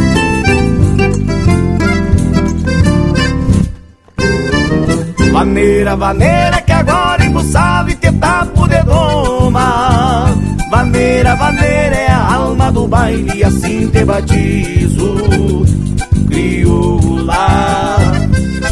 Vaneira, 5.33 5.97
vaneira 5.97 6.61
que 6.63 6.73
agora 6.73 7.25
embuçado 7.25 7.91
e 7.91 7.97
te 7.97 8.13
tapo 8.13 8.69
de 8.69 8.81
doma 8.85 10.33
Vaneira, 10.71 11.35
vaneira 11.35 11.97
é 11.97 12.11
a 12.11 12.35
alma 12.35 12.71
do 12.71 12.87
baile 12.87 13.43
assim 13.43 13.89
te 13.89 14.05
batizo 14.05 15.65
Crioula 16.35 17.97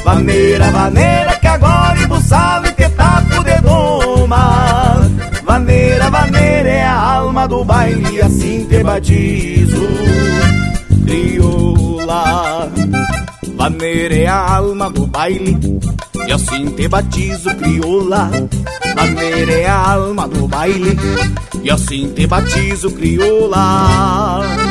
Vaneira, 0.04 0.68
vaneira 0.72 1.36
que 1.36 1.46
agora 1.46 1.96
embuçado 2.02 2.66
e 2.66 2.72
te 2.72 2.88
tapo 2.88 3.44
de 3.44 3.60
doma 3.60 5.08
Vaneira, 5.44 6.10
vaneira 6.10 6.68
é 6.68 6.84
a 6.84 7.00
alma 7.00 7.46
do 7.46 7.64
baile 7.64 8.20
assim 8.20 8.64
te 8.64 8.82
batizo 8.82 9.86
Crioula 11.06 12.68
Vaneira 13.54 14.14
é 14.16 14.26
a 14.26 14.56
alma 14.56 14.90
do 14.90 15.06
baile 15.06 15.56
e 16.26 16.32
assim 16.32 16.66
te 16.66 16.86
batizo, 16.88 17.54
crioula. 17.56 18.30
Maneira 18.94 19.52
é 19.52 19.66
a 19.66 19.92
alma 19.92 20.28
do 20.28 20.46
baile. 20.46 20.96
E 21.62 21.70
assim 21.70 22.12
te 22.12 22.26
batizo, 22.26 22.90
crioula. 22.92 24.61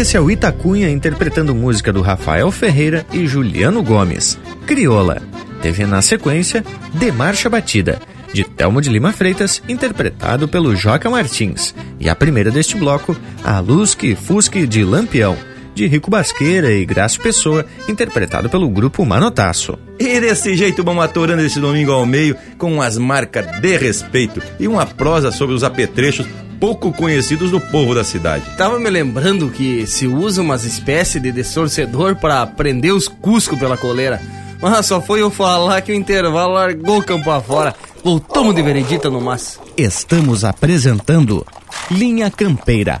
Esse 0.00 0.16
é 0.16 0.20
o 0.20 0.30
Itacunha 0.30 0.88
interpretando 0.88 1.54
música 1.54 1.92
do 1.92 2.00
Rafael 2.00 2.50
Ferreira 2.50 3.04
e 3.12 3.26
Juliano 3.26 3.82
Gomes. 3.82 4.38
Crioula. 4.66 5.20
Teve 5.60 5.84
na 5.84 6.00
sequência 6.00 6.64
De 6.94 7.12
Marcha 7.12 7.50
Batida 7.50 8.00
de 8.32 8.44
Telmo 8.44 8.80
de 8.80 8.88
Lima 8.88 9.12
Freitas, 9.12 9.62
interpretado 9.68 10.46
pelo 10.48 10.74
Joca 10.76 11.10
Martins. 11.10 11.74
E 11.98 12.08
a 12.08 12.14
primeira 12.14 12.50
deste 12.50 12.76
bloco, 12.76 13.16
A 13.44 13.58
Luz 13.60 13.94
que 13.94 14.14
Fusque 14.14 14.66
de 14.66 14.84
Lampião, 14.84 15.36
de 15.80 15.86
Rico 15.86 16.10
Basqueira 16.10 16.70
e 16.70 16.84
Graça 16.84 17.18
Pessoa, 17.18 17.64
interpretado 17.88 18.50
pelo 18.50 18.68
grupo 18.68 19.02
Manotaço. 19.06 19.78
E 19.98 20.20
desse 20.20 20.54
jeito 20.54 20.84
vamos 20.84 21.02
atorando 21.02 21.40
esse 21.40 21.58
domingo 21.58 21.90
ao 21.90 22.04
meio 22.04 22.36
com 22.58 22.82
as 22.82 22.98
marcas 22.98 23.46
de 23.62 23.78
respeito 23.78 24.42
e 24.58 24.68
uma 24.68 24.84
prosa 24.84 25.32
sobre 25.32 25.54
os 25.54 25.64
apetrechos 25.64 26.26
pouco 26.60 26.92
conhecidos 26.92 27.50
do 27.50 27.58
povo 27.58 27.94
da 27.94 28.04
cidade. 28.04 28.44
Tava 28.58 28.78
me 28.78 28.90
lembrando 28.90 29.48
que 29.48 29.86
se 29.86 30.06
usa 30.06 30.42
umas 30.42 30.66
espécies 30.66 31.22
de 31.22 31.32
distorcedor 31.32 32.16
para 32.16 32.46
prender 32.46 32.92
os 32.92 33.08
cuscos 33.08 33.58
pela 33.58 33.78
coleira. 33.78 34.20
Mas 34.60 34.84
só 34.84 35.00
foi 35.00 35.22
eu 35.22 35.30
falar 35.30 35.80
que 35.80 35.92
o 35.92 35.94
intervalo 35.94 36.52
largou 36.52 36.98
o 36.98 37.02
campo 37.02 37.30
afora. 37.30 37.74
Voltamos 38.04 38.54
de 38.54 38.60
veredita 38.60 39.08
no 39.08 39.18
mas. 39.18 39.58
Estamos 39.78 40.44
apresentando 40.44 41.46
Linha 41.90 42.30
Campeira, 42.30 43.00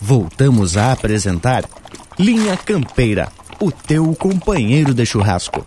Voltamos 0.00 0.76
a 0.76 0.92
apresentar 0.92 1.64
Linha 2.18 2.56
Campeira, 2.56 3.28
o 3.60 3.70
teu 3.70 4.14
companheiro 4.14 4.94
de 4.94 5.04
churrasco. 5.04 5.64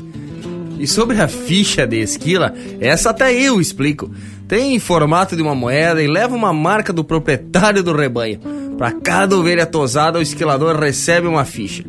E 0.80 0.88
sobre 0.88 1.20
a 1.22 1.28
ficha 1.28 1.86
de 1.88 2.00
esquila, 2.02 2.54
essa 2.80 3.12
até 3.12 3.34
eu 3.34 3.60
explico. 3.62 4.12
Tem 4.48 4.78
formato 4.80 5.36
de 5.36 5.42
uma 5.42 5.56
moeda 5.56 6.04
e 6.04 6.08
leva 6.08 6.36
uma 6.36 6.54
marca 6.54 6.94
do 6.94 7.04
proprietário 7.04 7.82
do 7.82 7.96
rebanho. 7.96 8.40
Para 8.78 8.92
cada 8.92 9.38
ovelha 9.38 9.66
tosada, 9.66 10.20
o 10.20 10.22
esquilador 10.22 10.78
recebe 10.78 11.28
uma 11.28 11.46
ficha. 11.46 11.84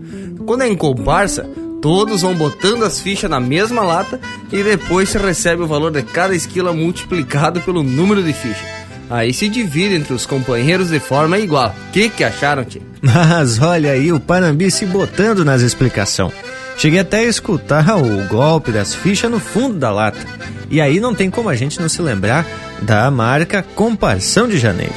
Quando 0.47 0.62
é 0.62 0.68
em 0.68 0.76
comparsa, 0.76 1.45
todos 1.82 2.22
vão 2.22 2.34
botando 2.34 2.84
as 2.84 3.01
fichas 3.01 3.28
na 3.28 3.41
mesma 3.41 3.82
lata 3.82 4.20
e 4.53 4.62
depois 4.62 5.09
se 5.09 5.18
recebe 5.18 5.62
o 5.62 5.66
valor 5.66 5.91
de 5.91 6.03
cada 6.03 6.34
esquila 6.34 6.72
multiplicado 6.72 7.61
pelo 7.61 7.82
número 7.82 8.22
de 8.22 8.32
fichas. 8.32 8.76
Aí 9.11 9.32
se 9.32 9.49
divide 9.49 9.95
entre 9.95 10.14
os 10.14 10.26
companheiros 10.26 10.91
de 10.91 10.99
forma 10.99 11.39
igual. 11.39 11.74
Que 11.93 12.09
que 12.09 12.24
acharam, 12.24 12.64
tio? 12.64 12.82
Mas 13.03 13.61
olha 13.61 13.93
aí 13.93 14.12
o 14.12 14.18
Panambi 14.18 14.70
se 14.70 14.87
botando 14.87 15.45
nas 15.45 15.62
explicações. 15.62 16.32
Cheguei 16.76 17.00
até 17.00 17.20
a 17.20 17.24
escutar 17.24 17.96
o 17.96 18.28
golpe 18.28 18.70
das 18.70 18.94
fichas 18.94 19.30
no 19.30 19.40
fundo 19.40 19.78
da 19.78 19.90
lata. 19.90 20.18
E 20.70 20.80
aí 20.80 21.00
não 21.00 21.14
tem 21.14 21.30
como 21.30 21.48
a 21.48 21.56
gente 21.56 21.80
não 21.80 21.88
se 21.88 22.02
lembrar 22.02 22.46
da 22.82 23.10
marca 23.10 23.62
Comparsão 23.62 24.46
de 24.46 24.58
Janeiro. 24.58 24.94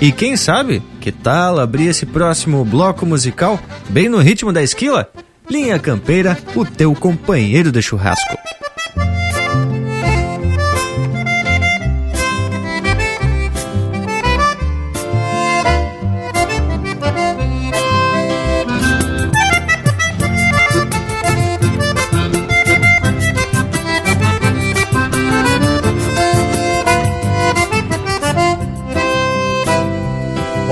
E 0.00 0.12
quem 0.12 0.36
sabe, 0.36 0.82
que 1.00 1.10
tal 1.10 1.58
abrir 1.58 1.88
esse 1.88 2.06
próximo 2.06 2.64
bloco 2.64 3.06
musical 3.06 3.58
bem 3.88 4.08
no 4.08 4.18
ritmo 4.18 4.52
da 4.52 4.62
esquila? 4.62 5.10
Linha 5.48 5.78
Campeira, 5.78 6.36
o 6.54 6.64
teu 6.64 6.94
companheiro 6.94 7.72
de 7.72 7.80
churrasco. 7.80 8.36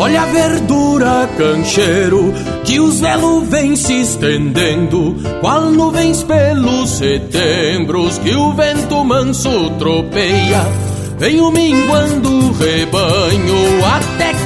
Olha 0.04 0.20
a 0.20 0.26
verdura, 0.26 1.30
cancheiro, 1.38 2.34
que 2.62 2.78
os 2.78 3.00
velos 3.00 3.48
vêm 3.48 3.74
se 3.74 4.02
estendendo, 4.02 5.16
qual 5.40 5.62
nuvens 5.70 6.22
pelos 6.22 6.90
setembros 6.90 8.18
que 8.18 8.36
o 8.36 8.52
vento 8.52 9.02
manso 9.02 9.70
tropeia. 9.78 10.60
Venho 11.18 11.50
minguando 11.50 12.28
o 12.28 12.52
rebanho, 12.52 13.54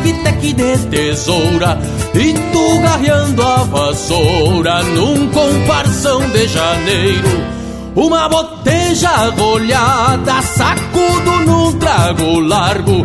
que 0.04 0.12
teque 0.22 0.52
de 0.52 0.78
tesoura, 0.90 1.76
e 2.14 2.34
tu 2.52 2.80
garreando 2.80 3.42
a 3.42 3.64
vassoura 3.64 4.84
num 4.84 5.26
comparsão 5.30 6.20
de 6.30 6.46
janeiro. 6.46 7.58
Uma 7.96 8.28
boteja 8.28 9.10
rolhada, 9.36 10.40
sacudo 10.40 11.40
num 11.44 11.72
trago 11.80 12.38
largo, 12.38 13.02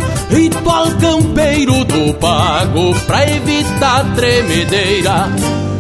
ritual 0.64 0.92
campeiro 1.00 1.84
do 1.84 2.14
pago 2.16 2.96
pra 3.06 3.30
evitar 3.30 4.16
tremedeira. 4.16 5.30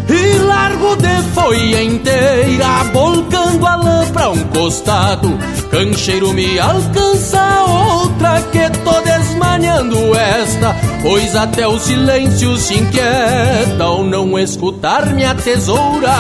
E 0.09 0.37
largo 0.39 0.95
de 0.97 1.23
folha 1.33 1.83
inteira, 1.83 2.83
volcando 2.91 3.65
a 3.65 3.75
lã 3.77 4.11
pra 4.11 4.29
um 4.29 4.43
costado. 4.49 5.39
Cancheiro 5.71 6.33
me 6.33 6.59
alcança 6.59 7.63
outra 7.63 8.41
que 8.51 8.69
tô 8.81 8.99
desmanhando 9.01 9.97
esta, 10.15 10.75
pois 11.01 11.35
até 11.35 11.65
o 11.65 11.79
silêncio 11.79 12.57
se 12.57 12.75
inquieta 12.75 13.83
ao 13.83 14.03
não 14.03 14.37
escutar 14.37 15.05
minha 15.13 15.33
tesoura. 15.33 16.13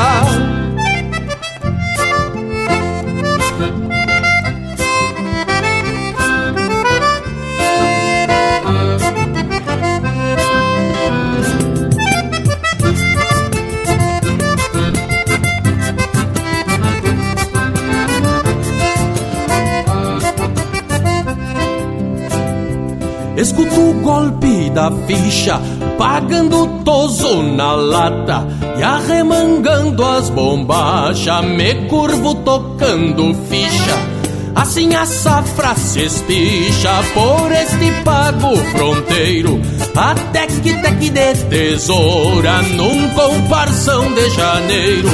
O 23.77 23.93
golpe 24.01 24.69
da 24.69 24.91
ficha, 25.07 25.59
pagando 25.97 26.67
toso 26.83 27.41
na 27.43 27.73
lata 27.73 28.47
e 28.77 28.83
arremangando 28.83 30.03
as 30.03 30.29
bombachas, 30.29 31.45
me 31.45 31.87
curvo 31.87 32.35
tocando 32.35 33.33
ficha. 33.49 34.13
Assim 34.55 34.93
a 34.95 35.05
safra 35.05 35.75
se 35.75 36.03
espicha 36.03 37.03
por 37.13 37.51
este 37.51 37.91
pago 38.03 38.55
fronteiro 38.71 39.59
Até 39.95 40.45
que 40.45 40.73
teque 40.75 41.09
de 41.09 41.33
tesoura 41.49 42.61
num 42.61 43.09
comparsão 43.09 44.13
de 44.13 44.29
janeiro 44.29 45.09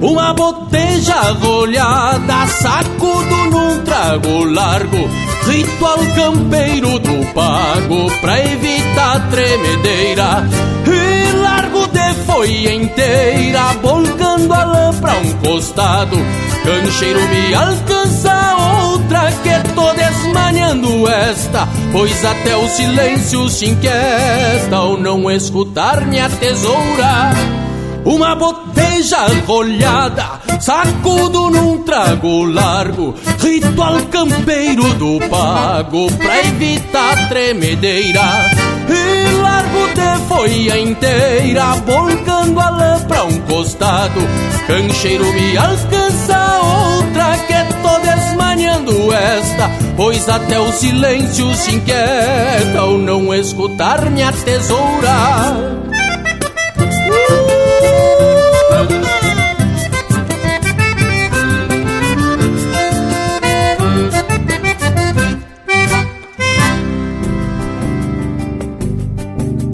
Uma 0.00 0.32
boteja 0.32 1.20
rolhada, 1.40 2.46
sacudo 2.46 3.36
num 3.50 3.82
trago 3.82 4.44
largo 4.44 5.28
Ritual 5.48 5.98
campeiro 6.14 6.98
do 6.98 7.32
pago 7.32 8.10
pra 8.20 8.38
evitar 8.38 9.28
tremedeira. 9.30 10.46
E 10.86 11.36
largo 11.38 11.86
de 11.86 12.14
foi 12.26 12.74
inteira, 12.74 13.72
volcando 13.82 14.52
a 14.52 14.64
lã 14.64 14.94
pra 15.00 15.14
um 15.14 15.32
costado. 15.38 16.16
Cancheiro 16.64 17.20
me 17.28 17.54
alcança 17.54 18.56
outra 18.82 19.32
que 19.32 19.72
tô 19.74 19.92
desmanhando 19.94 21.08
esta 21.08 21.66
Pois 21.92 22.24
até 22.24 22.56
o 22.56 22.68
silêncio 22.68 23.48
se 23.48 23.66
inquieta 23.66 24.76
ao 24.76 24.98
não 24.98 25.30
escutar 25.30 26.04
minha 26.04 26.28
tesoura 26.28 27.57
uma 28.04 28.34
boteja 28.34 29.26
rolhada, 29.46 30.40
sacudo 30.60 31.50
num 31.50 31.82
trago 31.82 32.44
largo, 32.44 33.14
ritual 33.38 34.00
campeiro 34.10 34.82
do 34.94 35.18
pago 35.28 36.10
pra 36.12 36.38
evitar 36.46 37.28
tremedeira. 37.28 38.50
E 38.88 39.36
largo 39.42 39.88
de 39.94 40.26
foia 40.26 40.78
inteira, 40.78 41.74
volcando 41.86 42.60
a 42.60 42.70
lã 42.70 43.00
pra 43.06 43.24
um 43.24 43.38
costado. 43.42 44.20
Cancheiro 44.66 45.30
me 45.32 45.56
alcança 45.56 46.60
outra 46.62 47.36
que 47.38 47.74
tô 47.82 47.98
desmanhando 48.00 49.12
esta, 49.12 49.70
pois 49.96 50.28
até 50.28 50.58
o 50.58 50.72
silêncio 50.72 51.54
se 51.54 51.74
inquieta 51.74 52.78
ao 52.78 52.98
não 52.98 53.34
escutar 53.34 54.10
minha 54.10 54.32
tesoura. 54.32 55.87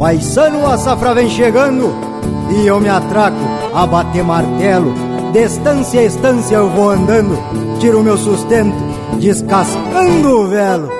Paisano, 0.04 0.66
a 0.66 0.76
safra 0.76 1.14
vem 1.14 1.30
chegando 1.30 1.90
e 2.50 2.66
eu 2.66 2.78
me 2.78 2.90
atraco 2.90 3.38
a 3.74 3.86
bater 3.86 4.22
martelo. 4.22 4.92
De 5.32 5.38
estância 5.38 5.98
a 5.98 6.04
estância 6.04 6.56
eu 6.56 6.68
vou 6.68 6.90
andando, 6.90 7.38
tiro 7.80 8.02
meu 8.02 8.18
sustento, 8.18 8.76
descascando 9.18 10.28
o 10.28 10.48
velo. 10.48 10.90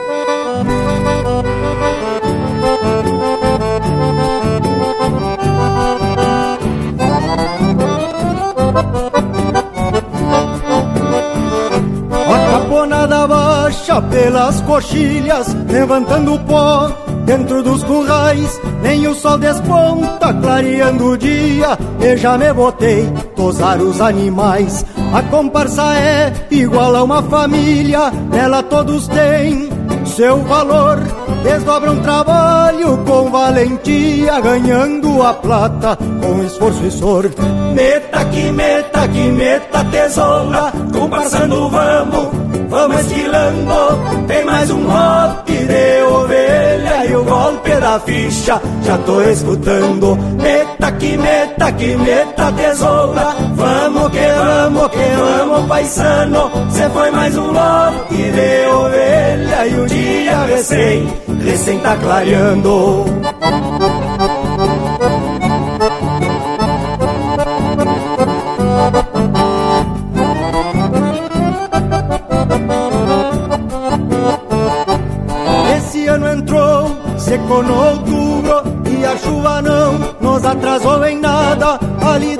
A 12.26 12.52
caponada 12.52 13.26
baixa 13.26 14.00
pelas 14.00 14.62
coxilhas, 14.62 15.54
levantando 15.68 16.36
o 16.36 16.38
pó 16.38 17.03
dentro 17.24 17.62
dos 17.62 17.82
currais. 17.84 18.60
Nem 18.82 19.06
o 19.06 19.14
sol 19.14 19.38
desponta, 19.38 20.32
clareando 20.32 21.10
o 21.10 21.18
dia. 21.18 21.78
E 22.00 22.16
já 22.16 22.36
me 22.38 22.52
botei 22.52 23.10
tosar 23.34 23.80
os 23.80 24.00
animais. 24.00 24.84
A 25.12 25.22
comparsa 25.22 25.94
é 25.94 26.32
igual 26.50 26.94
a 26.96 27.02
uma 27.02 27.22
família, 27.22 28.10
nela 28.30 28.62
todos 28.62 29.08
têm 29.08 29.68
seu 30.04 30.38
valor. 30.42 30.98
Desdobram 31.42 32.00
trabalho 32.00 32.98
com 33.06 33.30
valentia, 33.30 34.40
ganhando 34.40 35.22
a 35.22 35.34
plata 35.34 35.96
com 35.96 36.42
esforço 36.42 36.84
e 36.86 36.90
sorte. 36.90 37.36
Meta 37.74 38.24
que 38.26 38.52
meta 38.52 39.08
que 39.08 39.28
meta 39.30 39.84
tesoura, 39.84 40.72
comparsando 40.92 41.68
vamos, 41.68 42.28
vamos 42.74 43.00
esquilando. 43.00 44.26
Tem 44.26 44.44
mais 44.44 44.70
um 44.70 44.84
lote 44.84 45.52
de 45.52 46.02
ovelha 46.02 47.06
e 47.06 47.16
o 47.16 47.24
golpe 47.24 47.70
da 47.76 48.00
ficha, 48.00 48.60
já 48.82 48.98
tô 48.98 49.22
escutando. 49.22 50.16
Meta 50.42 50.92
que 50.92 51.16
meta 51.16 51.72
que 51.72 51.96
meta 51.96 52.52
tesoura, 52.52 53.34
vamos 53.54 54.10
que 54.10 54.26
vamos 54.26 54.88
que 54.88 55.06
vamos 55.16 55.68
paisano. 55.68 56.50
Cê 56.70 56.88
foi 56.90 57.10
mais 57.10 57.36
um 57.36 57.52
lote 57.52 58.16
de 58.16 58.66
ovelha 58.66 59.66
e 59.66 59.80
o 59.80 59.86
dia 59.86 60.44
recém, 60.46 61.08
recém 61.44 61.78
tá 61.78 61.96
clareando. 61.96 63.04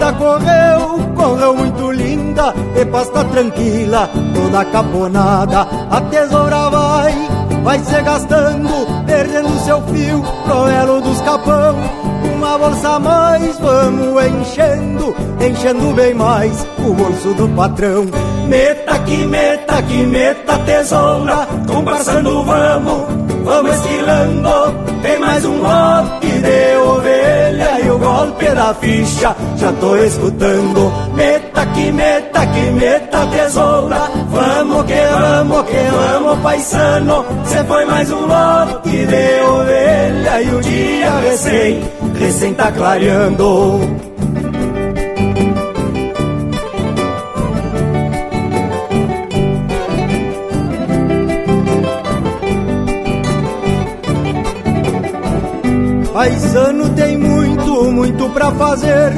A 0.05 0.11
lida 0.11 0.19
correu, 0.19 1.15
correu 1.17 1.57
muito 1.57 1.91
linda 1.91 2.53
e 2.79 2.85
pasta 2.85 3.25
tranquila, 3.25 4.11
toda 4.35 4.65
caponada. 4.67 5.67
A 5.91 6.01
tesoura 6.03 6.69
vai, 6.69 7.15
vai 7.63 7.79
se 7.79 8.03
gastando, 8.03 8.69
perdendo 9.07 9.65
seu 9.65 9.81
fio 9.87 10.23
pro 10.45 10.69
elo 10.69 11.01
dos 11.01 11.21
capão. 11.23 11.77
Uma 12.37 12.59
bolsa 12.59 12.89
a 12.91 12.99
mais, 12.99 13.59
vamos 13.59 14.25
enchendo, 14.27 15.17
enchendo 15.41 15.95
bem 15.95 16.13
mais 16.13 16.67
o 16.79 16.93
bolso 16.93 17.33
do 17.33 17.49
patrão. 17.57 18.05
Meta 18.47 18.99
que 18.99 19.25
meta 19.25 19.83
que 19.83 20.03
meta 20.03 20.59
tesoura, 20.59 21.49
comparsando 21.67 22.45
vamos, 22.45 23.05
vamos 23.43 23.75
esquilando. 23.77 24.95
Tem 25.01 25.19
mais 25.19 25.45
um 25.45 25.63
lote 25.63 26.27
de 26.27 26.77
ovelha 26.77 27.81
e 27.81 27.91
o 27.91 27.99
golpe 27.99 28.47
da 28.47 28.75
ficha, 28.75 29.37
já 29.65 29.73
tô 29.73 29.97
escutando. 29.97 30.93
Meta 31.15 31.67
que 31.67 31.93
meta 31.93 32.47
que 32.47 32.71
meta 32.73 33.27
tesoura, 33.27 34.11
vamos 34.29 34.85
que 34.85 35.03
vamos 35.11 35.63
que 35.65 35.83
vamos 35.91 36.39
paisano. 36.41 37.25
Cê 37.45 37.65
foi 37.65 37.85
mais 37.87 38.11
um 38.11 38.27
lote 38.27 39.07
de 39.07 39.41
ovelha 39.43 40.43
e 40.43 40.55
o 40.55 40.61
dia 40.61 41.11
recém, 41.21 41.83
recém 42.19 42.55
tá 42.55 42.71
clareando. 42.73 43.81
Paisano 56.13 56.89
tem 56.91 57.19
muito, 57.19 57.91
muito 57.91 58.31
pra 58.31 58.53
fazer 58.53 59.13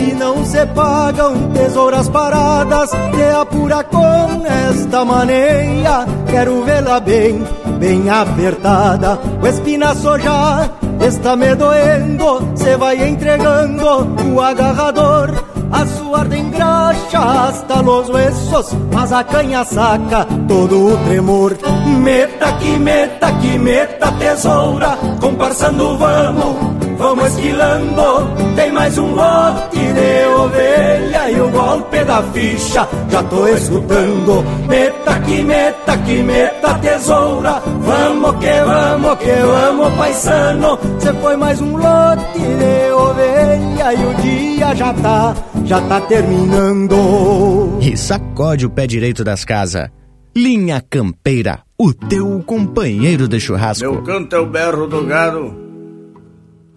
e 0.00 0.14
não 0.14 0.44
se 0.44 0.64
pagam 0.66 1.50
tesouras 1.52 2.08
paradas. 2.08 2.90
Te 2.90 3.22
apura 3.40 3.84
com 3.84 4.46
esta 4.46 5.04
maneira, 5.04 6.06
quero 6.30 6.64
vê-la 6.64 7.00
bem, 7.00 7.44
bem 7.78 8.08
apertada. 8.08 9.18
O 9.42 9.46
espinaço 9.46 10.18
já 10.18 10.68
está 11.06 11.36
me 11.36 11.54
doendo, 11.54 12.56
cê 12.56 12.76
vai 12.76 13.08
entregando 13.08 13.84
o 14.32 14.40
agarrador. 14.40 15.30
A 15.72 15.86
sua 15.86 16.20
ardem 16.20 16.50
graxa 16.50 17.18
hasta 17.18 17.80
los 17.80 18.08
huesos, 18.08 18.76
mas 18.92 19.12
a 19.12 19.22
canha 19.22 19.64
saca 19.64 20.26
todo 20.48 20.94
o 20.94 20.96
tremor. 21.04 21.56
Meta 22.02 22.52
que 22.54 22.76
meta 22.76 23.32
que 23.34 23.56
meta 23.56 24.10
tesoura, 24.12 24.98
comparsando 25.20 25.96
vamos, 25.96 26.56
vamos 27.00 27.26
esquilando. 27.28 28.54
Tem 28.54 28.70
mais 28.70 28.96
um 28.98 29.14
lote 29.14 29.78
de 29.78 30.26
ovelha 30.36 31.30
e 31.30 31.40
o 31.40 31.48
golpe 31.48 32.04
da 32.04 32.22
ficha, 32.24 32.86
já 33.08 33.22
tô 33.24 33.48
escutando. 33.48 34.44
Meta 34.68 35.18
que 35.20 35.42
meta 35.42 35.96
que 35.98 36.22
meta 36.22 36.74
tesoura, 36.74 37.62
vamos 37.80 38.36
que 38.36 38.64
vamos 38.64 39.18
que 39.18 39.32
vamos 39.32 39.94
paisano. 39.94 40.78
Cê 40.98 41.12
foi 41.14 41.36
mais 41.36 41.60
um 41.60 41.76
lote 41.76 42.38
de 42.38 42.92
ovelha 42.92 43.94
e 43.94 44.06
o 44.06 44.14
dia 44.22 44.74
já 44.74 44.92
tá, 44.94 45.34
já 45.64 45.80
tá 45.80 46.00
terminando. 46.02 47.78
E 47.80 47.96
sacode 47.96 48.66
o 48.66 48.70
pé 48.70 48.86
direito 48.86 49.24
das 49.24 49.44
casas. 49.44 49.88
Linha 50.36 50.80
Campeira, 50.88 51.60
o 51.76 51.92
teu 51.92 52.40
companheiro 52.46 53.26
de 53.26 53.40
churrasco. 53.40 53.82
Meu 53.82 54.00
canto 54.02 54.36
é 54.36 54.38
o 54.38 54.46
berro 54.46 54.86
do 54.86 55.04
gado 55.04 55.59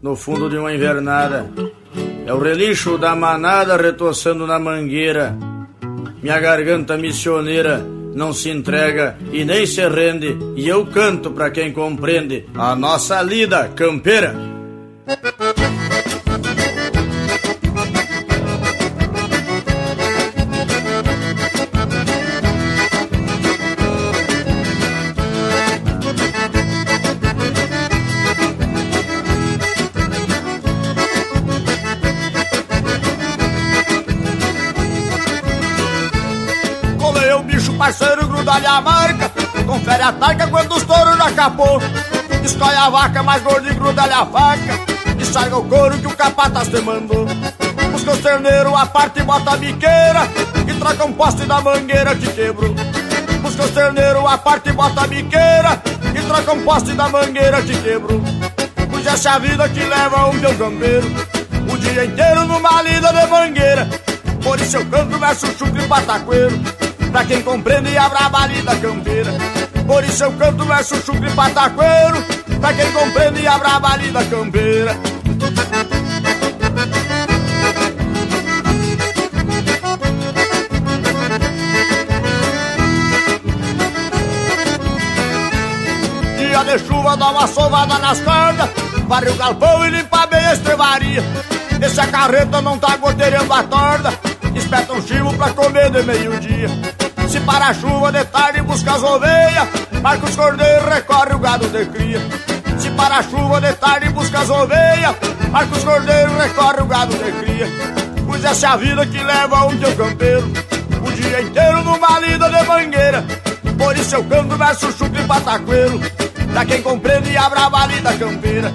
no 0.04 0.18
fundo 0.18 0.50
de 0.50 0.58
uma 0.58 0.74
invernada. 0.74 1.50
É 2.28 2.34
o 2.34 2.38
relixo 2.38 2.98
da 2.98 3.16
manada 3.16 3.78
retoçando 3.78 4.46
na 4.46 4.60
mangueira. 4.60 5.36
Minha 6.22 6.40
garganta 6.40 6.98
missioneira 6.98 7.80
não 8.14 8.34
se 8.34 8.50
entrega 8.50 9.18
e 9.32 9.46
nem 9.46 9.66
se 9.66 9.88
rende, 9.88 10.38
e 10.56 10.68
eu 10.68 10.86
canto 10.86 11.32
pra 11.32 11.50
quem 11.50 11.72
compreende 11.72 12.46
a 12.54 12.76
nossa 12.76 13.22
lida 13.22 13.70
campeira. 13.70 14.36
A 40.04 40.12
taca 40.12 40.48
quando 40.48 40.76
os 40.76 40.84
touros 40.84 41.18
já 41.18 41.32
capou 41.32 41.82
Escolhe 42.44 42.76
a 42.76 42.90
vaca 42.90 43.24
mais 43.24 43.42
gorda 43.42 43.70
e 43.70 43.74
gruda-lhe 43.74 44.12
a 44.12 44.26
faca. 44.26 44.80
E 45.18 45.26
sarga 45.26 45.58
o 45.58 45.64
couro 45.64 45.98
que 45.98 46.08
o 46.08 46.12
capataz 46.12 46.68
te 46.68 46.82
mandou. 46.82 47.26
Busca 47.92 48.12
o 48.12 48.18
terneiro, 48.18 48.76
a 48.76 48.86
parte 48.86 49.22
e 49.22 49.24
bota 49.24 49.52
a 49.52 49.56
biqueira 49.56 50.28
E 50.68 50.74
troca 50.74 51.06
um 51.06 51.14
poste 51.14 51.46
da 51.46 51.62
mangueira 51.62 52.16
que 52.16 52.28
quebrou 52.28 52.74
Busca 53.42 53.64
o 53.64 53.70
terneiro, 53.70 54.28
a 54.28 54.36
parte 54.36 54.70
e 54.70 54.74
bota 54.74 55.04
a 55.04 55.08
biqueira 55.08 55.80
E 56.14 56.22
troca 56.28 56.54
um 56.54 56.64
poste 56.64 56.94
da 56.94 57.08
mangueira 57.08 57.62
que 57.62 57.78
quebrou 57.82 58.20
Pois 58.90 59.06
essa 59.06 59.36
é 59.36 59.40
vida 59.40 59.70
que 59.70 59.84
leva 59.84 60.28
um 60.28 60.34
meu 60.34 60.56
gambeiro 60.56 61.08
O 61.72 61.78
dia 61.78 62.06
inteiro 62.06 62.46
numa 62.46 62.82
lida 62.82 63.14
de 63.14 63.28
mangueira. 63.28 63.88
Por 64.44 64.60
isso 64.60 64.78
eu 64.78 64.86
canto 64.88 65.18
verso 65.20 65.48
chucre 65.58 65.88
pataqueiro. 65.88 66.60
Pra 67.12 67.24
quem 67.24 67.44
compreende 67.44 67.96
a 67.96 68.10
braba 68.10 68.48
lida 68.48 68.76
campeira 68.78 69.32
Por 69.94 70.04
isso 70.06 70.24
eu 70.24 70.32
canto 70.34 70.66
verso 70.66 70.96
chucre 71.06 71.30
pataqueiro 71.36 72.20
Pra 72.60 72.74
quem 72.74 72.92
compreende 72.92 73.46
a 73.46 73.60
braba 73.60 73.96
lida 73.96 74.26
campeira. 74.26 74.98
Dia 86.40 86.64
de 86.64 86.80
chuva 86.88 87.16
dá 87.16 87.30
uma 87.30 87.46
sovada 87.46 88.00
nas 88.00 88.20
cordas 88.22 88.70
Varre 89.08 89.30
o 89.30 89.36
galpão 89.36 89.86
e 89.86 89.92
limpa 89.92 90.26
bem 90.26 90.44
a 90.44 90.54
estrevaria 90.54 91.24
Esse 91.80 92.02
a 92.02 92.08
carreta 92.08 92.60
não 92.64 92.80
tá 92.80 92.98
goteirando 92.98 93.54
a 93.54 93.62
torda 93.62 94.12
Espeta 94.56 94.92
um 94.94 95.02
chivo 95.04 95.32
pra 95.38 95.52
comer 95.52 95.92
de 95.92 96.02
meio-dia 96.02 97.13
Se 97.34 97.40
para 97.40 97.70
a 97.70 97.74
chuva 97.74 98.12
de 98.12 98.24
tarde 98.26 98.62
busca 98.62 98.94
as 98.94 99.02
ovelhas. 99.02 99.68
Marca 100.04 100.24
os 100.24 100.36
cordeiros, 100.36 100.88
recorre 100.88 101.34
o 101.34 101.40
gado 101.40 101.68
de 101.68 101.84
cria. 101.88 102.22
Se 102.78 102.92
para 102.92 103.18
a 103.18 103.24
chuva 103.24 103.60
de 103.60 103.74
tarde 103.74 104.10
busca 104.10 104.42
as 104.42 104.52
ovelhas. 104.52 105.16
Marca 105.50 105.76
os 105.76 105.84
cordeiros, 105.84 106.38
recorre 106.38 106.82
o 106.84 106.86
gado 106.86 107.16
de 107.16 107.32
cria. 107.32 107.68
Pois 108.28 108.46
essa 108.46 108.68
é 108.68 108.70
a 108.70 108.76
vida 108.76 109.04
que 109.08 109.18
leva 109.18 109.66
um 109.66 109.76
teu 109.80 109.96
campeiro. 109.96 110.54
O 111.04 111.12
dia 111.12 111.42
inteiro 111.42 111.84
numa 111.84 112.20
lida 112.20 112.48
de 112.48 112.64
mangueira. 112.68 113.26
Por 113.80 113.98
isso 113.98 114.14
eu 114.14 114.24
canto 114.26 114.56
verso 114.56 114.92
chucre 114.92 115.24
e 115.24 115.26
pataqueiro. 115.26 116.00
Pra 116.52 116.66
quem 116.66 116.84
compreende 116.84 117.36
a 117.36 117.50
brava 117.50 117.88
lida 117.88 118.14
campeira. 118.14 118.72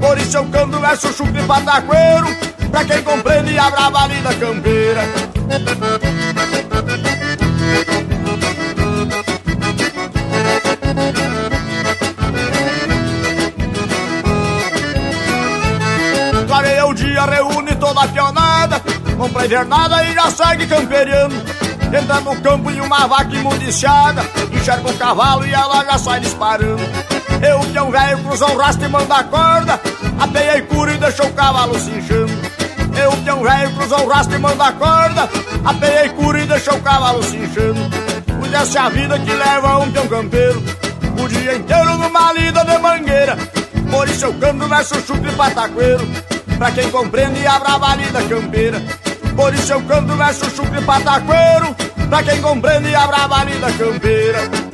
Por 0.00 0.16
isso 0.16 0.36
eu 0.36 0.44
canto 0.44 0.78
verso 0.78 1.12
chucre 1.12 1.42
e 1.42 1.44
pataqueiro. 1.44 2.28
Pra 2.70 2.84
quem 2.84 3.02
compreende 3.02 3.58
a 3.58 3.68
brava 3.68 4.06
lida 4.06 4.32
campeira 4.34 5.02
Clareia 16.46 16.86
o 16.86 16.94
dia, 16.94 17.24
reúne 17.26 17.74
toda 17.74 18.02
a 18.02 18.08
pionada 18.08 18.82
Não 19.18 19.28
pra 19.28 19.44
invernada 19.44 20.04
e 20.04 20.14
já 20.14 20.30
segue 20.30 20.66
camperiando. 20.66 21.34
Entra 21.92 22.20
no 22.20 22.40
campo 22.40 22.70
e 22.70 22.80
uma 22.80 23.06
vaca 23.06 23.34
imundiciada 23.34 24.22
Enxerga 24.52 24.88
um 24.88 24.96
cavalo 24.96 25.46
e 25.46 25.52
ela 25.52 25.84
já 25.84 25.98
sai 25.98 26.20
disparando. 26.20 26.82
Eu 27.42 27.60
que 27.60 27.76
é 27.76 27.82
um 27.82 27.90
velho 27.90 28.18
cruza 28.24 28.46
o 28.46 28.56
rastro 28.56 28.86
e 28.86 28.88
manda 28.88 29.16
a 29.16 29.24
corda 29.24 29.80
Apeia 30.18 30.58
e 30.58 30.62
cura 30.62 30.92
e 30.92 30.98
deixa 30.98 31.24
o 31.24 31.32
cavalo 31.32 31.78
se 31.78 31.90
inchando 31.90 32.45
Eu 33.02 33.12
que 33.22 33.28
é 33.28 33.34
um 33.34 33.42
velho 33.42 33.74
cruza 33.74 33.96
o 33.96 34.08
rastro 34.08 34.36
e 34.36 34.38
manda 34.38 34.64
a 34.64 34.72
corda. 34.72 35.28
Apeia 35.64 36.06
e 36.06 36.08
cura 36.10 36.40
e 36.40 36.46
deixa 36.46 36.74
o 36.74 36.80
cavalo 36.80 37.22
se 37.22 37.36
essa 38.56 38.78
é 38.78 38.82
a 38.82 38.88
vida 38.88 39.18
que 39.18 39.32
leva 39.32 39.78
um 39.78 39.92
peão 39.92 40.08
campeiro. 40.08 40.62
O 41.22 41.28
dia 41.28 41.54
inteiro 41.54 41.98
numa 41.98 42.32
lida 42.32 42.64
de 42.64 42.78
mangueira. 42.78 43.36
Por 43.90 44.08
isso 44.08 44.24
eu 44.24 44.34
canto 44.34 44.66
verso 44.66 44.94
chucre 45.06 45.30
e 45.30 45.34
pataqueiro. 45.34 46.08
Pra 46.56 46.70
quem 46.72 46.90
compreende 46.90 47.46
a 47.46 47.58
brava 47.58 47.94
lida 47.94 48.22
campeira. 48.22 48.82
Por 49.36 49.54
isso 49.54 49.72
eu 49.72 49.82
canto 49.82 50.16
verso 50.16 50.50
chucre 50.56 50.80
e 50.80 50.84
pataqueiro. 50.84 51.76
Pra 52.08 52.22
quem 52.22 52.40
compreende 52.40 52.94
a 52.94 53.06
brava 53.06 53.44
lida 53.44 53.70
campeira 53.72 54.66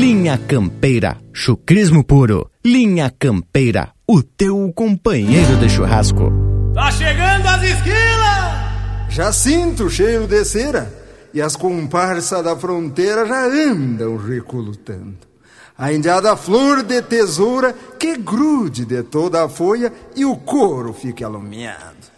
Linha 0.00 0.38
Campeira, 0.38 1.18
chucrismo 1.30 2.02
puro. 2.02 2.50
Linha 2.64 3.12
Campeira, 3.18 3.92
o 4.08 4.22
teu 4.22 4.72
companheiro 4.74 5.58
de 5.58 5.68
churrasco. 5.68 6.32
Tá 6.72 6.90
chegando 6.90 7.46
as 7.46 7.62
esquilas! 7.62 9.10
Já 9.10 9.30
sinto 9.30 9.84
o 9.84 9.90
cheiro 9.90 10.26
de 10.26 10.42
cera 10.42 10.90
e 11.34 11.42
as 11.42 11.54
comparsas 11.54 12.42
da 12.42 12.56
fronteira 12.56 13.26
já 13.26 13.44
andam 13.44 14.16
recolutando. 14.16 15.18
A 15.76 15.92
indiada 15.92 16.34
flor 16.34 16.82
de 16.82 17.02
tesoura 17.02 17.74
que 17.98 18.16
grude 18.16 18.86
de 18.86 19.02
toda 19.02 19.44
a 19.44 19.50
folha 19.50 19.92
e 20.16 20.24
o 20.24 20.34
couro 20.34 20.94
fique 20.94 21.22
alumiado. 21.22 22.08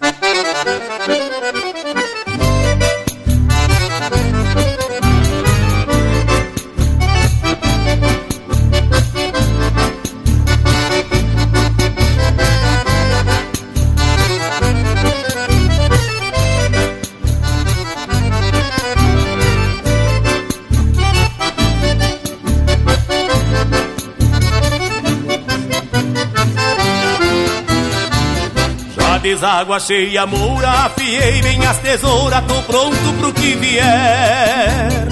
Deságua 29.22 29.78
cheia 29.78 30.26
moura, 30.26 30.68
afiei 30.68 31.40
bem 31.40 31.64
as 31.64 31.78
tesouras, 31.78 32.44
tô 32.46 32.54
pronto 32.62 33.12
pro 33.20 33.32
que 33.32 33.54
vier. 33.54 35.08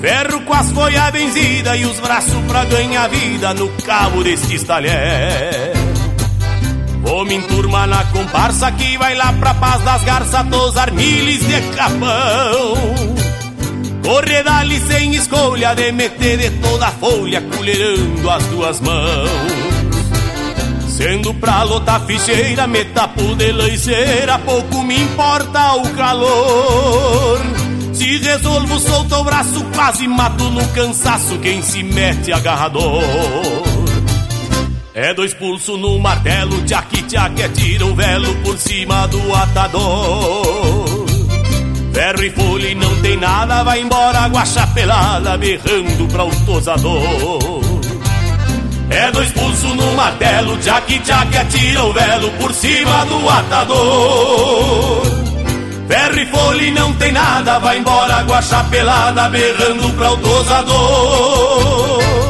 Ferro 0.00 0.42
com 0.42 0.52
as 0.52 0.70
folhas 0.72 1.10
benzidas 1.10 1.80
e 1.80 1.84
os 1.86 1.98
braços 1.98 2.44
pra 2.46 2.64
ganhar 2.66 3.08
vida 3.08 3.54
no 3.54 3.68
cabo 3.84 4.22
destes 4.22 4.62
talher. 4.64 5.72
Vou 7.00 7.24
me 7.24 7.36
enturmar 7.36 7.88
na 7.88 8.04
comparsa 8.04 8.70
que 8.72 8.98
vai 8.98 9.14
lá 9.14 9.32
pra 9.32 9.54
paz 9.54 9.82
das 9.82 10.04
garças, 10.04 10.48
tosar 10.48 10.92
miles 10.92 11.46
de 11.46 11.60
capão. 11.74 12.74
Correr 14.04 14.42
dali 14.42 14.78
sem 14.80 15.14
escolha 15.14 15.74
de 15.74 15.90
meter 15.92 16.38
de 16.38 16.50
toda 16.58 16.88
a 16.88 16.90
folha, 16.90 17.40
colherando 17.40 18.30
as 18.30 18.44
duas 18.46 18.80
mãos. 18.80 19.71
Sendo 20.96 21.32
pra 21.34 21.62
lotar 21.62 22.04
ficheira, 22.06 22.66
metapo 22.66 23.34
de 23.34 23.50
lanceira, 23.50 24.38
pouco 24.38 24.82
me 24.82 25.02
importa 25.02 25.76
o 25.76 25.88
calor. 25.94 27.40
Se 27.94 28.18
resolvo, 28.18 28.78
solto 28.78 29.14
o 29.16 29.24
braço, 29.24 29.64
quase 29.74 30.06
mato 30.06 30.44
no 30.50 30.66
cansaço 30.68 31.38
quem 31.38 31.62
se 31.62 31.82
mete 31.82 32.30
agarrador. 32.30 33.02
É 34.94 35.14
dois 35.14 35.32
pulsos 35.32 35.80
no 35.80 35.98
martelo, 35.98 36.62
tchac 36.66 37.02
tchac, 37.04 37.40
é 37.40 37.48
tira 37.48 37.86
o 37.86 37.94
velo 37.94 38.34
por 38.42 38.58
cima 38.58 39.06
do 39.08 39.34
atador. 39.34 41.06
Ferro 41.94 42.22
e 42.22 42.30
folha 42.30 42.74
não 42.74 43.00
tem 43.00 43.16
nada, 43.16 43.62
vai 43.62 43.80
embora 43.80 44.28
guacha 44.28 44.66
pelada, 44.68 45.38
berrando 45.38 46.06
pra 46.08 46.24
o 46.24 46.30
tosador. 46.44 47.71
É 48.92 49.10
dois 49.10 49.32
pulsos 49.32 49.74
no 49.74 49.94
martelo, 49.94 50.58
tchac 50.58 50.98
tchac, 51.00 51.38
atira 51.38 51.84
o 51.84 51.92
velo 51.94 52.30
por 52.32 52.52
cima 52.52 53.06
do 53.06 53.28
atador. 53.28 55.02
Ferro 55.88 56.18
e 56.18 56.26
folha 56.26 56.62
e 56.62 56.70
não 56.72 56.92
tem 56.94 57.12
nada, 57.12 57.58
vai 57.58 57.78
embora 57.78 58.22
guacha 58.22 58.62
pelada, 58.64 59.30
berrando 59.30 59.90
pra 59.94 60.12
o 60.12 60.16
tosador. 60.18 62.21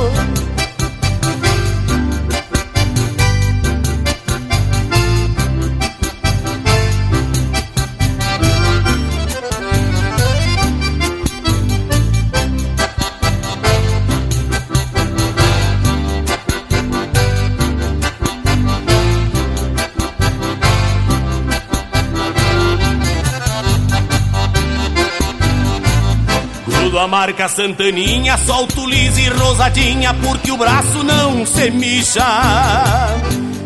Pela 27.02 27.10
marca 27.10 27.48
Santaninha, 27.48 28.38
solto 28.38 28.86
liso 28.86 29.18
e 29.18 29.28
rosadinha, 29.28 30.14
porque 30.14 30.52
o 30.52 30.56
braço 30.56 31.02
não 31.02 31.44
se 31.44 31.68
mixa. 31.68 32.24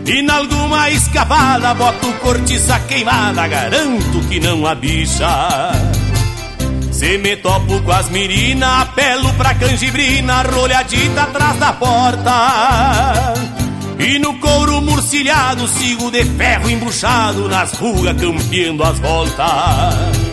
E 0.07 0.23
na 0.23 0.37
alguma 0.37 0.89
escavada, 0.89 1.75
boto 1.75 2.11
cortiça 2.23 2.81
queimada, 2.89 3.47
garanto 3.47 4.21
que 4.31 4.41
não 4.41 4.67
há 4.67 4.75
bicha. 4.75 5.29
Se 6.91 7.19
me 7.19 7.37
topo 7.37 7.79
com 7.83 7.93
as 7.93 8.09
mirina, 8.09 8.81
apelo 8.81 9.31
pra 9.35 9.55
canjibrina, 9.55 10.41
rolhadita 10.41 11.25
atrás 11.25 11.59
da 11.59 11.75
porta. 11.75 13.35
E 13.99 14.19
no 14.19 14.39
couro 14.39 14.81
murcilhado, 14.81 15.69
sigo 15.69 16.11
de 16.11 16.25
ferro 16.25 16.71
embuchado, 16.71 17.51
nas 17.51 17.75
rugas 17.75 18.19
campeando 18.19 18.83
as 18.83 18.99
voltas. 18.99 20.26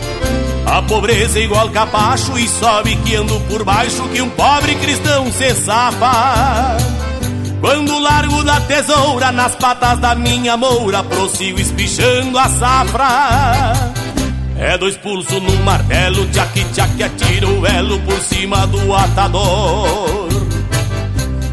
A 0.66 0.82
pobreza 0.82 1.38
é 1.38 1.42
igual 1.42 1.68
capacho 1.70 2.38
e 2.38 2.48
sobe 2.48 2.96
que 2.96 3.14
ando 3.14 3.38
por 3.48 3.64
baixo 3.64 4.08
que 4.08 4.22
um 4.22 4.30
pobre 4.30 4.74
cristão 4.76 5.30
se 5.30 5.54
safa. 5.54 6.76
Quando 7.60 7.98
largo 7.98 8.42
da 8.42 8.60
tesoura 8.60 9.32
nas 9.32 9.54
patas 9.54 9.98
da 9.98 10.14
minha 10.14 10.56
moura, 10.56 11.02
prossigo 11.02 11.60
espichando 11.60 12.38
a 12.38 12.48
safra. 12.48 13.72
É 14.58 14.78
dois 14.78 14.96
pulsos 14.96 15.42
no 15.42 15.56
martelo, 15.64 16.26
tchac 16.28 16.64
tchac 16.72 17.02
atira 17.02 17.48
o 17.48 17.66
elo 17.66 17.98
por 18.00 18.18
cima 18.20 18.66
do 18.66 18.94
atador. 18.94 20.28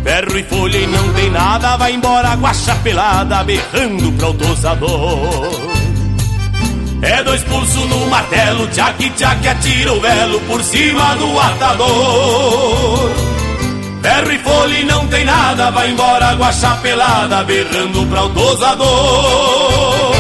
Ferro 0.04 0.38
e 0.38 0.44
folha 0.44 0.78
e 0.78 0.88
não 0.88 1.14
tem 1.14 1.30
nada, 1.30 1.78
vai 1.78 1.94
embora 1.94 2.36
guacha 2.36 2.76
pelada, 2.84 3.44
berrando 3.44 4.12
pro 4.14 4.34
tosador. 4.34 5.50
É 7.02 7.24
dois 7.24 7.44
pulsos 7.44 7.90
no 7.90 8.06
martelo, 8.08 8.68
tchac 8.68 9.10
tchac 9.12 9.48
atira 9.48 9.92
o 9.94 10.00
velo 10.00 10.40
por 10.42 10.64
cima 10.64 11.16
do 11.16 11.40
atador. 11.40 13.10
Ferro 14.02 14.32
e 14.32 14.38
folha 14.40 14.86
não 14.86 15.08
tem 15.08 15.26
nada, 15.26 15.72
vai 15.72 15.92
embora 15.92 16.34
guacha 16.36 16.76
pelada, 16.78 17.44
berrando 17.44 18.06
pra 18.08 18.24
o 18.24 18.30
tosador. 18.30 20.12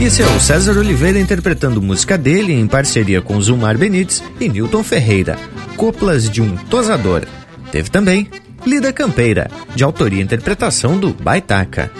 Esse 0.00 0.22
é 0.22 0.26
o 0.26 0.40
César 0.40 0.78
Oliveira 0.78 1.18
interpretando 1.18 1.82
música 1.82 2.16
dele 2.16 2.52
em 2.52 2.66
parceria 2.66 3.20
com 3.20 3.40
Zumar 3.40 3.76
Benites 3.76 4.22
e 4.40 4.48
Newton 4.48 4.82
Ferreira, 4.82 5.36
Coplas 5.76 6.30
de 6.30 6.40
um 6.40 6.56
Tosador. 6.56 7.24
Teve 7.70 7.90
também 7.90 8.28
Lida 8.68 8.92
Campeira, 8.92 9.50
de 9.74 9.82
autoria 9.82 10.20
e 10.20 10.22
interpretação 10.22 10.98
do 10.98 11.14
Baitaca. 11.14 11.90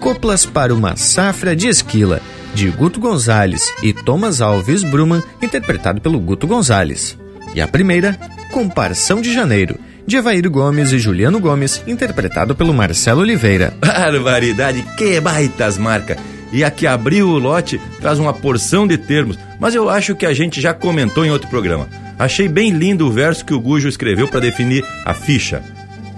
Coplas 0.00 0.44
para 0.44 0.74
uma 0.74 0.96
Safra 0.96 1.54
de 1.54 1.68
Esquila, 1.68 2.20
de 2.52 2.68
Guto 2.68 2.98
Gonzalez 2.98 3.72
e 3.80 3.92
Thomas 3.92 4.40
Alves 4.40 4.82
Bruman, 4.82 5.22
interpretado 5.40 6.00
pelo 6.00 6.18
Guto 6.18 6.44
Gonzalez. 6.44 7.16
E 7.54 7.60
a 7.60 7.68
primeira, 7.68 8.18
Comparção 8.50 9.20
de 9.20 9.32
Janeiro, 9.32 9.78
de 10.04 10.16
Evair 10.16 10.50
Gomes 10.50 10.90
e 10.90 10.98
Juliano 10.98 11.38
Gomes, 11.38 11.80
interpretado 11.86 12.56
pelo 12.56 12.74
Marcelo 12.74 13.20
Oliveira. 13.20 13.72
Barbaridade, 13.78 14.84
que 14.98 15.20
baitas 15.20 15.78
marca! 15.78 16.18
E 16.52 16.64
a 16.64 16.72
que 16.72 16.88
abriu 16.88 17.28
o 17.28 17.38
lote 17.38 17.80
traz 18.00 18.18
uma 18.18 18.34
porção 18.34 18.84
de 18.84 18.98
termos, 18.98 19.38
mas 19.60 19.76
eu 19.76 19.88
acho 19.88 20.16
que 20.16 20.26
a 20.26 20.34
gente 20.34 20.60
já 20.60 20.74
comentou 20.74 21.24
em 21.24 21.30
outro 21.30 21.48
programa. 21.48 21.88
Achei 22.18 22.48
bem 22.48 22.72
lindo 22.72 23.06
o 23.06 23.12
verso 23.12 23.44
que 23.44 23.54
o 23.54 23.60
Gujo 23.60 23.88
escreveu 23.88 24.26
para 24.26 24.40
definir 24.40 24.84
a 25.04 25.14
ficha. 25.14 25.62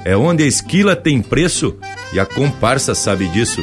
É 0.09 0.16
onde 0.16 0.43
a 0.43 0.47
esquila 0.47 0.97
tem 0.97 1.20
preço 1.20 1.76
e 2.14 2.18
a 2.18 2.24
comparsa 2.24 2.94
sabe 2.94 3.28
disso. 3.28 3.62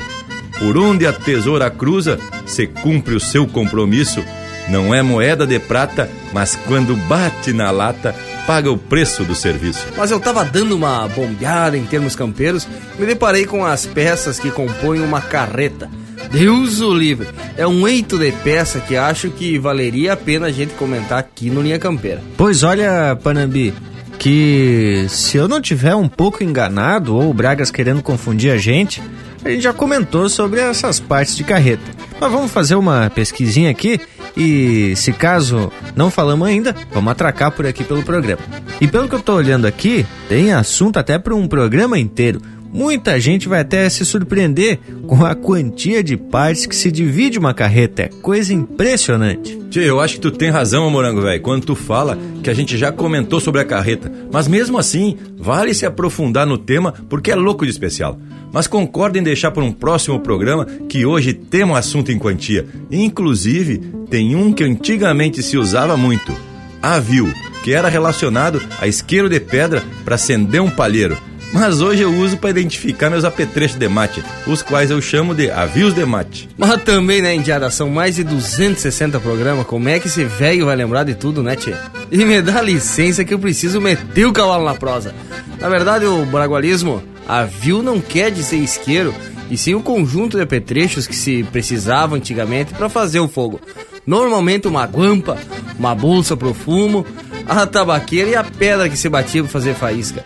Por 0.60 0.78
onde 0.78 1.08
a 1.08 1.12
tesoura 1.12 1.72
cruza, 1.72 2.20
se 2.46 2.68
cumpre 2.68 3.16
o 3.16 3.20
seu 3.20 3.48
compromisso. 3.48 4.24
Não 4.70 4.94
é 4.94 5.02
moeda 5.02 5.48
de 5.48 5.58
prata, 5.58 6.08
mas 6.32 6.56
quando 6.68 6.96
bate 7.08 7.52
na 7.52 7.72
lata, 7.72 8.14
paga 8.46 8.70
o 8.70 8.78
preço 8.78 9.24
do 9.24 9.34
serviço. 9.34 9.88
Mas 9.98 10.12
eu 10.12 10.20
tava 10.20 10.46
dando 10.46 10.76
uma 10.76 11.08
bombeada 11.08 11.76
em 11.76 11.84
termos 11.84 12.16
campeiros, 12.16 12.68
me 13.00 13.08
deparei 13.08 13.48
com 13.48 13.66
as 13.66 13.88
peças 13.88 14.40
que 14.40 14.52
compõem 14.52 15.02
uma 15.02 15.22
carreta. 15.22 15.90
Deus 16.32 16.80
o 16.80 16.94
livre! 16.94 17.28
É 17.58 17.66
um 17.66 17.88
eito 17.88 18.20
de 18.20 18.32
peça 18.32 18.80
que 18.80 18.96
acho 18.96 19.32
que 19.32 19.58
valeria 19.58 20.14
a 20.14 20.18
pena 20.18 20.46
a 20.46 20.52
gente 20.52 20.76
comentar 20.76 21.18
aqui 21.18 21.50
no 21.50 21.64
Linha 21.64 21.80
Campeira. 21.80 22.22
Pois 22.38 22.62
olha, 22.62 23.18
Panambi, 23.24 23.74
que 24.20 25.06
se 25.10 25.38
eu 25.38 25.48
não 25.48 25.62
tiver 25.62 25.96
um 25.96 26.08
pouco 26.08 26.44
enganado 26.44 27.16
ou 27.16 27.30
o 27.30 27.34
Bragas 27.34 27.72
querendo 27.72 28.02
confundir 28.02 28.52
a 28.52 28.58
gente, 28.58 29.02
a 29.44 29.50
gente 29.50 29.62
já 29.62 29.72
comentou 29.74 30.28
sobre 30.28 30.60
essas 30.60 31.00
partes 31.00 31.36
de 31.36 31.44
carreta. 31.44 31.84
Mas 32.20 32.32
vamos 32.32 32.52
fazer 32.52 32.76
uma 32.76 33.12
pesquisinha 33.14 33.70
aqui 33.70 34.00
e 34.36 34.96
se 34.96 35.14
caso 35.14 35.72
não 35.96 36.10
falamos 36.10 36.48
ainda, 36.48 36.76
vamos 36.92 37.12
atracar 37.12 37.52
por 37.52 37.66
aqui 37.66 37.84
pelo 37.84 38.04
programa. 38.04 38.42
E 38.82 38.88
pelo 38.88 39.08
que 39.08 39.16
eu 39.16 39.22
tô 39.22 39.36
olhando 39.36 39.66
aqui, 39.68 40.06
tem 40.28 40.52
assunto 40.52 40.98
até 40.98 41.20
para 41.20 41.36
um 41.36 41.48
programa 41.48 42.00
inteiro. 42.00 42.42
Muita 42.76 43.18
gente 43.22 43.48
vai 43.48 43.62
até 43.62 43.88
se 43.88 44.06
surpreender 44.06 44.80
com 45.08 45.26
a 45.26 45.34
quantia 45.34 46.04
de 46.04 46.18
partes 46.18 46.66
que 46.66 46.76
se 46.76 46.92
divide 46.92 47.40
uma 47.40 47.54
carreta. 47.54 48.02
É 48.02 48.10
coisa 48.22 48.54
impressionante. 48.54 49.58
Tio, 49.70 49.82
eu 49.82 50.02
acho 50.02 50.16
que 50.16 50.20
tu 50.20 50.30
tem 50.30 50.50
razão, 50.50 50.90
Morango 50.90 51.22
Velho, 51.22 51.42
quando 51.42 51.66
tu 51.66 51.74
fala 51.74 52.18
que 52.44 52.50
a 52.50 52.54
gente 52.54 52.78
já 52.78 52.92
comentou 52.92 53.40
sobre 53.40 53.62
a 53.62 53.66
carreta. 53.66 54.12
Mas 54.30 54.50
mesmo 54.50 54.78
assim, 54.78 55.16
vale 55.38 55.74
se 55.74 55.86
aprofundar 55.86 56.46
no 56.46 56.58
tema 56.58 56.94
porque 57.08 57.32
é 57.32 57.36
louco 57.36 57.64
de 57.64 57.72
especial. 57.72 58.20
Mas 58.52 58.68
concordo 58.68 59.18
em 59.18 59.24
deixar 59.24 59.52
para 59.52 59.64
um 59.64 59.72
próximo 59.72 60.20
programa 60.20 60.66
que 60.90 61.06
hoje 61.06 61.32
tem 61.32 61.64
um 61.64 61.76
assunto 61.76 62.12
em 62.12 62.20
quantia. 62.20 62.68
Inclusive, 62.92 63.78
tem 64.10 64.36
um 64.36 64.52
que 64.52 64.66
antigamente 64.66 65.42
se 65.42 65.58
usava 65.58 65.96
muito: 65.96 66.34
avio, 66.82 67.34
que 67.64 67.72
era 67.72 67.88
relacionado 67.88 68.62
a 68.82 68.86
isqueiro 68.86 69.30
de 69.30 69.40
pedra 69.40 69.82
para 70.04 70.16
acender 70.16 70.62
um 70.62 70.70
palheiro 70.70 71.18
mas 71.56 71.80
hoje 71.80 72.02
eu 72.02 72.14
uso 72.14 72.36
para 72.36 72.50
identificar 72.50 73.10
meus 73.10 73.24
apetrechos 73.24 73.78
de 73.78 73.88
mate, 73.88 74.22
os 74.46 74.62
quais 74.62 74.92
eu 74.92 75.02
chamo 75.02 75.34
de 75.34 75.50
avios 75.50 75.94
de 75.94 76.06
mate. 76.06 76.50
Mas 76.58 76.84
também, 76.84 77.22
né, 77.22 77.34
Indiada, 77.34 77.70
são 77.70 77.90
mais 77.90 78.18
de 78.18 78.26
260 78.26 79.22
programas, 79.22 79.66
como 79.66 79.88
é 79.88 79.98
que 79.98 80.08
esse 80.08 80.26
velho 80.26 80.66
vai 80.66 80.76
lembrar 80.76 81.06
de 81.06 81.16
tudo, 81.16 81.42
né, 81.42 81.56
tchê? 81.56 81.74
E 82.12 82.26
me 82.26 82.42
dá 82.42 82.62
licença 82.62 83.24
que 83.24 83.34
eu 83.34 83.40
preciso 83.40 83.80
meter 83.80 84.26
o 84.26 84.34
cavalo 84.34 84.66
na 84.66 84.76
prosa. 84.76 85.16
Na 85.58 85.70
verdade, 85.70 86.06
o 86.06 86.26
bragualismo, 86.26 87.02
avio 87.26 87.82
não 87.82 88.02
quer 88.02 88.32
dizer 88.32 88.58
isqueiro, 88.58 89.16
e 89.50 89.58
sim 89.58 89.76
o 89.76 89.82
conjunto 89.82 90.36
de 90.36 90.44
apetrechos 90.44 91.08
que 91.08 91.16
se 91.16 91.42
precisavam 91.54 92.18
antigamente 92.18 92.74
para 92.74 92.90
fazer 92.90 93.22
o 93.22 93.30
fogo. 93.30 93.62
Normalmente 94.06 94.68
uma 94.68 94.86
guampa, 94.86 95.38
uma 95.80 95.96
bolsa 95.96 96.36
pro 96.36 96.54
fumo, 96.54 97.06
a 97.48 97.66
tabaqueira 97.66 98.30
e 98.30 98.36
a 98.36 98.44
pedra 98.44 98.90
que 98.90 98.98
se 98.98 99.08
batia 99.08 99.42
para 99.42 99.52
fazer 99.52 99.74
faísca. 99.74 100.26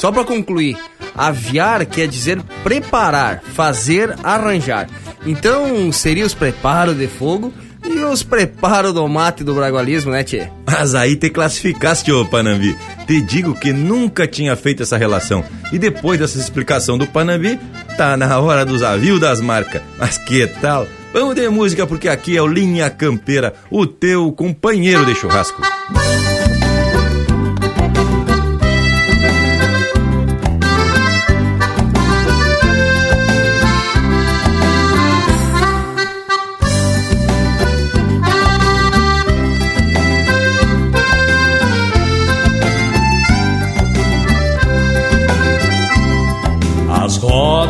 Só 0.00 0.10
para 0.10 0.24
concluir, 0.24 0.78
aviar 1.14 1.84
quer 1.84 2.08
dizer 2.08 2.40
preparar, 2.64 3.42
fazer, 3.54 4.16
arranjar. 4.24 4.88
Então 5.26 5.92
seria 5.92 6.24
os 6.24 6.32
preparos 6.32 6.96
de 6.96 7.06
fogo 7.06 7.52
e 7.84 7.98
os 7.98 8.22
preparos 8.22 8.94
do 8.94 9.06
mate 9.06 9.44
do 9.44 9.54
bragualismo, 9.54 10.10
né, 10.10 10.24
Tchê? 10.24 10.48
Mas 10.66 10.94
aí 10.94 11.16
te 11.16 11.28
classificaste, 11.28 12.10
ô 12.12 12.24
Panambi. 12.24 12.74
Te 13.06 13.20
digo 13.20 13.54
que 13.54 13.74
nunca 13.74 14.26
tinha 14.26 14.56
feito 14.56 14.82
essa 14.82 14.96
relação. 14.96 15.44
E 15.70 15.78
depois 15.78 16.18
dessa 16.18 16.38
explicação 16.38 16.96
do 16.96 17.06
Panambi, 17.06 17.60
tá 17.98 18.16
na 18.16 18.40
hora 18.40 18.64
dos 18.64 18.82
avios 18.82 19.20
das 19.20 19.42
marcas. 19.42 19.82
Mas 19.98 20.16
que 20.16 20.46
tal? 20.46 20.88
Vamos 21.12 21.34
de 21.34 21.46
música 21.50 21.86
porque 21.86 22.08
aqui 22.08 22.38
é 22.38 22.40
o 22.40 22.46
Linha 22.46 22.88
Campeira, 22.88 23.52
o 23.70 23.86
teu 23.86 24.32
companheiro 24.32 25.04
de 25.04 25.14
churrasco. 25.14 25.60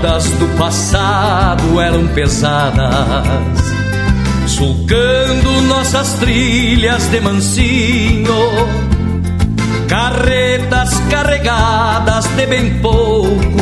Rodas 0.01 0.25
do 0.31 0.49
passado 0.57 1.79
eram 1.79 2.07
pesadas, 2.09 3.27
sulcando 4.47 5.61
nossas 5.63 6.15
trilhas 6.15 7.07
de 7.09 7.21
mansinho. 7.21 8.35
Carretas 9.89 10.99
carregadas 11.11 12.25
de 12.37 12.47
bem 12.47 12.79
pouco 12.79 13.61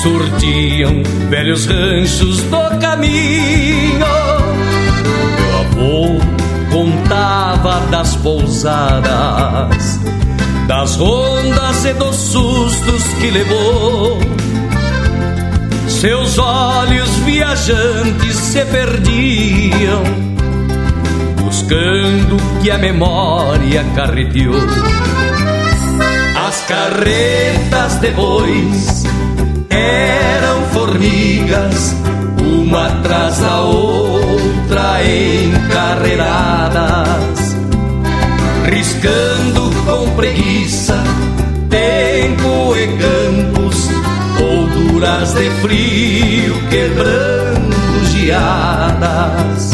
surtiam 0.00 1.02
velhos 1.28 1.66
ranchos 1.66 2.40
do 2.42 2.78
caminho. 2.80 4.06
Meu 5.36 5.58
avô 5.60 6.20
contava 6.70 7.80
das 7.90 8.16
pousadas 8.16 10.00
das 10.66 10.94
rondas 10.94 11.84
e 11.84 11.92
dos 11.94 12.14
sustos 12.14 13.02
que 13.20 13.28
levou 13.28 14.39
seus 16.00 16.38
olhos 16.38 17.10
viajantes 17.26 18.34
se 18.34 18.64
perdiam, 18.64 20.02
buscando 21.36 22.36
o 22.36 22.60
que 22.62 22.70
a 22.70 22.78
memória 22.78 23.84
carreteou. 23.94 24.54
As 26.48 26.62
carretas 26.62 28.00
de 28.00 28.12
bois 28.12 29.04
eram 29.68 30.62
formigas, 30.72 31.94
uma 32.40 32.86
atrás 32.86 33.36
da 33.36 33.60
outra 33.60 35.02
encarreiradas, 35.04 37.56
riscando 38.64 39.70
com 39.84 40.08
preguiça 40.16 40.96
tempo 41.68 42.74
e 42.74 42.86
campos, 42.98 43.29
molduras 45.00 45.34
de 45.34 45.50
frio 45.62 46.54
quebrando 46.68 48.06
geadas. 48.12 49.70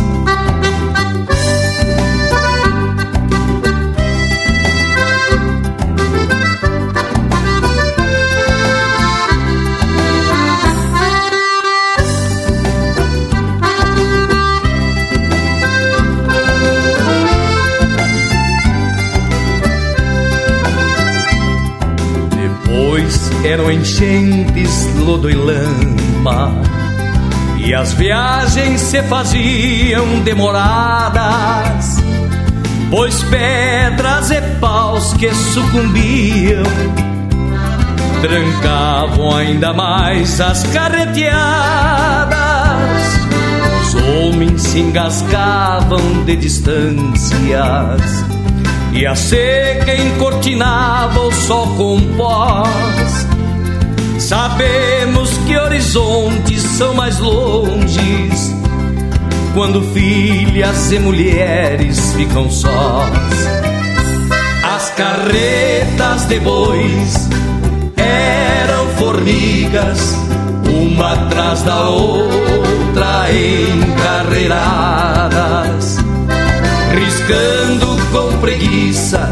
eram 23.45 23.71
enchentes, 23.71 24.46
lodo 25.07 25.31
e 25.31 25.35
lama. 25.35 26.53
E 27.59 27.73
as 27.73 27.93
viagens 27.93 28.81
se 28.81 29.01
faziam 29.05 30.21
demoradas, 30.25 32.03
pois 32.91 33.23
pedras 33.25 34.31
e 34.33 34.41
paus 34.61 35.15
que 35.15 35.33
sucumbiam 35.33 36.65
trancavam 38.21 39.37
ainda 39.37 39.73
mais 39.73 40.41
as 40.41 40.65
carreteadas. 40.65 42.37
Os 43.81 43.95
homens 43.95 44.63
se 44.63 44.81
engasgavam 44.81 46.25
de 46.25 46.37
distâncias 46.37 48.25
e 48.93 49.07
a 49.07 49.15
seca 49.15 49.95
encortinava 49.95 51.21
o 51.21 51.33
sol 51.33 51.69
com 51.77 52.01
pós. 52.17 53.26
Sabemos 54.27 55.31
que 55.47 55.57
horizontes 55.57 56.61
são 56.61 56.93
mais 56.95 57.21
longes 57.21 58.53
quando 59.55 59.81
filhas 59.95 60.91
e 60.91 60.99
mulheres 60.99 62.13
ficam 62.13 62.51
sós. 62.51 63.09
As 64.65 64.91
carretas 64.97 66.27
de 66.27 66.41
bois 66.41 67.29
eram 67.97 68.89
formigas, 68.99 70.17
uma 70.69 71.13
atrás 71.13 71.63
da 71.63 71.89
outra 71.89 73.29
encarreiradas, 73.31 75.99
riscando 76.93 77.97
com 78.11 78.37
preguiça 78.41 79.31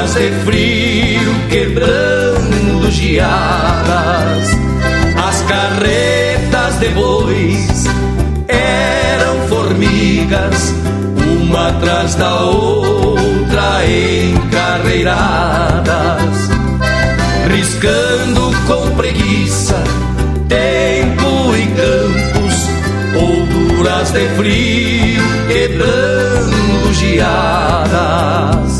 horas 0.00 0.14
de 0.14 0.30
frio 0.44 1.34
quebrando 1.50 2.90
geadas. 2.90 4.48
As 5.16 5.42
carretas 5.42 6.80
de 6.80 6.88
bois 6.90 7.86
eram 8.48 9.46
formigas, 9.48 10.74
uma 11.16 11.68
atrás 11.68 12.14
da 12.14 12.40
outra 12.40 13.84
encarreiradas, 13.86 16.48
riscando 17.50 18.52
com 18.66 18.90
preguiça 18.96 19.82
tempo 20.48 21.54
e 21.56 21.66
campos, 21.76 22.68
holduras 23.14 24.10
de 24.12 24.26
frio 24.30 25.22
quebrando 25.46 26.94
geadas. 26.94 28.79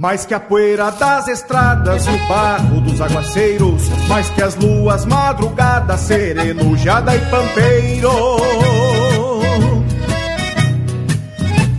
Mais 0.00 0.24
que 0.24 0.32
a 0.32 0.40
poeira 0.40 0.90
das 0.92 1.28
estradas 1.28 2.06
o 2.06 2.26
barro 2.26 2.80
dos 2.80 3.02
aguaceiros, 3.02 3.86
mais 4.08 4.30
que 4.30 4.42
as 4.42 4.56
luas 4.56 5.04
madrugadas, 5.04 6.00
serenujada 6.00 7.14
e 7.14 7.20
pampeiro. 7.26 8.10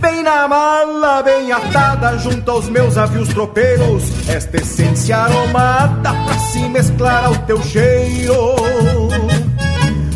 Bem 0.00 0.22
na 0.22 0.46
mala, 0.46 1.20
bem 1.24 1.50
atada, 1.50 2.16
junto 2.18 2.48
aos 2.48 2.68
meus 2.68 2.96
avios 2.96 3.28
tropeiros, 3.30 4.04
esta 4.28 4.58
essência 4.58 5.16
aromada 5.16 6.14
pra 6.24 6.38
se 6.52 6.60
mesclar 6.68 7.24
ao 7.24 7.34
teu 7.38 7.60
cheiro. 7.60 8.54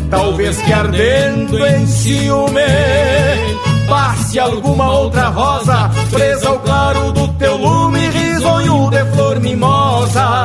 Talvez 0.09 0.57
que 0.61 0.71
ardendo 0.71 1.57
em 1.67 1.85
ciúme 1.85 3.66
passe 3.87 4.39
alguma 4.39 4.91
outra 4.91 5.29
rosa 5.29 5.89
presa 6.11 6.49
ao 6.49 6.59
claro 6.59 7.11
do 7.13 7.27
teu 7.33 7.57
lume, 7.57 8.09
risonho 8.09 8.89
de 8.89 9.03
flor 9.13 9.39
mimosa. 9.39 10.43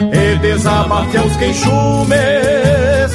E 0.00 0.38
desabate 0.38 1.16
aos 1.16 1.36
queixumes, 1.36 3.12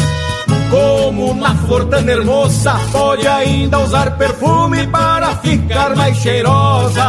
como 0.69 1.33
na 1.33 1.55
flor 1.55 1.85
tão 1.85 2.07
hermosa, 2.07 2.73
pode 2.91 3.27
ainda 3.27 3.79
usar 3.79 4.17
perfume 4.17 4.87
para 4.87 5.35
ficar 5.37 5.95
mais 5.95 6.17
cheirosa. 6.17 7.03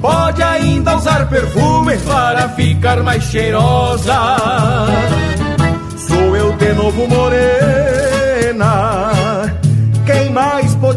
Pode 0.00 0.42
ainda 0.42 0.96
usar 0.96 1.28
perfume 1.28 1.96
para 1.98 2.48
ficar 2.50 3.02
mais 3.02 3.22
cheirosa. 3.24 4.36
Sou 5.96 6.36
eu 6.36 6.52
de 6.56 6.72
novo 6.72 7.08
morena 7.08 9.21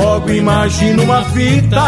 Logo 0.00 0.30
imagino 0.30 1.02
uma 1.02 1.22
fita 1.24 1.80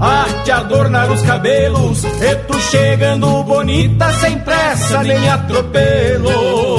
a 0.00 0.26
te 0.44 0.50
adornar 0.52 1.10
os 1.10 1.22
cabelos 1.22 2.04
E 2.04 2.36
tu 2.46 2.60
chegando 2.60 3.42
bonita 3.44 4.12
sem 4.14 4.38
pressa 4.38 5.02
nem 5.02 5.28
atropelo 5.28 6.78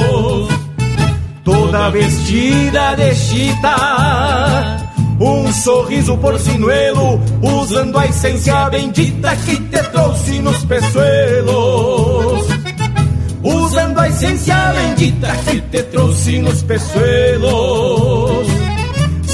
toda 1.70 1.90
vestida 1.90 2.94
de 2.96 3.14
chita. 3.14 3.76
Um 5.20 5.52
sorriso 5.52 6.16
porcinuelo, 6.16 7.20
usando 7.42 7.98
a 7.98 8.06
essência 8.06 8.68
bendita 8.70 9.36
que 9.36 9.56
te 9.56 9.82
trouxe 9.90 10.40
nos 10.40 10.64
peçoelos. 10.64 12.46
Usando 13.42 13.98
a 13.98 14.08
essência 14.08 14.72
bendita 14.72 15.28
que 15.44 15.60
te 15.60 15.82
trouxe 15.84 16.38
nos 16.38 16.62
peçoelos. 16.62 18.09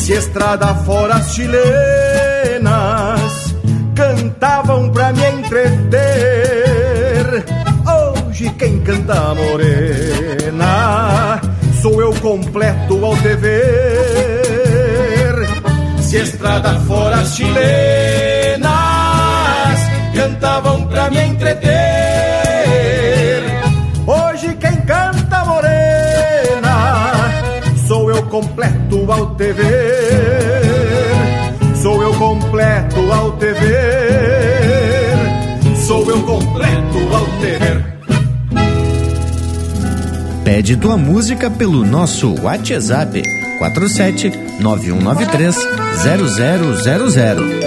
Se 0.06 0.12
estrada 0.12 0.72
fora 0.86 1.16
as 1.16 1.34
chilenas 1.34 1.56
cantavam 3.96 4.88
pra 4.90 5.12
me 5.12 5.28
entreter. 5.30 5.96
Hoje 7.84 8.48
quem 8.50 8.78
canta 8.82 9.34
morena 9.34 11.40
sou 11.82 12.00
eu 12.00 12.14
completo 12.20 13.04
ao 13.04 13.16
te 13.16 13.34
ver. 13.34 15.48
Se 16.02 16.18
estrada 16.18 16.78
fora 16.86 17.16
as 17.16 17.34
chilenas 17.34 18.70
cantavam 20.14 20.86
pra 20.86 21.10
me 21.10 21.20
entreter. 21.20 21.72
Hoje 24.06 24.54
quem 24.54 24.76
canta 24.82 25.44
morena 25.44 27.26
sou 27.88 28.08
eu 28.08 28.22
completo 28.26 29.10
ao 29.10 29.34
te 29.34 29.52
ao 33.16 33.32
te 33.38 33.52
ver. 33.52 35.16
Sou 35.86 36.08
eu 36.10 36.22
completo 36.22 36.98
ao 37.12 37.26
te 37.40 37.58
ver. 37.58 37.96
Pede 40.44 40.76
tua 40.76 40.96
música 40.96 41.50
pelo 41.50 41.84
nosso 41.84 42.34
WhatsApp 42.42 43.22
47 43.58 44.30
9193 44.60 45.56
0000. 46.02 47.65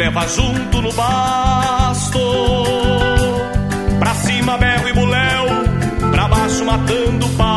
Leva 0.00 0.26
junto 0.26 0.80
no 0.80 0.90
basto. 0.92 2.18
Pra 3.98 4.14
cima 4.14 4.56
berro 4.56 4.88
e 4.88 4.92
buléu, 4.94 5.44
pra 6.10 6.26
baixo 6.26 6.64
matando 6.64 7.28
pasto. 7.36 7.49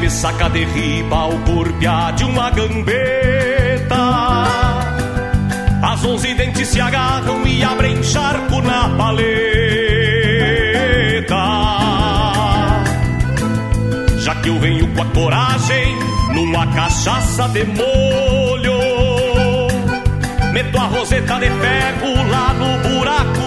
Me 0.00 0.10
saca 0.10 0.50
de 0.50 0.64
riba 0.64 1.26
o 1.26 1.38
corpiá 1.44 2.10
de 2.10 2.24
uma 2.24 2.50
gambeta. 2.50 3.96
As 5.82 6.04
onze 6.04 6.34
dentes 6.34 6.68
se 6.68 6.80
agarram 6.80 7.46
e 7.46 7.62
abrem 7.62 8.02
charco 8.02 8.60
na 8.60 8.88
paleta. 8.98 9.34
Já 14.18 14.34
que 14.42 14.48
eu 14.48 14.58
venho 14.58 14.88
com 14.94 15.02
a 15.02 15.06
coragem 15.06 15.96
numa 16.34 16.66
cachaça 16.66 17.48
de 17.48 17.64
molho, 17.64 18.80
meto 20.52 20.76
a 20.76 20.86
roseta 20.86 21.38
de 21.38 21.50
ferro 21.50 22.30
lá 22.30 22.52
no 22.52 22.88
buraco 22.88 23.43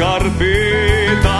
bailongos 0.00 1.39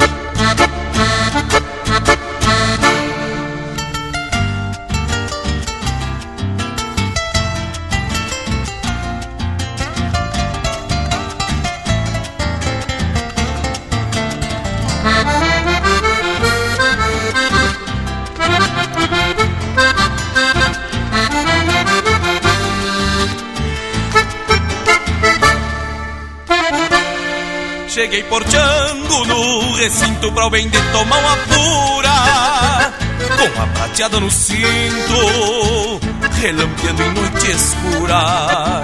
Cheguei 28.11 28.27
porteando 28.27 29.25
no 29.25 29.73
recinto 29.75 30.29
pra 30.33 30.47
o 30.47 30.49
bem 30.49 30.67
de 30.67 30.77
tomar 30.91 31.17
uma 31.17 31.37
pura 31.37 32.93
Com 33.37 33.61
a 33.61 33.67
prateada 33.67 34.19
no 34.19 34.29
cinto, 34.29 36.01
relampeando 36.41 37.03
em 37.03 37.13
noite 37.13 37.51
escura. 37.51 38.81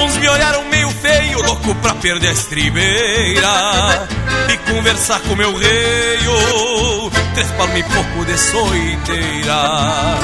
Uns 0.00 0.16
me 0.16 0.28
olharam 0.28 0.64
meio 0.64 0.90
feio, 0.90 1.42
louco 1.42 1.76
pra 1.76 1.94
perder 1.94 2.30
a 2.30 2.32
estribeira. 2.32 4.08
E 4.52 4.56
conversar 4.72 5.20
com 5.20 5.36
meu 5.36 5.56
reio, 5.56 7.10
três 7.34 7.48
palmas 7.52 7.78
e 7.78 7.82
pouco 7.84 8.24
de 8.24 8.36
soiteira 8.36 10.18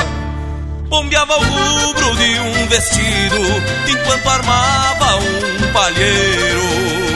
Bombeava 0.88 1.36
o 1.36 1.44
rubro 1.44 2.16
de 2.16 2.40
um 2.40 2.66
vestido 2.66 3.36
Enquanto 3.88 4.28
armava 4.28 5.16
um 5.16 5.72
palheiro 5.72 7.11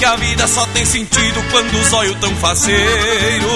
que 0.00 0.04
a 0.06 0.16
vida 0.16 0.48
só 0.48 0.64
tem 0.68 0.82
sentido 0.82 1.44
quando 1.50 1.78
os 1.78 1.92
olhos 1.92 2.16
tão 2.20 2.34
faceiro. 2.36 3.50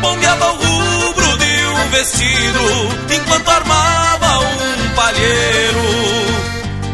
Bombeava 0.00 0.52
o 0.52 0.54
rubro 0.54 1.36
de 1.36 1.66
um 1.66 1.88
vestido 1.90 2.60
enquanto 3.12 3.48
armava 3.48 4.38
um 4.38 4.94
palheiro. 4.94 5.82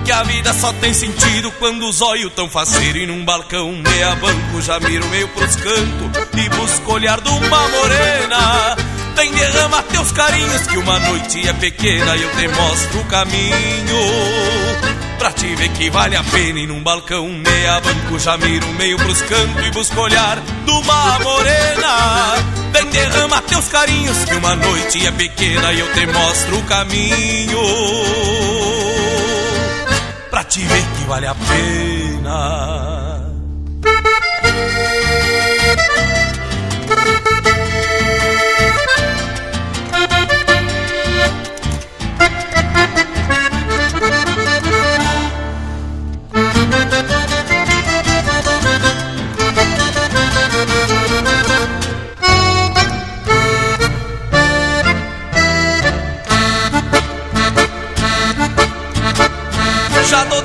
Que 0.02 0.12
a 0.12 0.22
vida 0.22 0.55
só 0.55 0.72
tem 0.72 0.94
sentido 0.94 1.52
quando 1.59 1.86
os 1.86 2.01
olhos 2.01 2.32
tão 2.32 2.48
faceiro. 2.48 2.97
E 2.97 3.06
num 3.06 3.22
balcão 3.22 3.70
meia 3.70 4.14
banco 4.14 4.62
já 4.62 4.81
miro 4.81 5.06
meio 5.09 5.28
pros 5.28 5.56
cantos 5.56 6.10
e 6.43 6.48
busco 6.48 6.94
olhar 6.94 7.20
de 7.20 7.28
uma 7.28 7.68
morena. 7.68 8.77
Vem 9.14 9.31
derrama 9.31 9.82
teus 9.82 10.10
carinhos 10.10 10.66
que 10.66 10.78
uma 10.78 10.98
noite 11.01 11.47
é 11.47 11.52
pequena 11.52 12.16
e 12.16 12.22
eu 12.22 12.31
te 12.31 12.48
mostro 12.48 13.01
o 13.01 13.05
caminho. 13.05 15.09
Pra 15.20 15.30
te 15.32 15.55
ver 15.55 15.68
que 15.72 15.90
vale 15.90 16.16
a 16.16 16.24
pena 16.24 16.60
e 16.60 16.66
num 16.66 16.82
balcão 16.82 17.28
meia 17.28 17.78
banco 17.78 18.18
já 18.18 18.38
miro 18.38 18.66
meio 18.78 18.97
pros 18.97 19.20
cantos 19.20 19.66
e 19.66 19.70
busco 19.70 20.01
olhar 20.01 20.40
de 20.40 20.70
uma 20.70 21.18
morena. 21.18 22.36
Vem 22.72 22.86
derrama 22.86 23.42
teus 23.42 23.68
carinhos 23.68 24.24
que 24.24 24.34
uma 24.34 24.56
noite 24.56 25.06
é 25.06 25.10
pequena 25.10 25.74
e 25.74 25.80
eu 25.80 25.92
te 25.92 26.06
mostro 26.06 26.59
o 26.59 26.62
caminho. 26.62 27.60
Pra 30.30 30.42
te 30.42 30.60
ver 30.60 30.84
que 30.97 31.05
vale 31.05 31.26
a 31.26 31.34
pena. 31.34 32.70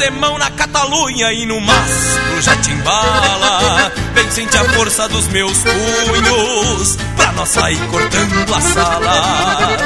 Já 0.05 0.11
dou 0.11 0.11
de 0.11 0.11
mão 0.11 0.37
na 0.37 0.51
Catalunha 0.51 1.33
e 1.33 1.45
no 1.45 1.59
mastro 1.61 2.41
já 2.41 2.55
te 2.57 2.69
embala. 2.71 3.91
Vem 4.13 4.29
sentir 4.29 4.57
a 4.57 4.63
força 4.73 5.07
dos 5.07 5.27
meus 5.29 5.57
punhos 5.63 6.97
Pra 7.15 7.31
nós 7.31 7.49
sair 7.49 7.79
cortando 7.87 8.53
a 8.53 8.61
sala. 8.61 9.77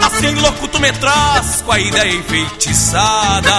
Assim 0.00 0.34
louco 0.34 0.66
tu 0.66 0.80
me 0.80 0.92
traz 0.92 1.62
com 1.64 1.72
a 1.72 1.78
ideia 1.78 2.12
enfeitiçada. 2.14 3.52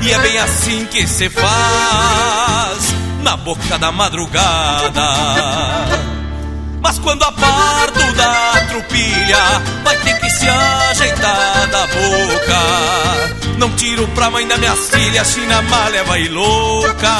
E 0.00 0.12
é 0.12 0.18
bem 0.20 0.38
assim 0.38 0.86
que 0.86 1.06
se 1.06 1.28
faz 1.28 2.94
Na 3.22 3.36
boca 3.36 3.78
da 3.78 3.92
madrugada. 3.92 5.02
Mas 6.80 6.98
quando 6.98 7.24
a 7.24 7.32
parto 7.32 7.85
da 8.16 8.66
trupilha 8.68 9.62
Vai 9.84 9.96
ter 9.98 10.18
que 10.18 10.30
se 10.30 10.48
ajeitar 10.48 11.68
da 11.68 11.86
boca. 11.86 13.56
Não 13.58 13.70
tiro 13.76 14.06
pra 14.08 14.30
mãe 14.30 14.46
da 14.46 14.56
minha 14.58 14.76
filha 14.76 15.24
China 15.24 15.62
má 15.62 15.88
leva 15.88 16.18
e 16.18 16.28
louca. 16.28 17.12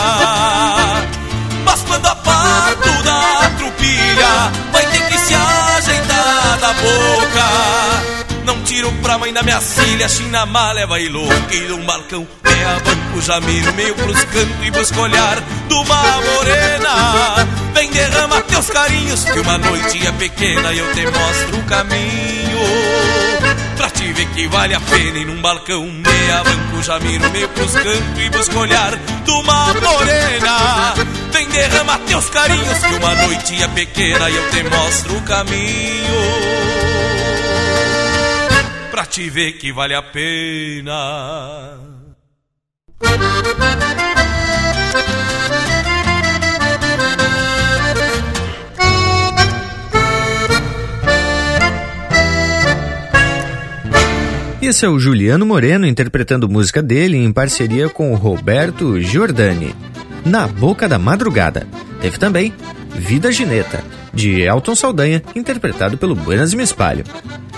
Mas 1.64 1.82
quando 1.82 2.06
a 2.06 2.14
parto 2.16 3.02
da 3.02 3.51
trupilha 3.59 4.52
Vai 4.73 4.86
ter 4.86 5.06
que 5.09 5.18
se 5.18 5.35
ajeitar 5.35 6.59
da 6.60 6.73
boca 6.73 8.15
não 8.47 8.62
tiro 8.62 8.90
pra 9.02 9.18
mãe 9.18 9.32
da 9.32 9.43
minha 9.43 9.60
filha, 9.60 10.09
China 10.09 10.47
má 10.47 10.70
leva 10.70 11.01
e 11.01 11.09
de 11.09 11.73
um 11.73 11.85
balcão 11.85 12.27
meia 12.44 12.78
banco. 12.78 13.20
Já 13.20 13.40
miro 13.40 13.74
meio 13.74 13.94
pros 13.94 14.24
cantos 14.24 14.66
E 14.66 14.70
busco 14.70 15.01
olhar 15.01 15.40
de 15.68 15.74
uma 15.74 16.02
morena. 16.23 17.47
Vem 17.74 17.90
derrama 17.90 18.40
teus 18.43 18.70
carinhos 18.70 19.24
que 19.24 19.40
uma 19.40 19.59
noite 19.59 20.06
é 20.06 20.12
pequena 20.12 20.73
E 20.73 20.78
eu 20.78 20.93
te 20.93 21.02
mostro 21.06 21.59
o 21.59 21.62
caminho. 21.64 22.59
Pra 23.77 23.90
te 23.90 24.12
ver 24.12 24.27
que 24.28 24.47
vale 24.47 24.74
a 24.74 24.81
pena 24.81 25.18
E 25.18 25.24
num 25.24 25.43
balcão 25.43 25.82
meia 25.82 26.44
banco. 26.44 26.82
Já 26.82 27.01
miro 27.01 27.28
meio 27.31 27.48
pros 27.48 27.73
cantos 27.73 28.24
E 28.24 28.31
busco 28.31 28.59
olhar 28.59 28.97
de 28.97 29.31
uma 29.31 29.74
morena. 29.74 30.94
Vem 31.32 31.48
derrama 31.48 31.98
teus 32.06 32.31
carinhos 32.31 32.78
que 32.78 32.94
uma 32.94 33.14
noite 33.14 33.62
é 33.62 33.68
pequena 33.68 34.31
E 34.31 34.36
eu 34.36 34.51
te 34.51 34.62
mostro 34.62 35.16
o 35.16 35.23
caminho 35.23 36.85
pra 38.97 39.05
te 39.05 39.28
ver 39.28 39.59
que 39.59 39.70
vale 39.70 39.94
a 39.94 40.01
pena. 40.01 41.78
Esse 54.62 54.86
é 54.86 54.89
o 54.89 54.98
Juliano 54.98 55.44
Moreno 55.44 55.86
interpretando 55.86 56.48
música 56.48 56.82
dele 56.82 57.18
em 57.18 57.31
parceria 57.31 57.90
com 57.90 58.14
Roberto 58.14 58.98
Giordani. 58.98 59.74
Na 60.24 60.48
Boca 60.48 60.89
da 60.89 60.98
Madrugada. 60.98 61.66
Teve 62.01 62.16
também 62.16 62.55
Vida 62.94 63.31
Gineta, 63.31 63.85
de 64.14 64.40
Elton 64.40 64.74
Saldanha, 64.74 65.23
interpretado 65.35 65.98
pelo 65.98 66.14
Buenas 66.14 66.55
Me 66.55 66.62
Espalho. 66.62 67.05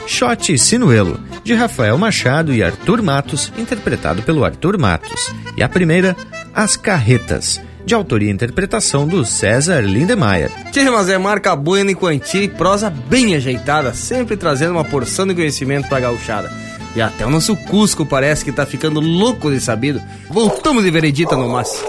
Shot 0.08 0.56
Sinuelo, 0.56 1.20
de 1.44 1.52
Rafael 1.52 1.98
Machado 1.98 2.52
e 2.54 2.62
Arthur 2.62 3.02
Matos, 3.02 3.52
interpretado 3.58 4.22
pelo 4.22 4.42
Arthur 4.42 4.78
Matos. 4.78 5.30
E 5.54 5.62
a 5.62 5.68
primeira, 5.68 6.16
As 6.54 6.76
Carretas, 6.76 7.60
de 7.84 7.94
autoria 7.94 8.30
e 8.30 8.32
interpretação 8.32 9.06
do 9.06 9.22
César 9.24 9.82
Lindemeyer. 9.82 10.50
Tchê, 10.72 10.88
mas 10.90 11.10
é 11.10 11.18
marca 11.18 11.54
buena 11.54 11.90
em 11.90 11.94
quantia 11.94 12.42
e 12.42 12.48
prosa 12.48 12.88
bem 12.88 13.36
ajeitada, 13.36 13.92
sempre 13.92 14.34
trazendo 14.34 14.72
uma 14.72 14.84
porção 14.84 15.26
de 15.26 15.34
conhecimento 15.34 15.88
pra 15.88 16.00
gauchada. 16.00 16.50
E 16.96 17.02
até 17.02 17.26
o 17.26 17.30
nosso 17.30 17.54
Cusco 17.54 18.06
parece 18.06 18.42
que 18.42 18.50
tá 18.50 18.64
ficando 18.64 19.00
louco 19.00 19.50
de 19.50 19.60
sabido. 19.60 20.00
Voltamos 20.30 20.84
de 20.84 20.90
veredita 20.90 21.36
no 21.36 21.50
mas. 21.50 21.84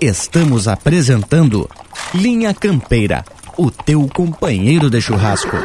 Estamos 0.00 0.66
apresentando 0.66 1.70
Linha 2.12 2.52
Campeira, 2.52 3.24
o 3.56 3.70
teu 3.70 4.08
companheiro 4.12 4.90
de 4.90 5.00
churrasco. 5.00 5.56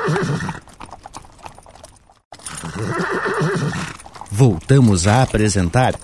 Voltamos 4.31 5.07
a 5.07 5.21
apresentar 5.21 5.95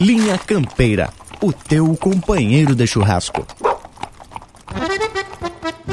Linha 0.00 0.38
Campeira, 0.38 1.10
o 1.40 1.52
teu 1.52 1.94
companheiro 1.96 2.74
de 2.74 2.86
churrasco. 2.86 3.46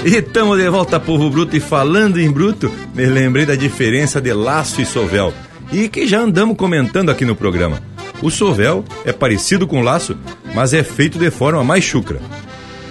E 0.04 0.16
estamos 0.16 0.58
de 0.58 0.68
volta, 0.70 1.00
povo 1.00 1.30
bruto, 1.30 1.56
e 1.56 1.60
falando 1.60 2.20
em 2.20 2.32
bruto, 2.32 2.72
me 2.96 3.06
lembrei 3.06 3.46
da 3.46 3.56
diferença 3.56 4.20
de 4.20 4.34
laço 4.34 4.82
e 4.82 4.86
sovel, 4.86 5.32
e 5.72 5.88
que 5.88 6.08
já 6.08 6.22
andamos 6.22 6.58
comentando 6.58 7.12
aqui 7.12 7.24
no 7.24 7.36
programa. 7.36 7.82
O 8.22 8.32
sovel 8.32 8.84
é 9.06 9.12
parecido 9.12 9.68
com 9.68 9.82
laço, 9.82 10.18
mas 10.56 10.74
é 10.74 10.84
feito 10.84 11.20
de 11.20 11.30
forma 11.30 11.64
mais 11.64 11.84
chucra. 11.84 12.20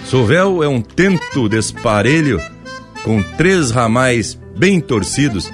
Sovel 0.05 0.63
é 0.63 0.67
um 0.67 0.81
tento 0.81 1.49
desparelho 1.49 2.41
com 3.03 3.21
três 3.21 3.71
ramais 3.71 4.37
bem 4.57 4.79
torcidos. 4.79 5.51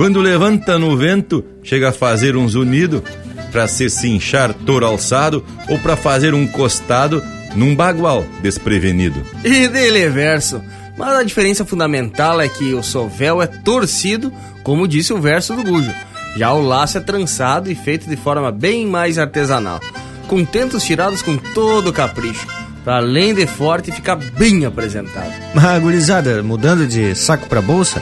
Quando 0.00 0.18
levanta 0.18 0.78
no 0.78 0.96
vento, 0.96 1.44
chega 1.62 1.90
a 1.90 1.92
fazer 1.92 2.34
um 2.34 2.48
zunido 2.48 3.04
para 3.52 3.68
se 3.68 3.90
cinchar 3.90 4.54
touro 4.54 4.86
alçado 4.86 5.44
ou 5.68 5.78
para 5.78 5.94
fazer 5.94 6.32
um 6.32 6.46
costado 6.46 7.22
num 7.54 7.76
bagual 7.76 8.24
desprevenido. 8.40 9.20
E 9.44 9.68
dele 9.68 9.98
é 9.98 10.08
verso. 10.08 10.62
Mas 10.96 11.10
a 11.10 11.22
diferença 11.22 11.66
fundamental 11.66 12.40
é 12.40 12.48
que 12.48 12.72
o 12.72 12.82
sovel 12.82 13.42
é 13.42 13.46
torcido, 13.46 14.32
como 14.62 14.88
disse 14.88 15.12
o 15.12 15.20
verso 15.20 15.54
do 15.54 15.62
Gujo. 15.62 15.92
Já 16.34 16.50
o 16.54 16.62
laço 16.62 16.96
é 16.96 17.02
trançado 17.02 17.70
e 17.70 17.74
feito 17.74 18.08
de 18.08 18.16
forma 18.16 18.50
bem 18.50 18.86
mais 18.86 19.18
artesanal, 19.18 19.80
com 20.26 20.42
tentos 20.46 20.82
tirados 20.82 21.20
com 21.20 21.36
todo 21.36 21.92
capricho, 21.92 22.46
para 22.86 22.96
além 22.96 23.34
de 23.34 23.46
forte 23.46 23.92
ficar 23.92 24.16
bem 24.16 24.64
apresentado. 24.64 25.30
Mas, 25.54 25.82
gurizada, 25.82 26.42
mudando 26.42 26.86
de 26.86 27.14
saco 27.14 27.46
para 27.46 27.60
bolsa, 27.60 28.00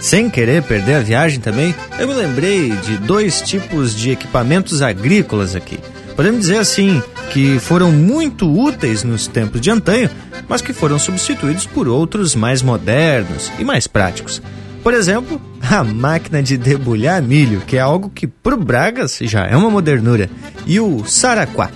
sem 0.00 0.28
querer 0.28 0.62
perder 0.62 0.94
a 0.94 1.00
viagem 1.00 1.40
também, 1.40 1.74
eu 1.98 2.06
me 2.06 2.14
lembrei 2.14 2.70
de 2.70 2.96
dois 2.98 3.40
tipos 3.40 3.94
de 3.94 4.10
equipamentos 4.10 4.82
agrícolas 4.82 5.54
aqui. 5.56 5.78
Podemos 6.14 6.42
dizer 6.42 6.58
assim 6.58 7.02
que 7.32 7.58
foram 7.58 7.90
muito 7.90 8.48
úteis 8.48 9.02
nos 9.02 9.26
tempos 9.26 9.60
de 9.60 9.70
antanho, 9.70 10.08
mas 10.48 10.62
que 10.62 10.72
foram 10.72 10.98
substituídos 10.98 11.66
por 11.66 11.88
outros 11.88 12.34
mais 12.34 12.62
modernos 12.62 13.50
e 13.58 13.64
mais 13.64 13.86
práticos. 13.86 14.40
Por 14.84 14.92
exemplo, 14.92 15.40
a 15.62 15.82
máquina 15.82 16.42
de 16.42 16.58
debulhar 16.58 17.22
milho, 17.22 17.62
que 17.62 17.78
é 17.78 17.80
algo 17.80 18.10
que 18.10 18.26
pro 18.26 18.56
Bragas 18.56 19.18
já 19.22 19.46
é 19.46 19.56
uma 19.56 19.70
modernura, 19.70 20.28
e 20.66 20.78
o 20.78 21.04
saraquá. 21.06 21.70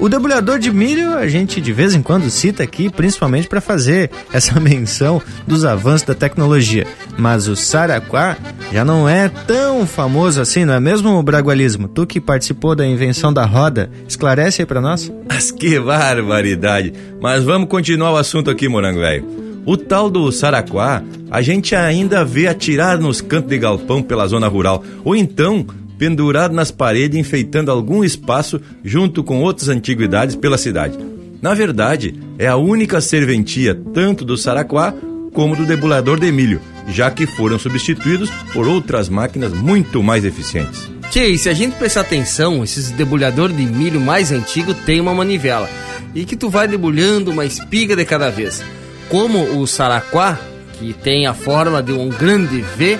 O 0.00 0.08
debulhador 0.08 0.60
de 0.60 0.70
milho 0.70 1.14
a 1.14 1.26
gente 1.26 1.60
de 1.60 1.72
vez 1.72 1.92
em 1.92 2.00
quando 2.00 2.30
cita 2.30 2.62
aqui, 2.62 2.88
principalmente 2.88 3.48
para 3.48 3.60
fazer 3.60 4.12
essa 4.32 4.58
menção 4.60 5.20
dos 5.44 5.64
avanços 5.64 6.06
da 6.06 6.14
tecnologia. 6.14 6.86
Mas 7.18 7.48
o 7.48 7.56
Saraquá 7.56 8.36
já 8.72 8.84
não 8.84 9.08
é 9.08 9.28
tão 9.28 9.84
famoso 9.88 10.40
assim, 10.40 10.64
não 10.64 10.74
é 10.74 10.78
mesmo 10.78 11.10
o 11.10 11.22
bragualismo? 11.22 11.88
Tu 11.88 12.06
que 12.06 12.20
participou 12.20 12.76
da 12.76 12.86
invenção 12.86 13.32
da 13.32 13.44
roda, 13.44 13.90
esclarece 14.06 14.62
aí 14.62 14.66
para 14.66 14.80
nós? 14.80 15.12
Mas 15.28 15.50
que 15.50 15.80
barbaridade! 15.80 16.92
Mas 17.20 17.42
vamos 17.42 17.68
continuar 17.68 18.12
o 18.12 18.16
assunto 18.16 18.50
aqui, 18.50 18.68
morango 18.68 19.00
velho. 19.00 19.26
O 19.66 19.76
tal 19.76 20.08
do 20.08 20.30
Saraquá, 20.30 21.02
a 21.28 21.42
gente 21.42 21.74
ainda 21.74 22.24
vê 22.24 22.46
atirado 22.46 23.02
nos 23.02 23.20
cantos 23.20 23.50
de 23.50 23.58
galpão 23.58 24.00
pela 24.00 24.28
zona 24.28 24.46
rural, 24.46 24.82
ou 25.04 25.16
então 25.16 25.66
pendurado 25.98 26.54
nas 26.54 26.70
paredes, 26.70 27.18
enfeitando 27.18 27.70
algum 27.70 28.04
espaço 28.04 28.60
junto 28.84 29.24
com 29.24 29.42
outras 29.42 29.68
antiguidades 29.68 30.36
pela 30.36 30.56
cidade. 30.56 30.96
Na 31.42 31.54
verdade, 31.54 32.14
é 32.38 32.46
a 32.46 32.56
única 32.56 33.00
serventia 33.00 33.74
tanto 33.92 34.24
do 34.24 34.36
Saraquá 34.36 34.94
como 35.32 35.54
do 35.54 35.66
debulador 35.66 36.18
de 36.18 36.32
milho, 36.32 36.60
já 36.88 37.10
que 37.10 37.26
foram 37.26 37.58
substituídos 37.58 38.30
por 38.52 38.66
outras 38.66 39.08
máquinas 39.08 39.52
muito 39.52 40.02
mais 40.02 40.24
eficientes. 40.24 40.88
Tchê, 41.10 41.28
e 41.28 41.38
se 41.38 41.48
a 41.48 41.54
gente 41.54 41.76
prestar 41.76 42.02
atenção, 42.02 42.62
esses 42.62 42.90
debulhadores 42.90 43.56
de 43.56 43.64
milho 43.64 44.00
mais 44.00 44.30
antigos 44.30 44.76
têm 44.84 45.00
uma 45.00 45.14
manivela 45.14 45.68
e 46.14 46.24
que 46.24 46.36
tu 46.36 46.50
vai 46.50 46.68
debulhando 46.68 47.30
uma 47.30 47.44
espiga 47.44 47.96
de 47.96 48.04
cada 48.04 48.30
vez. 48.30 48.62
Como 49.08 49.58
o 49.58 49.66
Saraquá, 49.66 50.38
que 50.78 50.92
tem 50.92 51.26
a 51.26 51.34
forma 51.34 51.82
de 51.82 51.92
um 51.92 52.08
grande 52.08 52.60
V, 52.76 52.98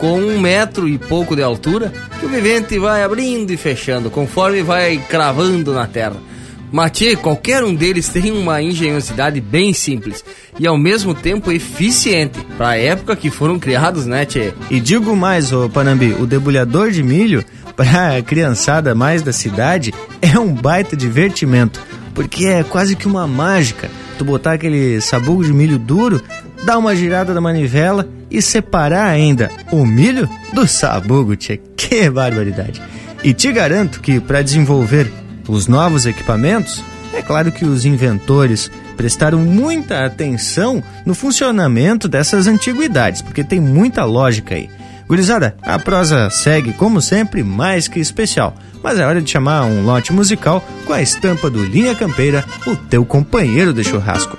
com 0.00 0.18
um 0.18 0.40
metro 0.40 0.88
e 0.88 0.96
pouco 0.96 1.36
de 1.36 1.42
altura, 1.42 1.92
que 2.18 2.24
o 2.24 2.28
vivente 2.28 2.78
vai 2.78 3.04
abrindo 3.04 3.52
e 3.52 3.56
fechando, 3.58 4.10
conforme 4.10 4.62
vai 4.62 4.96
cravando 4.96 5.74
na 5.74 5.86
terra. 5.86 6.16
Matê, 6.72 7.16
qualquer 7.16 7.62
um 7.62 7.74
deles 7.74 8.08
tem 8.08 8.30
uma 8.30 8.62
engenhosidade 8.62 9.40
bem 9.40 9.74
simples 9.74 10.24
e 10.58 10.66
ao 10.66 10.78
mesmo 10.78 11.14
tempo 11.14 11.52
eficiente 11.52 12.38
para 12.56 12.70
a 12.70 12.78
época 12.78 13.14
que 13.14 13.28
foram 13.28 13.58
criados, 13.58 14.06
né, 14.06 14.24
Tchê? 14.24 14.54
E 14.70 14.80
digo 14.80 15.14
mais, 15.14 15.52
ô 15.52 15.68
Panambi, 15.68 16.14
o 16.14 16.26
debulhador 16.26 16.90
de 16.90 17.02
milho, 17.02 17.44
para 17.76 18.16
a 18.16 18.22
criançada 18.22 18.94
mais 18.94 19.20
da 19.20 19.32
cidade, 19.32 19.92
é 20.22 20.38
um 20.38 20.54
baita 20.54 20.96
divertimento, 20.96 21.80
porque 22.14 22.46
é 22.46 22.62
quase 22.62 22.96
que 22.96 23.06
uma 23.06 23.26
mágica. 23.26 23.90
Tu 24.16 24.24
botar 24.24 24.52
aquele 24.52 25.00
sabugo 25.00 25.44
de 25.44 25.52
milho 25.52 25.78
duro, 25.78 26.22
dar 26.64 26.78
uma 26.78 26.94
girada 26.94 27.34
da 27.34 27.40
manivela 27.40 28.08
e 28.30 28.40
separar 28.40 29.06
ainda 29.06 29.50
o 29.72 29.84
milho 29.84 30.28
do 30.52 30.66
sabugo, 30.66 31.36
tchê. 31.36 31.60
Que 31.76 32.08
barbaridade! 32.08 32.80
E 33.22 33.34
te 33.34 33.52
garanto 33.52 34.00
que 34.00 34.20
para 34.20 34.42
desenvolver 34.42 35.10
os 35.48 35.66
novos 35.66 36.06
equipamentos, 36.06 36.82
é 37.12 37.20
claro 37.22 37.50
que 37.50 37.64
os 37.64 37.84
inventores 37.84 38.70
prestaram 38.96 39.38
muita 39.38 40.04
atenção 40.04 40.82
no 41.04 41.14
funcionamento 41.14 42.08
dessas 42.08 42.46
antiguidades, 42.46 43.20
porque 43.20 43.42
tem 43.42 43.60
muita 43.60 44.04
lógica 44.04 44.54
aí. 44.54 44.70
Gurizada, 45.08 45.56
a 45.62 45.78
prosa 45.78 46.30
segue, 46.30 46.72
como 46.72 47.00
sempre, 47.00 47.42
mais 47.42 47.88
que 47.88 47.98
especial. 47.98 48.54
Mas 48.80 48.98
é 48.98 49.04
hora 49.04 49.20
de 49.20 49.28
chamar 49.28 49.64
um 49.64 49.84
lote 49.84 50.12
musical 50.12 50.64
com 50.86 50.92
a 50.92 51.02
estampa 51.02 51.50
do 51.50 51.64
Linha 51.64 51.96
Campeira, 51.96 52.44
o 52.66 52.76
teu 52.76 53.04
companheiro 53.04 53.72
de 53.72 53.82
churrasco. 53.82 54.38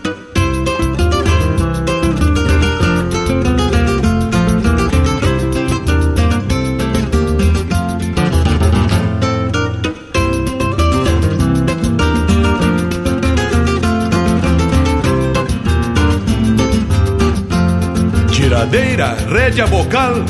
Tiradeira, 18.72 19.18
rédea 19.30 19.68
bocal, 19.68 20.24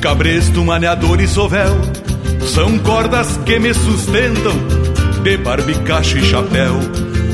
cabresto, 0.00 0.64
maneador 0.64 1.20
e 1.20 1.28
sovel. 1.28 1.78
São 2.54 2.78
cordas 2.78 3.36
que 3.44 3.58
me 3.58 3.74
sustentam 3.74 4.54
de 5.22 5.36
barbicacho 5.36 6.16
e 6.16 6.24
chapéu. 6.24 6.80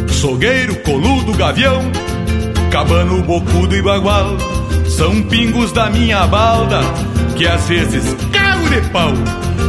Sogueiro, 0.08 0.74
coludo, 0.82 1.32
gavião, 1.34 1.80
cabano, 2.72 3.22
bocudo 3.22 3.76
e 3.76 3.80
bagual. 3.80 4.36
São 4.88 5.22
pingos 5.22 5.70
da 5.70 5.88
minha 5.90 6.26
balda 6.26 6.80
que 7.36 7.46
às 7.46 7.68
vezes 7.68 8.16
cago 8.32 8.68
de 8.68 8.80
pau. 8.90 9.12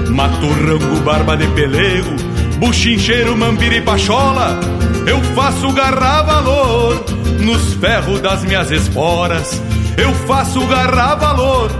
Mato 0.10 0.48
rango, 0.48 1.02
barba 1.02 1.38
de 1.38 1.46
pelego, 1.50 2.16
buchincheiro, 2.58 3.38
mambira 3.38 3.76
e 3.76 3.82
pachola. 3.82 4.60
Eu 5.06 5.22
faço 5.36 5.72
garra 5.72 6.24
valor 6.24 7.06
nos 7.42 7.76
ferros 7.76 8.20
das 8.22 8.44
minhas 8.44 8.72
esporas 8.72 9.62
eu 10.00 10.14
faço 10.14 10.66
garra 10.68 11.16
valor 11.16 11.72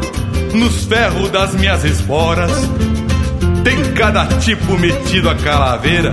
nos 0.54 0.84
ferros 0.86 1.30
das 1.32 1.56
minhas 1.56 1.84
esporas. 1.84 2.52
Tem 3.64 3.94
cada 3.94 4.26
tipo 4.26 4.78
metido 4.78 5.30
a 5.30 5.36
calaveira, 5.36 6.12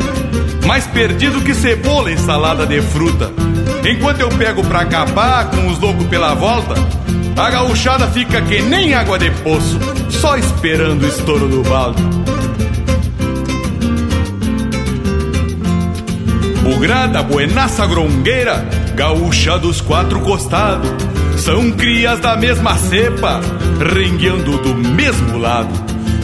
mais 0.66 0.86
perdido 0.86 1.40
que 1.40 1.54
cebola 1.54 2.12
em 2.12 2.16
salada 2.16 2.66
de 2.66 2.80
fruta. 2.80 3.32
Enquanto 3.88 4.20
eu 4.20 4.28
pego 4.30 4.64
pra 4.64 4.80
acabar 4.80 5.50
com 5.50 5.68
os 5.68 5.78
loucos 5.78 6.06
pela 6.06 6.34
volta, 6.34 6.74
a 7.36 7.50
gauchada 7.50 8.06
fica 8.08 8.40
que 8.42 8.62
nem 8.62 8.94
água 8.94 9.18
de 9.18 9.30
poço, 9.42 9.78
só 10.10 10.36
esperando 10.36 11.02
o 11.02 11.08
estouro 11.08 11.48
do 11.48 11.62
balde. 11.62 12.02
Bugrada, 16.62 17.22
buenaça, 17.22 17.86
grongueira, 17.86 18.66
gaúcha 18.96 19.56
dos 19.58 19.80
quatro 19.80 20.20
costados 20.20 21.15
são 21.36 21.70
crias 21.72 22.20
da 22.20 22.36
mesma 22.36 22.76
cepa, 22.76 23.40
rengueando 23.94 24.58
do 24.58 24.74
mesmo 24.74 25.38
lado. 25.38 25.68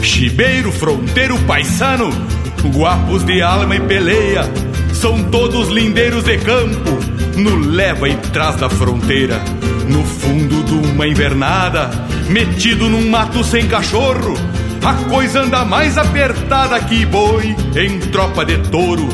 Chibeiro, 0.01 0.71
fronteiro, 0.71 1.37
paisano, 1.47 2.09
guapos 2.73 3.23
de 3.23 3.41
alma 3.41 3.75
e 3.75 3.79
peleia, 3.79 4.43
são 4.93 5.23
todos 5.25 5.69
lindeiros 5.69 6.23
de 6.23 6.37
campo, 6.39 6.91
no 7.37 7.55
leva 7.57 8.09
e 8.09 8.15
trás 8.15 8.55
da 8.55 8.69
fronteira. 8.69 9.39
No 9.87 10.03
fundo 10.03 10.63
de 10.63 10.73
uma 10.73 11.07
invernada, 11.07 11.89
metido 12.29 12.89
num 12.89 13.09
mato 13.09 13.43
sem 13.43 13.67
cachorro, 13.67 14.35
a 14.83 14.93
coisa 15.09 15.41
anda 15.41 15.63
mais 15.63 15.97
apertada 15.97 16.79
que 16.81 17.05
boi 17.05 17.55
em 17.75 17.99
tropa 17.99 18.45
de 18.45 18.57
touro. 18.69 19.07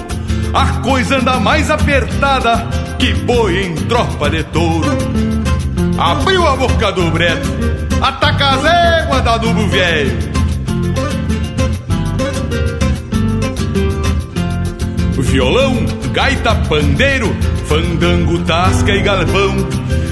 A 0.53 0.65
coisa 0.81 1.17
anda 1.17 1.39
mais 1.39 1.69
apertada 1.69 2.67
que 2.97 3.13
boi 3.13 3.65
em 3.65 3.75
tropa 3.75 4.29
de 4.29 4.43
touro. 4.45 5.28
Abriu 5.99 6.47
a 6.47 6.55
boca 6.55 6.93
do 6.93 7.11
breto, 7.11 7.49
ataca 8.01 8.51
as 8.51 8.63
éguas 8.63 9.21
da 9.21 9.33
adubo 9.33 9.67
velho. 9.67 10.17
Violão, 15.19 15.85
gaita, 16.13 16.55
pandeiro, 16.55 17.35
fandango, 17.65 18.39
tasca 18.45 18.93
e 18.93 19.01
galpão. 19.01 19.57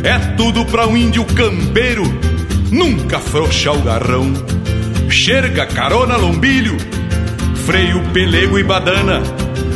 É 0.03 0.19
tudo 0.35 0.65
pra 0.65 0.85
um 0.87 0.97
índio 0.97 1.23
campeiro, 1.23 2.03
nunca 2.69 3.17
frouxa 3.19 3.71
o 3.71 3.81
garrão. 3.81 4.33
Xerga, 5.09 5.65
carona, 5.67 6.17
lombilho, 6.17 6.75
freio, 7.65 8.01
pelego 8.11 8.59
e 8.59 8.63
badana. 8.63 9.23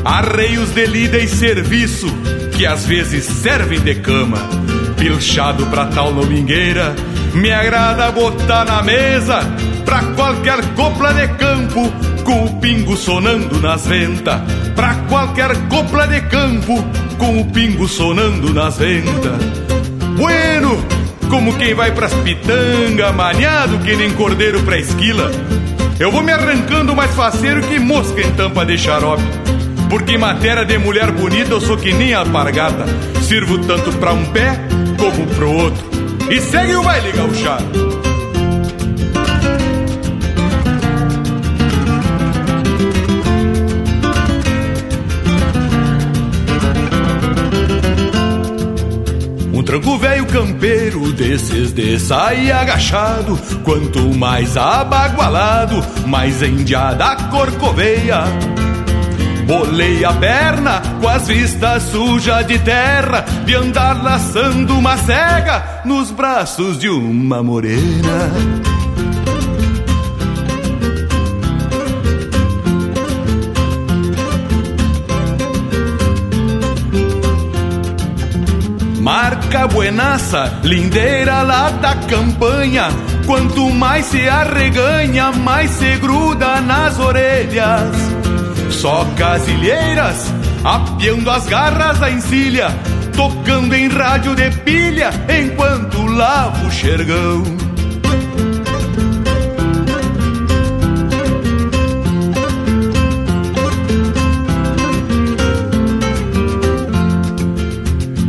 Arreios 0.03 0.71
de 0.71 0.85
lida 0.88 1.17
e 1.17 1.27
serviço, 1.29 2.07
que 2.51 2.65
às 2.65 2.85
vezes 2.85 3.23
servem 3.23 3.79
de 3.79 3.95
cama 3.95 4.70
pilchado 5.02 5.65
pra 5.65 5.88
tal 5.88 6.11
lomingueira. 6.11 6.95
Me 7.34 7.52
agrada 7.52 8.11
botar 8.11 8.65
na 8.65 8.84
mesa 8.84 9.40
pra 9.84 9.99
qualquer 10.15 10.64
copla 10.76 11.11
de 11.11 11.28
campo 11.30 11.91
com 12.23 12.45
o 12.45 12.60
pingo 12.61 12.95
sonando 12.95 13.60
nas 13.60 13.88
ventas. 13.88 14.40
Pra 14.76 14.94
qualquer 15.10 15.57
copla 15.69 16.07
de 16.07 16.22
campo, 16.22 16.86
com 17.18 17.41
o 17.41 17.45
pingo 17.45 17.88
sonando 17.88 18.53
nas 18.53 18.78
ventas. 18.78 19.41
Bueno, 20.18 20.86
como 21.32 21.57
quem 21.57 21.73
vai 21.73 21.91
pras 21.91 22.14
pitanga, 22.14 23.11
maniado 23.11 23.80
que 23.80 23.95
nem 23.95 24.14
cordeiro 24.14 24.61
pra 24.61 24.78
esquila. 24.78 25.32
Eu 25.99 26.11
vou 26.11 26.22
me 26.22 26.32
arrancando 26.32 26.95
mais 26.95 27.11
faceiro 27.15 27.61
que 27.61 27.80
mosca 27.80 28.22
em 28.22 28.32
tampa 28.34 28.64
de 28.64 28.78
xarope. 28.78 29.23
Porque 29.90 30.14
em 30.14 30.19
matéria 30.19 30.64
de 30.64 30.78
mulher 30.78 31.11
bonita 31.11 31.52
eu 31.52 31.60
sou 31.60 31.76
que 31.76 31.91
nem 31.91 32.14
alpargata. 32.14 32.86
Sirvo 33.23 33.57
tanto 33.60 33.91
pra 33.94 34.14
um 34.14 34.26
pé 34.26 34.60
como 35.11 35.27
pro 35.27 35.51
outro. 35.51 35.83
E 36.29 36.39
segue 36.39 36.75
o 36.75 36.83
baile 36.83 37.11
gauchado. 37.11 38.01
Um 49.53 49.63
tranco 49.63 49.97
velho 49.97 50.25
campeiro 50.25 51.13
desses 51.13 51.71
de 51.71 51.99
sair 51.99 52.51
agachado 52.51 53.38
Quanto 53.63 53.99
mais 54.15 54.57
abagualado, 54.57 55.85
mais 56.07 56.41
endiada 56.41 57.15
corcoveia 57.29 58.23
Bolei 59.52 60.06
a 60.06 60.14
perna 60.14 60.82
com 61.02 61.10
as 61.10 61.28
vistas 61.28 61.84
sujas 61.84 62.48
de 62.48 62.57
terra 62.60 63.26
De 63.45 63.53
andar 63.53 64.02
laçando 64.02 64.78
uma 64.80 64.95
cega 64.95 65.82
nos 65.84 66.10
braços 66.10 66.80
de 66.80 66.88
uma 66.88 67.44
morena 67.44 68.32
Marca 79.02 79.68
buenaça, 79.68 80.60
lindeira 80.64 81.41
lá 81.41 81.72
da 81.72 81.95
campanha. 81.95 82.88
Quanto 83.26 83.68
mais 83.72 84.06
se 84.06 84.30
arreganha, 84.30 85.32
mais 85.32 85.72
se 85.72 85.98
gruda 85.98 86.61
nas 86.61 86.99
orelhas. 86.99 88.10
Só 88.82 89.06
casilheiras, 89.16 90.34
apiando 90.64 91.30
as 91.30 91.45
garras 91.45 91.99
da 91.99 92.10
encilha, 92.10 92.70
tocando 93.16 93.76
em 93.76 93.88
rádio 93.88 94.34
de 94.34 94.49
pilha 94.49 95.12
enquanto 95.30 96.03
lavo 96.08 96.66
o 96.66 96.72
xergão. 96.72 97.44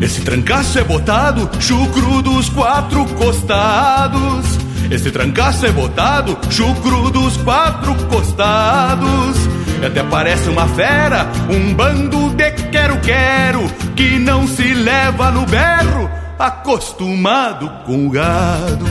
Esse 0.03 0.20
trancaço 0.20 0.79
é 0.79 0.85
botado, 0.85 1.49
chucro 1.61 2.20
dos 2.20 2.51
quatro 2.51 3.07
costados. 3.15 4.59
Esse 4.91 5.11
trancaço 5.11 5.65
é 5.65 5.73
botado, 5.73 6.37
chucro 6.51 7.09
dos 7.11 7.39
quatro 7.39 7.95
costados. 8.11 9.52
E 9.82 9.84
até 9.84 10.00
parece 10.04 10.48
uma 10.48 10.68
fera, 10.68 11.26
um 11.50 11.74
bando 11.74 12.30
de 12.30 12.52
quero-quero, 12.70 13.68
que 13.96 14.16
não 14.16 14.46
se 14.46 14.72
leva 14.74 15.32
no 15.32 15.44
berro, 15.44 16.09
acostumado 16.38 17.68
com 17.84 18.06
o 18.06 18.10
gado. 18.10 18.86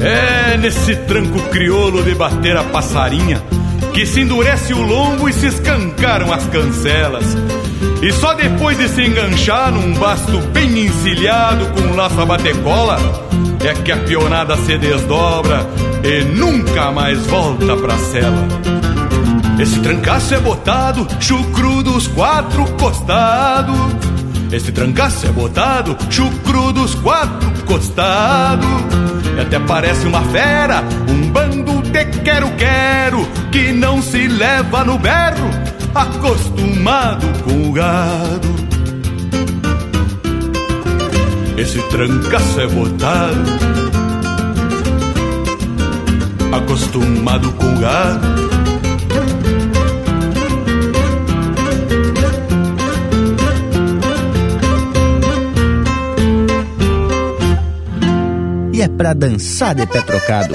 É 0.00 0.56
nesse 0.56 0.96
tranco 0.96 1.38
crioulo 1.50 2.02
de 2.02 2.14
bater 2.14 2.56
a 2.56 2.64
passarinha 2.64 3.42
que 3.92 4.06
se 4.06 4.20
endurece 4.20 4.72
o 4.72 4.80
lombo 4.80 5.28
e 5.28 5.32
se 5.34 5.48
escancaram 5.48 6.32
as 6.32 6.46
cancelas. 6.46 7.24
E 8.02 8.12
só 8.12 8.32
depois 8.34 8.78
de 8.78 8.88
se 8.88 9.02
enganchar 9.02 9.70
num 9.72 9.92
basto 9.94 10.38
bem 10.52 10.86
encilhado 10.86 11.66
com 11.66 11.94
laço 11.94 12.20
a 12.20 12.26
batecola 12.26 12.98
é 13.62 13.74
que 13.74 13.92
a 13.92 13.96
pionada 13.98 14.56
se 14.56 14.78
desdobra 14.78 15.66
e 16.02 16.24
nunca 16.24 16.90
mais 16.90 17.26
volta 17.26 17.76
pra 17.76 17.98
cela. 17.98 18.48
Esse 19.60 19.78
trancaço 19.80 20.34
é 20.34 20.40
botado, 20.40 21.06
chucro 21.20 21.82
dos 21.82 22.06
quatro 22.06 22.64
costados. 22.78 23.76
Esse 24.50 24.72
trancaço 24.72 25.26
é 25.26 25.30
botado, 25.30 25.96
chucro 26.08 26.72
dos 26.72 26.94
quatro 26.94 27.50
costados. 27.66 28.66
E 29.36 29.40
até 29.40 29.58
parece 29.60 30.06
uma 30.06 30.22
fera, 30.22 30.82
um 31.06 31.30
bando 31.30 31.82
de 31.82 32.04
quero-quero 32.24 33.28
que 33.52 33.72
não 33.72 34.00
se 34.00 34.26
leva 34.26 34.82
no 34.84 34.98
berro, 34.98 35.50
acostumado 35.94 37.26
com 37.44 37.68
o 37.68 37.72
gado. 37.72 38.48
Esse 41.56 41.80
trancaço 41.88 42.60
é 42.60 42.66
botado, 42.66 43.50
acostumado 46.52 47.52
com 47.52 47.66
o 47.66 47.78
gado. 47.78 48.40
E 58.72 58.82
é 58.82 58.88
pra 58.88 59.12
dançar 59.12 59.74
de 59.74 59.86
pé 59.86 60.00
trocado. 60.00 60.54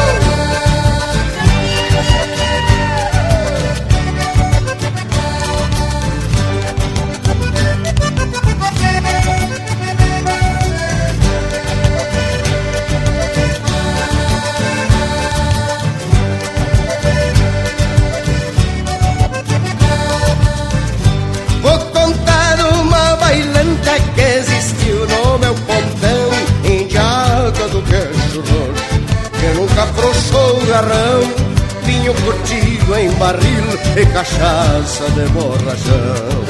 Barril 33.21 33.67
E 33.95 34.05
cachaça 34.07 35.05
de 35.11 35.25
borrachão. 35.29 36.41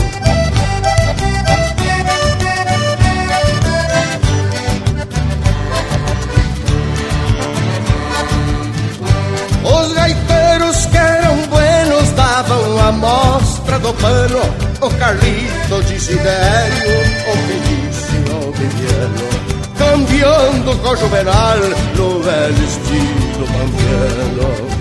Os 9.63 9.93
gaiteiros 9.93 10.85
que 10.85 10.97
eram 10.97 11.37
buenos 11.47 12.09
davam 12.11 12.79
a 12.87 12.91
mostra 12.91 13.77
do 13.79 13.93
pano 13.93 14.41
O 14.81 14.89
Carlito 14.97 15.81
Desidério, 15.87 16.93
o 17.27 17.37
Felício 17.47 18.51
Viviano 18.57 19.29
Cambiando 19.77 20.77
com 20.79 20.89
o 20.89 20.95
Juvenal 20.95 21.57
no 21.95 22.21
velho 22.21 22.63
estilo 22.63 23.45
pampiano 23.47 24.80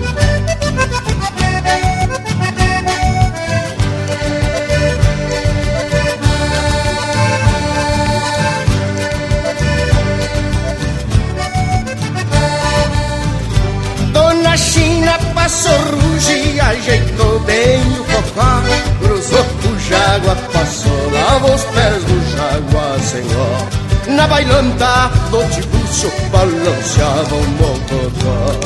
China 15.51 15.71
passou 15.71 15.77
ruge, 15.97 16.59
ajeitou 16.61 17.39
bem 17.41 17.81
o 17.99 18.03
cocó 18.05 18.61
Cruzou 19.01 19.45
o 19.69 19.79
jágua, 19.79 20.35
passou, 20.53 21.11
lavou 21.11 21.53
os 21.53 21.63
pés 21.65 22.03
do 22.05 22.31
jágua 22.31 22.99
sem 22.99 23.23
ó 23.35 24.11
Na 24.15 24.27
bailanta 24.27 25.11
do 25.29 25.43
tibuço 25.49 26.09
balanceava 26.31 27.35
um 27.35 27.47
mocotó. 27.59 28.59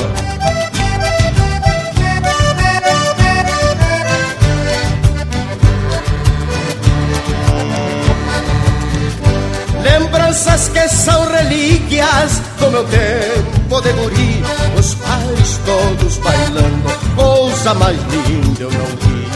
Lembranças 9.82 10.68
que 10.68 10.88
são 10.88 11.28
relíquias 11.32 12.40
do 12.60 12.70
meu 12.70 12.84
tempo 12.84 13.55
tempo 13.66 13.80
de 13.80 13.92
guri, 13.92 14.42
os 14.78 14.94
pais 14.94 15.60
todos 15.64 16.18
bailando, 16.18 16.88
coisa 17.16 17.74
mais 17.74 17.98
linda 17.98 18.62
eu 18.62 18.70
não 18.70 18.86
vi. 18.86 19.26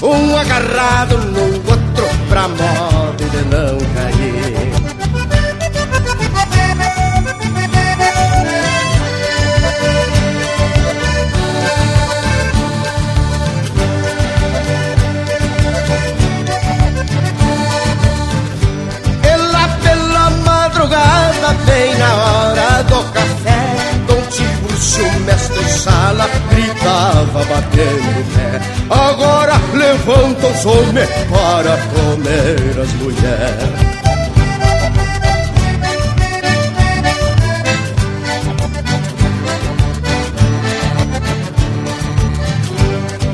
Um 0.00 0.36
agarrado 0.36 1.18
no 1.18 1.40
outro 1.42 2.06
pra 2.28 2.48
modo 2.48 3.24
de 3.30 3.44
não 3.48 3.78
cair. 3.94 4.07
Gritava 27.38 27.44
batendo 27.44 28.24
pé. 28.34 28.60
Agora 28.90 29.54
levanta 29.74 30.46
os 30.46 30.66
homens 30.66 31.08
para 31.30 31.76
comer 31.76 32.80
as 32.80 32.92
mulheres. 32.94 33.88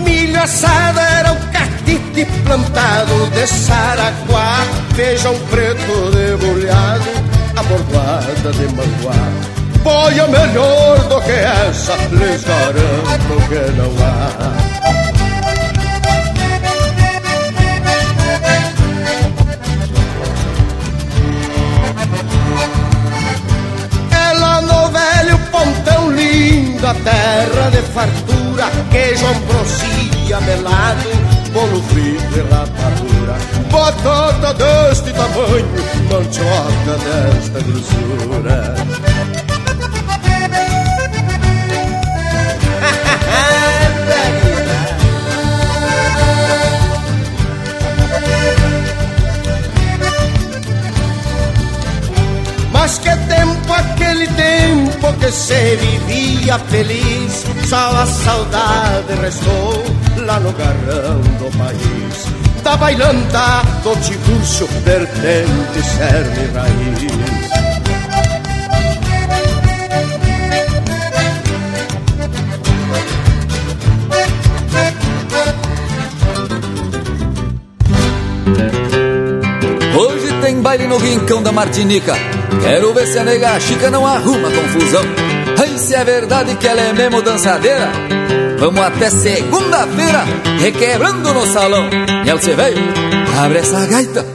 Milho 0.04 0.42
assado 0.42 1.00
era 1.00 1.32
o 1.32 1.36
catite 1.52 2.26
plantado 2.44 3.30
de 3.30 3.46
saraguá 3.46 4.58
Feijão 4.94 5.34
preto 5.50 6.10
debulhado, 6.12 7.10
abordoada 7.56 8.52
de 8.52 8.66
manguá 8.74 9.53
Boia 9.84 10.26
melhor 10.28 10.98
do 11.10 11.20
que 11.20 11.30
essa, 11.30 11.94
lhes 12.10 12.42
garanto 12.42 13.48
que 13.50 13.70
não 13.72 13.92
há 14.02 14.54
Ela 24.10 24.62
no 24.62 24.88
velho 24.88 25.38
pontão 25.52 26.10
lindo, 26.10 26.86
a 26.86 26.94
terra 26.94 27.70
de 27.70 27.82
fartura, 27.92 28.70
queijo 28.90 29.26
ambrosia 29.26 30.40
melado, 30.46 31.10
bolo 31.52 31.82
frito 31.82 32.38
e 32.38 32.40
rapadura, 32.50 33.36
batata 33.70 34.54
deste 34.54 35.12
tamanho, 35.12 35.68
mandioca 36.10 36.96
desta 37.04 37.60
grossura. 37.60 39.43
Mas 52.84 52.98
que 52.98 53.08
tempo 53.08 53.72
aquele 53.72 54.26
tempo 54.26 55.10
que 55.14 55.32
se 55.32 55.74
vivia 55.76 56.58
feliz. 56.58 57.42
Só 57.66 57.96
a 57.96 58.04
saudade 58.04 59.14
restou 59.22 59.82
lá 60.18 60.38
no 60.38 60.52
garrão 60.52 61.18
do 61.38 61.50
país. 61.56 62.26
Da 62.62 62.76
bailanta 62.76 63.62
do 63.82 63.96
Tiburcio, 64.02 64.66
vertente, 64.84 65.82
cerne 65.82 66.52
raiz 66.52 67.33
baile 80.74 80.88
no 80.88 80.98
rincão 80.98 81.40
da 81.40 81.52
Martinica. 81.52 82.14
Quero 82.62 82.92
ver 82.92 83.06
se 83.06 83.18
a 83.18 83.24
nega 83.24 83.60
chica 83.60 83.90
não 83.90 84.04
arruma 84.04 84.50
confusão. 84.50 85.04
Ai, 85.60 85.78
se 85.78 85.94
é 85.94 86.04
verdade 86.04 86.56
que 86.56 86.66
ela 86.66 86.80
é 86.80 86.92
mesmo 86.92 87.22
dançadeira. 87.22 87.92
Vamos 88.58 88.80
até 88.80 89.08
segunda-feira, 89.08 90.24
requebrando 90.58 91.32
no 91.32 91.46
salão. 91.46 91.88
Nelce 92.24 92.54
velho, 92.54 92.82
abre 93.38 93.58
essa 93.58 93.86
gaita. 93.86 94.33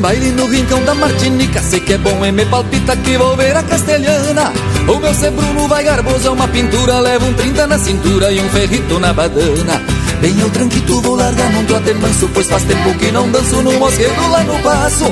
Baile 0.00 0.30
no 0.32 0.46
rincão 0.46 0.82
da 0.84 0.94
Martinica. 0.94 1.60
Sei 1.62 1.80
que 1.80 1.92
é 1.92 1.98
bom 1.98 2.24
e 2.24 2.32
me 2.32 2.44
palpita 2.46 2.96
que 2.96 3.16
vou 3.16 3.36
ver 3.36 3.56
a 3.56 3.62
castelhana. 3.62 4.52
O 4.88 4.98
meu 4.98 5.14
ser 5.14 5.30
Bruno 5.30 5.68
vai 5.68 5.84
garboso 5.84 6.26
é 6.26 6.30
uma 6.30 6.48
pintura 6.48 7.00
Leva 7.00 7.24
um 7.24 7.34
30 7.34 7.66
na 7.66 7.78
cintura 7.78 8.32
e 8.32 8.40
um 8.40 8.48
ferrito 8.48 8.98
na 8.98 9.12
badana 9.12 9.99
Bem 10.20 10.38
eu 10.38 10.50
tranquito, 10.50 11.00
vou 11.00 11.14
largar 11.14 11.50
num 11.50 11.64
trote 11.64 11.94
manso 11.94 12.28
Pois 12.34 12.46
faz 12.46 12.62
tempo 12.64 12.92
que 12.98 13.10
não 13.10 13.30
danço 13.30 13.62
no 13.62 13.72
mosquedo 13.78 14.30
lá 14.30 14.44
no 14.44 14.58
passo. 14.58 15.04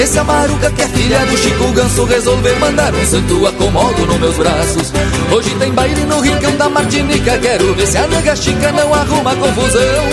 Esse 0.00 0.18
Amaruca 0.20 0.70
que 0.70 0.82
é 0.82 0.88
filha 0.88 1.18
do 1.26 1.36
Chico 1.36 1.72
Ganso 1.72 2.04
Resolver 2.04 2.54
mandar 2.60 2.94
um 2.94 3.06
santo 3.06 3.46
acomodo 3.46 4.06
nos 4.06 4.18
meus 4.20 4.36
braços. 4.36 4.92
Hoje 5.32 5.50
tem 5.56 5.72
baile 5.72 6.04
no 6.04 6.20
rincão 6.20 6.56
da 6.56 6.68
Martinica 6.68 7.38
Quero 7.38 7.74
ver 7.74 7.86
se 7.88 7.98
a 7.98 8.06
nega 8.06 8.36
chica 8.36 8.70
não 8.70 8.94
arruma 8.94 9.34
confusão. 9.34 10.04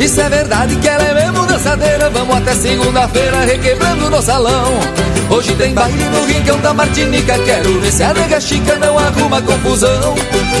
Isso 0.00 0.20
é 0.20 0.28
verdade 0.30 0.76
que 0.76 0.88
ela 0.88 1.04
é 1.04 1.14
mesmo 1.14 1.46
dançadeira 1.46 2.08
Vamos 2.08 2.36
até 2.36 2.54
segunda-feira 2.54 3.40
requebrando 3.40 4.08
no 4.08 4.22
salão. 4.22 4.80
Hoje 5.28 5.54
tem 5.56 5.74
baile 5.74 6.04
no 6.04 6.24
rincão 6.24 6.58
da 6.60 6.72
Martinica 6.72 7.38
Quero 7.38 7.78
ver 7.80 7.92
se 7.92 8.02
a 8.02 8.14
nega 8.14 8.40
chica 8.40 8.76
não 8.76 8.98
arruma 8.98 9.42
confusão 9.42 10.14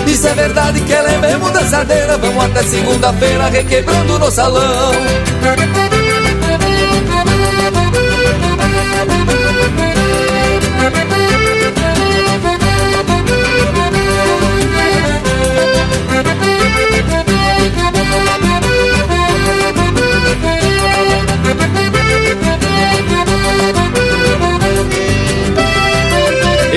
Isso 0.06 0.26
é 0.26 0.34
verdade 0.34 0.80
que 0.80 0.92
ela 0.92 1.10
é 1.10 1.18
mesmo 1.18 1.50
dançadeira. 1.50 2.18
Vamos 2.18 2.44
até 2.44 2.62
segunda-feira 2.62 3.48
requebrando 3.48 4.18
no 4.18 4.30
salão 4.30 4.92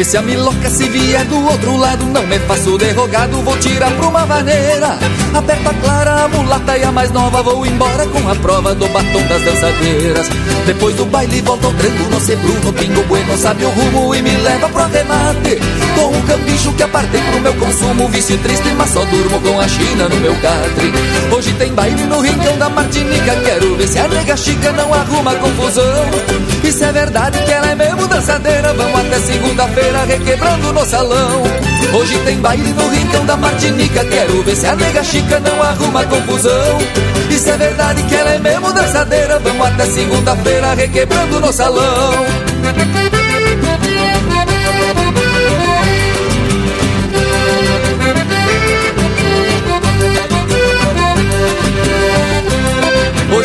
Esse 0.04 0.18
a 0.18 0.22
miloca 0.22 0.70
se 0.70 0.90
vier 0.90 1.24
do 1.24 1.46
outro 1.46 1.78
lado 1.78 2.06
Não 2.08 2.28
me 2.28 2.38
faço 2.40 2.78
derrogado, 2.78 3.42
vou 3.42 3.58
tirar 3.58 3.90
pra 3.92 4.08
uma 4.08 4.26
vaneira 4.26 5.00
Aperta 5.34 5.70
a 5.70 5.74
clara, 5.74 6.26
a 6.26 6.28
mulata 6.28 6.78
e 6.78 6.84
a 6.84 6.92
mais 6.92 7.10
nova. 7.12 7.42
Vou 7.42 7.66
embora 7.66 8.06
com 8.08 8.30
a 8.30 8.36
prova 8.36 8.76
do 8.76 8.88
batom 8.90 9.26
das 9.28 9.42
dançadeiras. 9.42 10.28
Depois 10.68 10.96
do 10.96 11.06
baile 11.06 11.42
volta 11.42 11.68
ao 11.68 11.74
tranco 11.74 12.04
no 12.04 12.20
ser 12.20 12.36
Bruno 12.38 12.72
Pingo 12.74 13.04
Bueno 13.04 13.36
sabe 13.38 13.66
o 13.66 13.70
rumo 13.70 14.14
e 14.14 14.22
me 14.22 14.30
leva 14.30 14.70
pro 14.70 14.84
arremate 14.84 15.58
Com 15.96 16.08
um 16.08 16.22
cambicho 16.24 16.72
que 16.74 16.84
apartei 16.84 17.22
pro 17.22 17.42
meu 17.42 17.54
consumo. 17.56 18.08
Vício 18.10 18.38
triste, 18.40 18.70
mas 18.78 18.90
só 18.90 19.04
durmo 19.06 19.40
com 19.42 19.60
a 19.60 19.68
China 19.68 20.10
no 20.10 20.16
meu 20.18 20.36
catre. 20.36 20.94
Hoje 21.32 21.54
tem 21.54 21.74
baile 21.74 22.04
no 22.04 22.20
rincão 22.20 22.58
da 22.58 22.70
Martinica. 22.70 23.36
Quero 23.44 23.76
ver 23.76 23.88
se 23.88 24.00
a 24.00 24.08
nega 24.08 24.38
chica 24.38 24.72
não 24.72 24.94
arruma 24.94 25.36
confusão. 25.36 26.06
Isso 26.64 26.84
é 26.84 26.92
verdade 26.92 27.44
que 27.44 27.52
ela 27.52 27.72
é 27.72 27.76
mesmo 27.76 28.08
dançadeira 28.08 28.74
Vamos 28.74 29.00
até 29.00 29.20
segunda-feira 29.20 30.06
requebrando 30.06 30.74
no 30.74 30.86
salão. 30.86 31.44
Hoje 31.94 32.18
tem 32.26 32.38
baile 32.38 32.74
no 32.74 32.90
rincão 32.90 33.26
da 33.26 33.38
Martinica. 33.38 34.06
Quero 34.06 34.44
ver 34.44 34.56
se 34.56 34.66
a 34.66 34.76
nega 34.76 35.04
chica 35.04 35.40
não 35.40 35.62
arruma 35.62 36.04
confusão. 36.06 36.78
Isso 37.30 37.50
é 37.50 37.58
verdade 37.58 38.04
que 38.04 38.16
ela 38.16 38.32
é 38.32 38.40
mesmo 38.40 38.72
dançadeira 38.72 39.40
Vamos 39.40 39.68
até 39.68 39.86
segunda-feira 39.88 40.74
requebrando 40.76 41.40
no 41.40 41.52
salão 41.52 42.14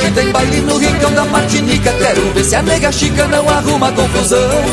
Hoje 0.09 0.14
tem 0.14 0.32
baile 0.32 0.60
no 0.62 0.78
rincão 0.78 1.12
da 1.12 1.24
Martinica 1.26 1.93
Quero 1.93 2.32
ver 2.32 2.44
se 2.44 2.55
a 2.55 2.62
nega 2.62 2.90
chica 2.90 3.26
não 3.26 3.47
arruma 3.47 3.93
confusão. 3.93 4.64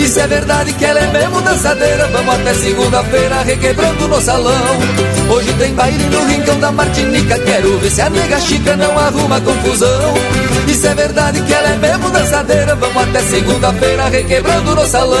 E 0.00 0.08
se 0.08 0.18
é 0.18 0.26
verdade 0.26 0.72
que 0.72 0.84
ela 0.84 0.98
é 0.98 1.06
mesmo 1.12 1.40
dançadeira, 1.42 2.08
vamos 2.08 2.34
até 2.34 2.52
segunda-feira 2.54 3.42
requebrando 3.42 4.08
no 4.08 4.20
salão. 4.20 4.78
Hoje 5.28 5.52
tem 5.52 5.72
baile 5.74 6.04
no 6.06 6.26
rincão 6.26 6.58
da 6.58 6.72
Martinica, 6.72 7.38
quero 7.38 7.78
ver 7.78 7.90
se 7.90 8.00
a 8.00 8.10
nega 8.10 8.40
chica 8.40 8.76
não 8.76 8.98
arruma 8.98 9.40
confusão. 9.40 10.14
E 10.66 10.74
se 10.74 10.88
é 10.88 10.94
verdade 10.94 11.40
que 11.40 11.52
ela 11.52 11.68
é 11.68 11.76
mesmo 11.76 12.10
dançadeira, 12.10 12.74
vamos 12.74 13.02
até 13.02 13.20
segunda-feira 13.20 14.08
requebrando 14.08 14.74
no 14.74 14.86
salão. 14.86 15.20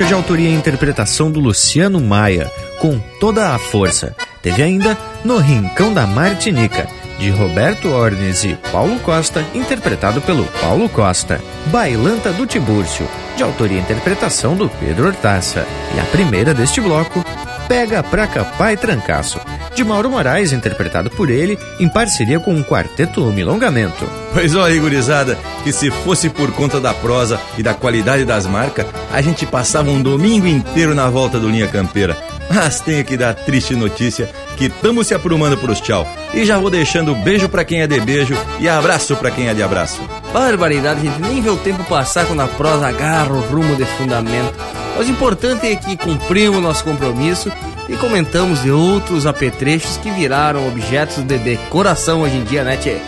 Música 0.00 0.04
de 0.06 0.14
autoria 0.14 0.48
e 0.48 0.54
interpretação 0.54 1.30
do 1.30 1.40
Luciano 1.40 2.00
Maia, 2.00 2.50
com 2.78 2.98
toda 3.20 3.54
a 3.54 3.58
força. 3.58 4.14
Teve 4.42 4.62
ainda 4.62 4.96
No 5.24 5.38
Rincão 5.38 5.92
da 5.92 6.06
Martinica, 6.06 6.86
de 7.18 7.28
Roberto 7.28 7.90
Ornes 7.90 8.44
e 8.44 8.56
Paulo 8.72 8.98
Costa, 9.00 9.44
interpretado 9.54 10.20
pelo 10.22 10.44
Paulo 10.60 10.88
Costa. 10.88 11.40
Bailanta 11.66 12.32
do 12.32 12.46
Tibúrcio, 12.46 13.06
de 13.36 13.42
autoria 13.42 13.76
e 13.76 13.80
interpretação 13.80 14.56
do 14.56 14.70
Pedro 14.70 15.08
Hortaça. 15.08 15.66
E 15.94 16.00
a 16.00 16.04
primeira 16.04 16.54
deste 16.54 16.80
bloco, 16.80 17.22
Pega 17.68 18.02
Pra 18.02 18.26
Capar 18.26 18.72
e 18.72 18.76
Trancaço, 18.76 19.38
de 19.74 19.84
Mauro 19.84 20.10
Moraes, 20.10 20.52
interpretado 20.52 21.10
por 21.10 21.30
ele, 21.30 21.58
em 21.78 21.88
parceria 21.88 22.40
com 22.40 22.54
o 22.54 22.64
Quarteto 22.64 23.20
Milongamento. 23.26 24.08
Pois 24.32 24.56
ó, 24.56 24.64
aí, 24.64 24.78
gurizada, 24.78 25.38
que 25.62 25.72
se 25.72 25.90
fosse 25.90 26.28
por 26.30 26.50
conta 26.52 26.80
da 26.80 26.94
prosa 26.94 27.38
e 27.58 27.62
da 27.62 27.74
qualidade 27.74 28.24
das 28.24 28.46
marcas, 28.46 28.86
a 29.12 29.20
gente 29.20 29.46
passava 29.46 29.90
um 29.90 30.02
domingo 30.02 30.46
inteiro 30.46 30.94
na 30.94 31.08
volta 31.08 31.38
do 31.38 31.48
Linha 31.48 31.66
Campeira. 31.66 32.16
Mas 32.52 32.80
tenho 32.80 33.04
que 33.04 33.16
dar 33.16 33.34
triste 33.34 33.76
notícia 33.76 34.28
que 34.56 34.66
estamos 34.66 35.06
se 35.06 35.14
aprumando 35.14 35.56
pros 35.56 35.80
tchau. 35.80 36.06
E 36.34 36.44
já 36.44 36.58
vou 36.58 36.68
deixando 36.68 37.14
beijo 37.14 37.48
pra 37.48 37.64
quem 37.64 37.82
é 37.82 37.86
de 37.86 38.00
beijo 38.00 38.36
e 38.58 38.68
abraço 38.68 39.16
pra 39.16 39.30
quem 39.30 39.48
é 39.48 39.54
de 39.54 39.62
abraço. 39.62 40.00
Barbaridade, 40.32 41.02
gente. 41.02 41.20
Nem 41.20 41.40
vê 41.40 41.50
o 41.50 41.56
tempo 41.56 41.84
passar 41.84 42.26
quando 42.26 42.40
a 42.40 42.48
prosa 42.48 42.88
agarra 42.88 43.32
o 43.32 43.40
rumo 43.40 43.76
de 43.76 43.84
fundamento. 43.84 44.52
Mas 44.96 45.08
o 45.08 45.10
importante 45.12 45.66
é 45.66 45.76
que 45.76 45.96
cumprimos 45.96 46.62
nosso 46.62 46.84
compromisso 46.84 47.50
e 47.88 47.96
comentamos 47.96 48.62
de 48.62 48.70
outros 48.70 49.26
apetrechos 49.26 49.96
que 49.96 50.10
viraram 50.10 50.66
objetos 50.68 51.22
de 51.24 51.38
decoração 51.38 52.22
hoje 52.22 52.36
em 52.36 52.44
dia, 52.44 52.64
né, 52.64 52.76
tchê? 52.76 52.98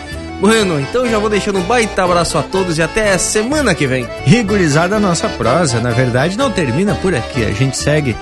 Bueno, 0.43 0.77
então 0.77 1.07
já 1.07 1.17
vou 1.19 1.29
deixando 1.29 1.59
um 1.59 1.61
baita 1.61 2.03
abraço 2.03 2.37
a 2.37 2.43
todos 2.43 2.77
e 2.77 2.81
até 2.81 3.17
semana 3.17 3.73
que 3.73 3.87
vem. 3.87 4.05
Rigorizada 4.25 4.97
a 4.97 4.99
nossa 4.99 5.29
prosa, 5.29 5.79
na 5.79 5.91
verdade 5.91 6.37
não 6.37 6.51
termina 6.51 6.93
por 6.95 7.15
aqui. 7.15 7.45
A 7.45 7.53
gente 7.53 7.77
segue 7.77 8.13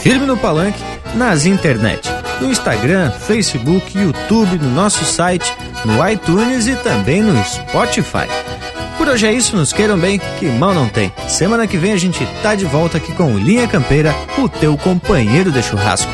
firme 0.00 0.26
no 0.26 0.36
palanque 0.36 0.82
nas 1.14 1.46
internet. 1.46 2.10
No 2.40 2.50
Instagram, 2.50 3.12
Facebook, 3.12 3.96
YouTube, 3.96 4.58
no 4.58 4.70
nosso 4.70 5.04
site, 5.04 5.54
no 5.84 6.04
iTunes 6.10 6.66
e 6.66 6.74
também 6.74 7.22
no 7.22 7.40
Spotify. 7.44 8.26
Por 8.96 9.06
hoje 9.06 9.28
é 9.28 9.32
isso, 9.32 9.54
nos 9.54 9.72
queiram 9.72 9.96
bem, 9.96 10.20
que 10.40 10.46
mal 10.46 10.74
não 10.74 10.88
tem. 10.88 11.12
Semana 11.28 11.68
que 11.68 11.78
vem 11.78 11.92
a 11.92 11.96
gente 11.96 12.26
tá 12.42 12.56
de 12.56 12.64
volta 12.64 12.96
aqui 12.96 13.12
com 13.12 13.38
Linha 13.38 13.68
Campeira, 13.68 14.12
o 14.36 14.48
teu 14.48 14.76
companheiro 14.76 15.52
de 15.52 15.62
churrasco. 15.62 16.10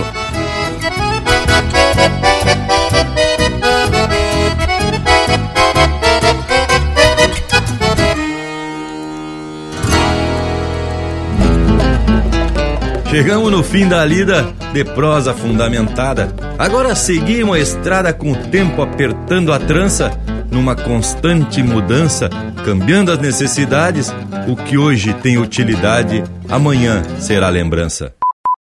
Chegamos 13.15 13.53
no 13.53 13.62
fim 13.62 13.86
da 13.86 14.05
lida 14.05 14.43
de 14.73 14.85
prosa 14.85 15.32
fundamentada. 15.32 16.35
Agora 16.59 16.97
seguimos 16.97 17.55
a 17.55 17.61
estrada 17.61 18.12
com 18.12 18.32
o 18.32 18.36
tempo 18.49 18.82
apertando 18.82 19.53
a 19.53 19.59
trança, 19.61 20.11
numa 20.51 20.74
constante 20.74 21.62
mudança, 21.62 22.28
cambiando 22.65 23.12
as 23.12 23.20
necessidades. 23.20 24.12
O 24.49 24.57
que 24.57 24.77
hoje 24.77 25.15
tem 25.15 25.39
utilidade, 25.39 26.24
amanhã 26.49 27.05
será 27.20 27.49
lembrança. 27.51 28.12